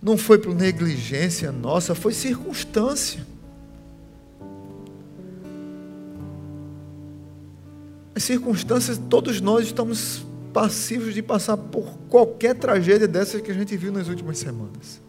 não 0.02 0.18
foi 0.18 0.38
por 0.38 0.54
negligência 0.54 1.52
nossa, 1.52 1.96
foi 1.96 2.14
circunstância. 2.14 3.26
As 8.14 8.24
circunstâncias, 8.24 9.00
todos 9.10 9.42
nós 9.42 9.66
estamos 9.66 10.24
passivos 10.54 11.14
de 11.14 11.22
passar 11.22 11.58
por 11.58 11.98
qualquer 12.08 12.56
tragédia 12.56 13.08
dessas 13.08 13.42
que 13.42 13.52
a 13.52 13.54
gente 13.54 13.76
viu 13.76 13.92
nas 13.92 14.08
últimas 14.08 14.38
semanas. 14.38 15.05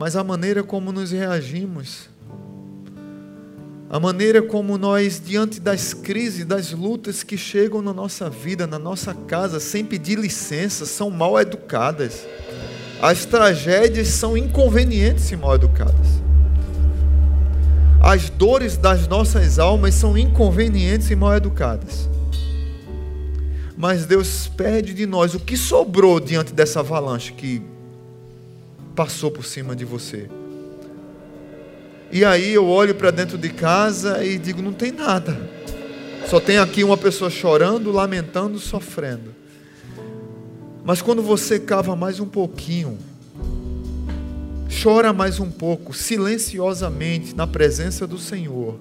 Mas 0.00 0.16
a 0.16 0.24
maneira 0.24 0.62
como 0.62 0.92
nos 0.92 1.10
reagimos, 1.10 2.08
a 3.90 4.00
maneira 4.00 4.40
como 4.40 4.78
nós, 4.78 5.20
diante 5.22 5.60
das 5.60 5.92
crises, 5.92 6.46
das 6.46 6.72
lutas 6.72 7.22
que 7.22 7.36
chegam 7.36 7.82
na 7.82 7.92
nossa 7.92 8.30
vida, 8.30 8.66
na 8.66 8.78
nossa 8.78 9.12
casa, 9.12 9.60
sem 9.60 9.84
pedir 9.84 10.18
licença, 10.18 10.86
são 10.86 11.10
mal 11.10 11.38
educadas. 11.38 12.26
As 13.02 13.26
tragédias 13.26 14.08
são 14.08 14.38
inconvenientes 14.38 15.30
e 15.32 15.36
mal 15.36 15.54
educadas. 15.54 16.22
As 18.02 18.30
dores 18.30 18.78
das 18.78 19.06
nossas 19.06 19.58
almas 19.58 19.96
são 19.96 20.16
inconvenientes 20.16 21.10
e 21.10 21.14
mal 21.14 21.36
educadas. 21.36 22.08
Mas 23.76 24.06
Deus 24.06 24.48
pede 24.48 24.94
de 24.94 25.04
nós 25.04 25.34
o 25.34 25.38
que 25.38 25.58
sobrou 25.58 26.18
diante 26.18 26.54
dessa 26.54 26.80
avalanche 26.80 27.34
que 27.34 27.60
passou 29.00 29.30
por 29.30 29.46
cima 29.46 29.74
de 29.74 29.82
você. 29.82 30.28
E 32.12 32.22
aí 32.22 32.52
eu 32.52 32.66
olho 32.68 32.94
para 32.94 33.10
dentro 33.10 33.38
de 33.38 33.48
casa 33.48 34.22
e 34.22 34.36
digo: 34.36 34.60
não 34.60 34.74
tem 34.74 34.92
nada. 34.92 35.40
Só 36.28 36.38
tem 36.38 36.58
aqui 36.58 36.84
uma 36.84 36.98
pessoa 36.98 37.30
chorando, 37.30 37.90
lamentando, 37.90 38.58
sofrendo. 38.58 39.34
Mas 40.84 41.00
quando 41.00 41.22
você 41.22 41.58
cava 41.58 41.96
mais 41.96 42.20
um 42.20 42.26
pouquinho, 42.26 42.98
chora 44.82 45.14
mais 45.14 45.40
um 45.40 45.50
pouco, 45.50 45.94
silenciosamente, 45.94 47.34
na 47.34 47.46
presença 47.46 48.06
do 48.06 48.18
Senhor, 48.18 48.78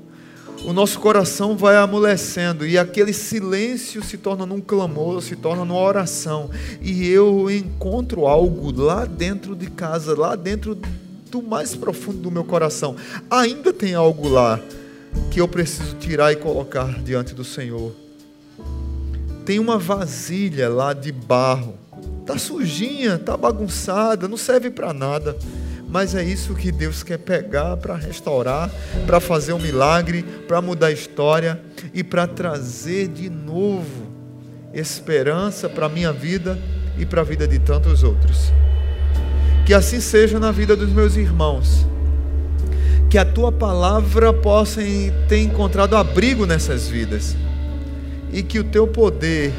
o 0.66 0.74
nosso 0.74 1.00
coração 1.00 1.56
vai 1.56 1.78
amolecendo 1.78 2.66
e 2.66 2.78
aquele 2.78 3.14
silêncio 3.14 4.04
se 4.04 4.18
torna 4.18 4.46
num 4.46 4.60
clamor, 4.60 5.22
se 5.22 5.36
torna 5.36 5.64
numa 5.64 5.80
oração. 5.80 6.50
E 6.82 7.08
eu 7.08 7.50
encontro 7.50 8.28
algo 8.28 8.72
lá 8.72 9.06
dentro 9.06 9.56
de 9.56 9.70
casa, 9.70 10.18
lá 10.18 10.36
dentro 10.36 10.78
do 11.32 11.42
mais 11.42 11.76
profundo 11.76 12.18
do 12.18 12.32
meu 12.32 12.44
coração, 12.44 12.96
ainda 13.30 13.72
tem 13.72 13.94
algo 13.94 14.28
lá 14.28 14.60
que 15.32 15.40
eu 15.40 15.48
preciso 15.48 15.96
tirar 15.96 16.32
e 16.32 16.36
colocar 16.36 17.02
diante 17.02 17.34
do 17.34 17.44
Senhor. 17.44 17.94
Tem 19.46 19.60
uma 19.60 19.78
vasilha 19.78 20.70
lá 20.70 20.94
de 20.94 21.12
barro, 21.12 21.76
tá 22.26 22.38
sujinha, 22.38 23.18
tá 23.18 23.36
bagunçada, 23.36 24.28
não 24.28 24.38
serve 24.38 24.70
para 24.70 24.94
nada. 24.94 25.36
Mas 25.90 26.14
é 26.14 26.24
isso 26.24 26.54
que 26.54 26.72
Deus 26.72 27.02
quer 27.02 27.18
pegar 27.18 27.76
para 27.78 27.96
restaurar, 27.96 28.70
para 29.08 29.20
fazer 29.20 29.54
um 29.54 29.60
milagre, 29.60 30.24
para 30.48 30.62
mudar 30.62 30.88
a 30.88 30.92
história 30.92 31.60
e 31.94 32.04
para 32.04 32.28
trazer 32.28 33.08
de 33.08 33.30
novo 33.30 34.08
esperança 34.72 35.68
para 35.68 35.88
a 35.88 35.90
minha 35.90 36.14
vida 36.14 36.60
e 36.98 37.06
para 37.06 37.22
a 37.22 37.24
vida 37.24 37.48
de 37.48 37.58
tantos 37.58 38.04
outros. 38.04 38.52
Que 39.66 39.74
assim 39.74 40.00
seja 40.00 40.40
na 40.40 40.52
vida 40.52 40.76
dos 40.76 40.90
meus 40.90 41.16
irmãos. 41.16 41.88
Que 43.10 43.18
a 43.18 43.26
tua 43.26 43.52
palavra 43.52 44.32
possa 44.32 44.82
ter 45.28 45.40
encontrado 45.40 45.96
abrigo 45.96 46.46
nessas 46.46 46.88
vidas. 46.88 47.36
E 48.32 48.44
que 48.44 48.60
o 48.60 48.64
teu 48.64 48.88
poder 48.88 49.52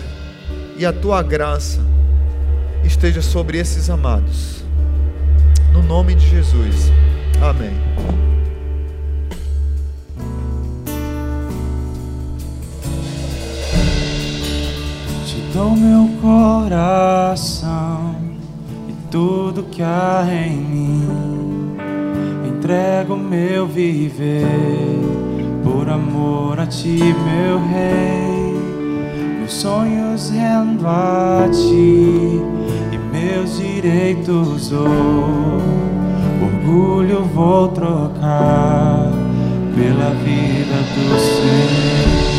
e 0.76 0.87
a 0.87 0.93
tua 0.93 1.22
graça 1.22 1.81
esteja 2.85 3.20
sobre 3.20 3.59
esses 3.59 3.91
amados. 3.91 4.60
No 5.73 5.83
nome 5.83 6.14
de 6.14 6.27
Jesus. 6.27 6.93
Amém. 7.41 7.73
Te 15.25 15.41
dou 15.55 15.77
meu 15.77 16.09
coração 16.21 18.14
e 18.89 18.93
tudo 19.11 19.62
que 19.64 19.83
há 19.83 20.27
em 20.31 20.57
mim. 20.57 21.77
Entrego 22.47 23.16
meu 23.16 23.66
viver 23.66 24.47
por 25.64 25.89
amor 25.89 26.61
a 26.61 26.66
ti, 26.66 26.99
meu 26.99 27.59
rei. 27.68 28.55
Meus 29.39 29.53
sonhos 29.55 30.31
rendo 30.31 30.87
a 30.87 31.49
ti 31.51 32.60
meus 33.21 33.59
direitos 33.59 34.71
dou 34.71 34.87
orgulho 36.43 37.23
vou 37.25 37.68
trocar 37.68 39.12
pela 39.75 40.11
vida 40.25 40.77
do 40.95 41.18
Senhor. 41.18 42.30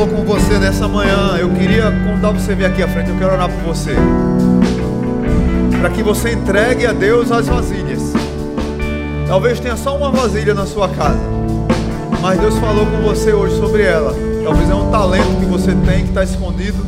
Falou 0.00 0.16
com 0.16 0.24
você 0.24 0.58
nessa 0.58 0.88
manhã. 0.88 1.36
Eu 1.38 1.50
queria 1.50 1.92
contar 2.06 2.30
para 2.30 2.40
você 2.40 2.54
vir 2.54 2.64
aqui 2.64 2.82
à 2.82 2.88
frente. 2.88 3.10
Eu 3.10 3.18
quero 3.18 3.32
orar 3.34 3.50
por 3.50 3.74
você. 3.74 3.94
Para 5.78 5.90
que 5.90 6.02
você 6.02 6.32
entregue 6.32 6.86
a 6.86 6.92
Deus 6.94 7.30
as 7.30 7.46
vasilhas. 7.46 8.00
Talvez 9.28 9.60
tenha 9.60 9.76
só 9.76 9.94
uma 9.94 10.10
vasilha 10.10 10.54
na 10.54 10.64
sua 10.64 10.88
casa. 10.88 11.20
Mas 12.18 12.40
Deus 12.40 12.56
falou 12.56 12.86
com 12.86 13.02
você 13.02 13.34
hoje 13.34 13.58
sobre 13.58 13.82
ela. 13.82 14.14
Talvez 14.42 14.70
é 14.70 14.74
um 14.74 14.90
talento 14.90 15.38
que 15.38 15.44
você 15.44 15.74
tem 15.74 16.04
que 16.04 16.08
está 16.08 16.24
escondido. 16.24 16.82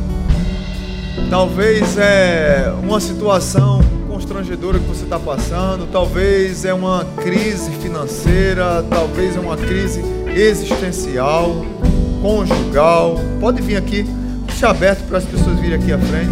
Talvez 1.29 1.95
é 1.99 2.73
uma 2.81 2.99
situação 2.99 3.79
constrangedora 4.07 4.79
que 4.79 4.87
você 4.87 5.03
está 5.03 5.19
passando. 5.19 5.87
Talvez 5.91 6.65
é 6.65 6.73
uma 6.73 7.05
crise 7.21 7.69
financeira. 7.73 8.83
Talvez 8.89 9.35
é 9.35 9.39
uma 9.39 9.55
crise 9.55 10.03
existencial, 10.35 11.63
conjugal. 12.23 13.19
Pode 13.41 13.61
vir 13.61 13.75
aqui. 13.75 14.03
Deixa 14.47 14.69
aberto 14.69 15.05
para 15.09 15.17
as 15.17 15.25
pessoas 15.25 15.59
virem 15.59 15.75
aqui 15.75 15.91
à 15.91 15.99
frente. 15.99 16.31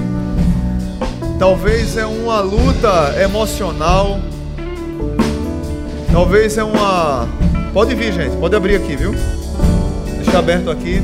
Talvez 1.37 1.97
é 1.97 2.05
uma 2.05 2.39
luta 2.39 3.21
emocional. 3.21 4.19
Talvez 6.11 6.57
é 6.57 6.63
uma. 6.63 7.27
Pode 7.73 7.93
vir, 7.93 8.13
gente. 8.13 8.37
Pode 8.37 8.55
abrir 8.55 8.77
aqui, 8.77 8.95
viu? 8.95 9.13
Deixa 10.23 10.39
aberto 10.39 10.71
aqui. 10.71 11.01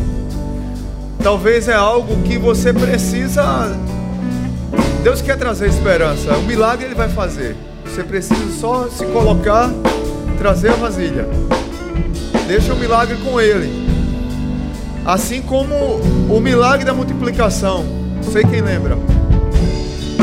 Talvez 1.21 1.67
é 1.67 1.73
algo 1.73 2.23
que 2.23 2.38
você 2.38 2.71
precisa. 2.71 3.75
Deus 5.03 5.21
quer 5.21 5.38
trazer 5.38 5.67
esperança. 5.67 6.33
O 6.38 6.43
milagre 6.43 6.85
ele 6.85 6.95
vai 6.95 7.09
fazer. 7.09 7.57
Você 7.83 8.03
precisa 8.03 8.51
só 8.59 8.88
se 8.88 9.05
colocar, 9.07 9.69
trazer 10.38 10.69
a 10.69 10.75
vasilha. 10.75 11.27
Deixa 12.47 12.73
o 12.73 12.77
milagre 12.77 13.17
com 13.17 13.41
ele. 13.41 13.86
Assim 15.08 15.41
como 15.41 15.74
o 16.30 16.38
milagre 16.41 16.84
da 16.84 16.93
multiplicação. 16.93 17.86
Não 18.18 18.30
sei 18.30 18.43
quem 18.43 18.60
lembra. 18.60 18.97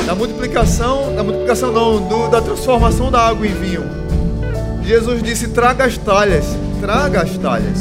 Da 0.05 0.14
multiplicação, 0.14 1.14
da 1.16 1.24
multiplicação 1.24 1.72
não, 1.72 2.07
do, 2.07 2.28
da 2.28 2.43
transformação 2.43 3.11
da 3.11 3.26
água 3.26 3.47
em 3.47 3.55
vinho. 3.55 3.82
Jesus 4.82 5.22
disse: 5.22 5.49
traga 5.49 5.87
as 5.87 5.97
talhas, 5.97 6.45
traga 6.82 7.22
as 7.22 7.39
talhas, 7.39 7.78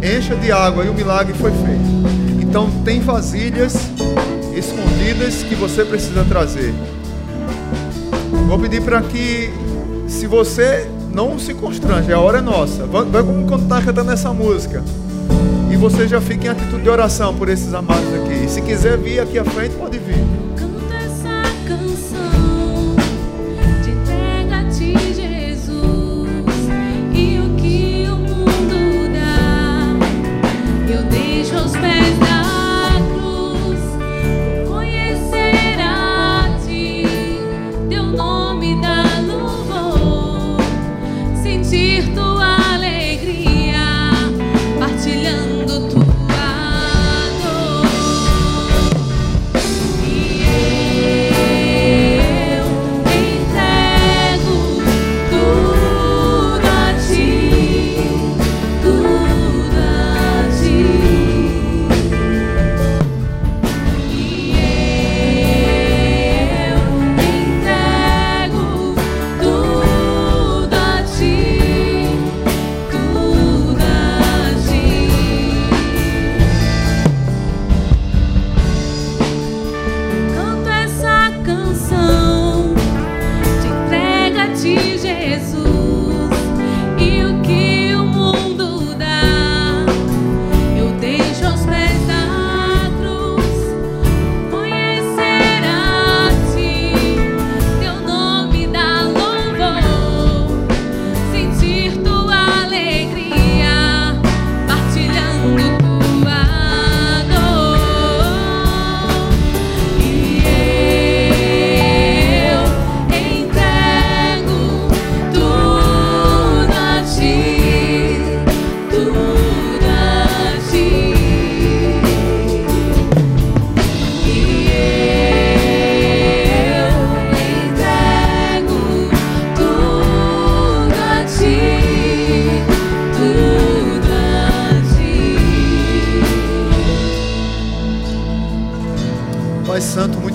encha 0.00 0.36
de 0.36 0.52
água 0.52 0.84
e 0.84 0.88
o 0.88 0.94
milagre 0.94 1.34
foi 1.34 1.50
feito. 1.50 2.40
Então 2.40 2.70
tem 2.84 3.00
vasilhas 3.00 3.74
escondidas 4.54 5.42
que 5.42 5.56
você 5.56 5.84
precisa 5.84 6.24
trazer. 6.28 6.72
Vou 8.46 8.56
pedir 8.60 8.82
para 8.82 9.02
que, 9.02 9.50
se 10.06 10.28
você 10.28 10.88
não 11.12 11.40
se 11.40 11.54
constrange, 11.54 12.12
a 12.12 12.20
hora 12.20 12.38
é 12.38 12.40
nossa. 12.40 12.86
Vai 12.86 13.24
como 13.24 13.56
está 13.56 13.82
cantando 13.82 14.12
essa 14.12 14.32
música. 14.32 14.84
E 15.76 15.78
você 15.78 16.08
já 16.08 16.22
fica 16.22 16.46
em 16.46 16.48
atitude 16.48 16.84
de 16.84 16.88
oração 16.88 17.34
por 17.34 17.50
esses 17.50 17.74
amados 17.74 18.08
aqui. 18.14 18.46
E 18.46 18.48
se 18.48 18.62
quiser 18.62 18.96
vir 18.96 19.20
aqui 19.20 19.38
à 19.38 19.44
frente, 19.44 19.74
pode 19.74 19.98
vir. 19.98 20.35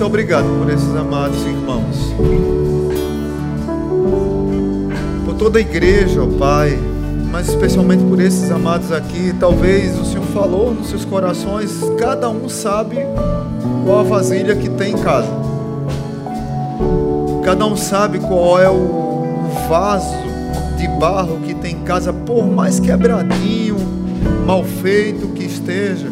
Muito 0.02 0.10
obrigado 0.14 0.48
por 0.58 0.74
esses 0.74 0.96
amados 0.96 1.46
irmãos. 1.46 2.12
Por 5.24 5.36
toda 5.36 5.60
a 5.60 5.62
igreja, 5.62 6.24
ó 6.24 6.40
Pai, 6.40 6.76
mas 7.32 7.50
especialmente 7.50 8.04
por 8.06 8.20
esses 8.20 8.50
amados 8.50 8.92
aqui. 8.92 9.32
Talvez 9.40 9.96
o 10.00 10.04
Senhor 10.04 10.26
falou 10.34 10.74
nos 10.74 10.90
seus 10.90 11.06
corações, 11.06 11.80
cada 12.00 12.28
um 12.32 12.50
sabe 12.50 12.98
qual 13.86 14.00
a 14.00 14.04
vasilha 14.04 14.56
que 14.56 14.72
tem 14.72 14.94
em 14.94 14.98
casa. 14.98 15.30
Cada 17.44 17.64
um 17.68 17.78
sabe 17.78 18.18
qual 18.18 18.60
é 18.60 18.72
o 18.72 19.52
vaso 19.70 20.16
de 20.80 20.88
barro 21.00 21.42
que 21.46 21.54
tem 21.54 21.76
em 21.76 21.84
casa, 21.84 22.12
por 22.12 22.48
mais 22.48 22.80
quebradinho, 22.80 23.78
mal 24.48 24.64
feito 24.64 25.28
que 25.28 25.44
esteja. 25.44 26.08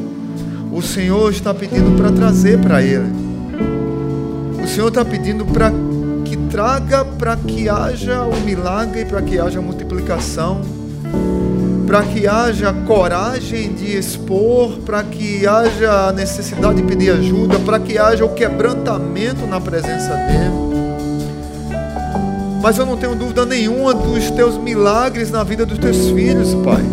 O 0.71 0.79
Senhor 0.79 1.31
está 1.31 1.55
pedindo 1.55 1.97
para 1.97 2.11
trazer 2.11 2.59
para 2.59 2.83
Ele. 2.83 3.18
Senhor 4.79 4.87
está 4.87 5.03
pedindo 5.03 5.45
para 5.45 5.73
que 6.23 6.37
traga 6.49 7.03
para 7.03 7.35
que 7.35 7.67
haja 7.67 8.23
o 8.23 8.39
milagre, 8.45 9.03
para 9.03 9.21
que 9.21 9.37
haja 9.37 9.59
multiplicação, 9.59 10.61
para 11.85 12.01
que 12.03 12.25
haja 12.25 12.71
coragem 12.87 13.73
de 13.73 13.97
expor, 13.97 14.77
para 14.85 15.03
que 15.03 15.45
haja 15.45 16.07
a 16.07 16.13
necessidade 16.13 16.81
de 16.81 16.83
pedir 16.83 17.09
ajuda, 17.09 17.59
para 17.59 17.77
que 17.77 17.97
haja 17.97 18.23
o 18.23 18.29
quebrantamento 18.29 19.45
na 19.45 19.59
presença 19.59 20.15
dEle. 20.15 20.55
Mas 22.61 22.77
eu 22.77 22.85
não 22.85 22.95
tenho 22.95 23.15
dúvida 23.15 23.45
nenhuma 23.45 23.93
dos 23.93 24.31
teus 24.31 24.57
milagres 24.57 25.29
na 25.29 25.43
vida 25.43 25.65
dos 25.65 25.77
teus 25.77 26.09
filhos, 26.11 26.53
Pai. 26.63 26.85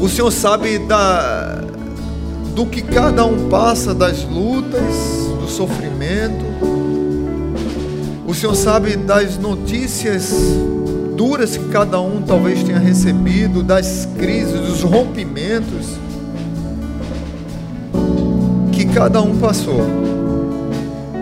O 0.00 0.08
Senhor 0.08 0.30
sabe 0.30 0.78
da, 0.78 1.60
do 2.54 2.64
que 2.64 2.80
cada 2.80 3.26
um 3.26 3.50
passa, 3.50 3.92
das 3.92 4.24
lutas, 4.24 5.19
sofrimento. 5.50 6.44
O 8.26 8.34
Senhor 8.34 8.54
sabe 8.54 8.96
das 8.96 9.36
notícias 9.36 10.32
duras 11.16 11.56
que 11.56 11.68
cada 11.68 12.00
um 12.00 12.22
talvez 12.22 12.62
tenha 12.62 12.78
recebido, 12.78 13.62
das 13.62 14.08
crises, 14.18 14.60
dos 14.60 14.82
rompimentos 14.82 15.98
que 18.72 18.86
cada 18.86 19.20
um 19.20 19.36
passou. 19.38 19.84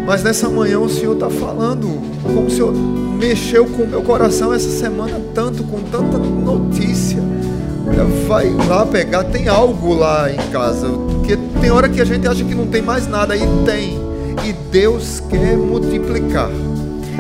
Mas 0.06 0.22
nessa 0.22 0.48
manhã 0.48 0.78
o 0.78 0.88
Senhor 0.88 1.14
está 1.14 1.28
falando, 1.28 1.88
como 2.22 2.46
o 2.46 2.50
Senhor 2.50 2.72
mexeu 3.18 3.66
com 3.66 3.82
o 3.82 3.86
meu 3.88 4.02
coração 4.02 4.54
essa 4.54 4.70
semana 4.70 5.20
tanto, 5.34 5.64
com 5.64 5.80
tanta 5.80 6.18
notícia. 6.18 7.20
Vai 8.28 8.50
lá 8.68 8.86
pegar, 8.86 9.24
tem 9.24 9.48
algo 9.48 9.94
lá 9.94 10.30
em 10.30 10.36
casa. 10.50 10.88
Porque 10.88 11.36
tem 11.60 11.70
hora 11.70 11.88
que 11.88 12.00
a 12.00 12.04
gente 12.04 12.28
acha 12.28 12.44
que 12.44 12.54
não 12.54 12.66
tem 12.66 12.80
mais 12.80 13.08
nada, 13.08 13.36
e 13.36 13.40
tem. 13.64 13.97
E 14.44 14.52
Deus 14.70 15.20
quer 15.28 15.56
multiplicar. 15.56 16.50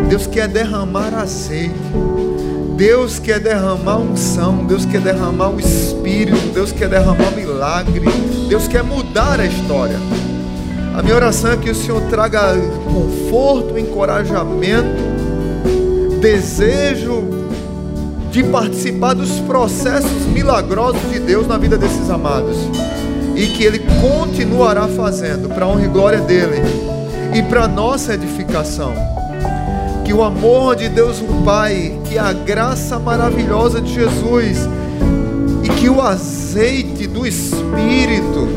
Deus 0.08 0.26
quer 0.26 0.48
derramar 0.48 1.14
azeite. 1.14 1.74
Deus 2.76 3.18
quer 3.18 3.40
derramar 3.40 3.96
unção, 3.96 4.64
Deus 4.64 4.84
quer 4.84 5.00
derramar 5.00 5.50
o 5.50 5.58
Espírito, 5.58 6.52
Deus 6.54 6.70
quer 6.70 6.88
derramar 6.88 7.32
milagre, 7.32 8.04
Deus 8.48 8.68
quer 8.68 8.84
mudar 8.84 9.40
a 9.40 9.46
história. 9.46 9.96
A 10.96 11.02
minha 11.02 11.16
oração 11.16 11.50
é 11.50 11.56
que 11.56 11.68
o 11.68 11.74
Senhor 11.74 12.00
traga 12.02 12.54
conforto, 12.84 13.76
encorajamento, 13.76 14.88
desejo 16.20 17.24
de 18.30 18.44
participar 18.44 19.14
dos 19.14 19.40
processos 19.40 20.26
milagrosos 20.26 21.02
de 21.10 21.18
Deus 21.18 21.48
na 21.48 21.58
vida 21.58 21.76
desses 21.76 22.08
amados. 22.08 22.56
E 23.34 23.48
que 23.48 23.64
Ele 23.64 23.80
continuará 24.00 24.86
fazendo 24.86 25.48
para 25.48 25.66
honra 25.66 25.84
e 25.84 25.88
glória 25.88 26.20
dEle 26.20 26.87
e 27.34 27.42
para 27.42 27.68
nossa 27.68 28.14
edificação. 28.14 28.92
Que 30.04 30.12
o 30.12 30.22
amor 30.22 30.76
de 30.76 30.88
Deus 30.88 31.20
o 31.20 31.42
Pai, 31.44 31.98
que 32.04 32.18
a 32.18 32.32
graça 32.32 32.98
maravilhosa 32.98 33.80
de 33.80 33.92
Jesus 33.92 34.68
e 35.62 35.68
que 35.68 35.88
o 35.88 36.00
azeite 36.00 37.06
do 37.06 37.26
Espírito 37.26 38.48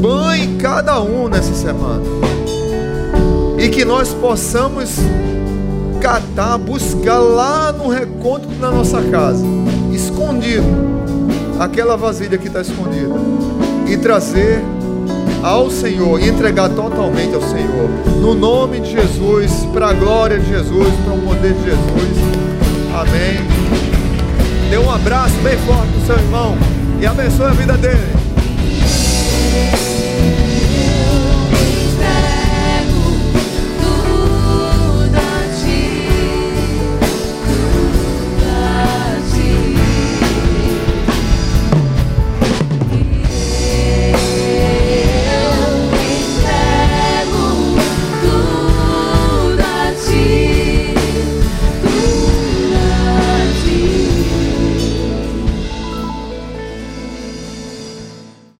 banhe 0.00 0.56
cada 0.58 1.00
um 1.02 1.28
nessa 1.28 1.54
semana. 1.54 2.04
E 3.58 3.68
que 3.68 3.84
nós 3.84 4.12
possamos 4.14 4.96
catar, 6.00 6.56
buscar 6.58 7.18
lá 7.18 7.72
no 7.72 7.88
recôndito 7.88 8.54
da 8.60 8.70
nossa 8.70 9.02
casa, 9.02 9.44
escondido, 9.92 10.66
aquela 11.58 11.96
vasilha 11.96 12.38
que 12.38 12.46
está 12.46 12.60
escondida, 12.60 13.14
e 13.88 13.96
trazer 13.96 14.62
ao 15.42 15.70
Senhor 15.70 16.20
entregar 16.20 16.68
totalmente 16.70 17.34
ao 17.34 17.42
Senhor, 17.42 17.88
no 18.20 18.34
nome 18.34 18.80
de 18.80 18.92
Jesus, 18.92 19.66
para 19.72 19.88
a 19.88 19.92
glória 19.92 20.38
de 20.38 20.48
Jesus, 20.48 20.92
para 21.04 21.14
o 21.14 21.22
poder 21.22 21.52
de 21.54 21.64
Jesus. 21.64 22.16
Amém. 22.94 23.56
Dê 24.70 24.78
um 24.78 24.90
abraço 24.90 25.34
bem 25.42 25.56
forte 25.58 25.92
no 25.92 26.06
seu 26.06 26.16
irmão 26.16 26.56
e 27.00 27.06
abençoe 27.06 27.46
a 27.46 27.50
vida 27.50 27.76
dele. 27.76 28.15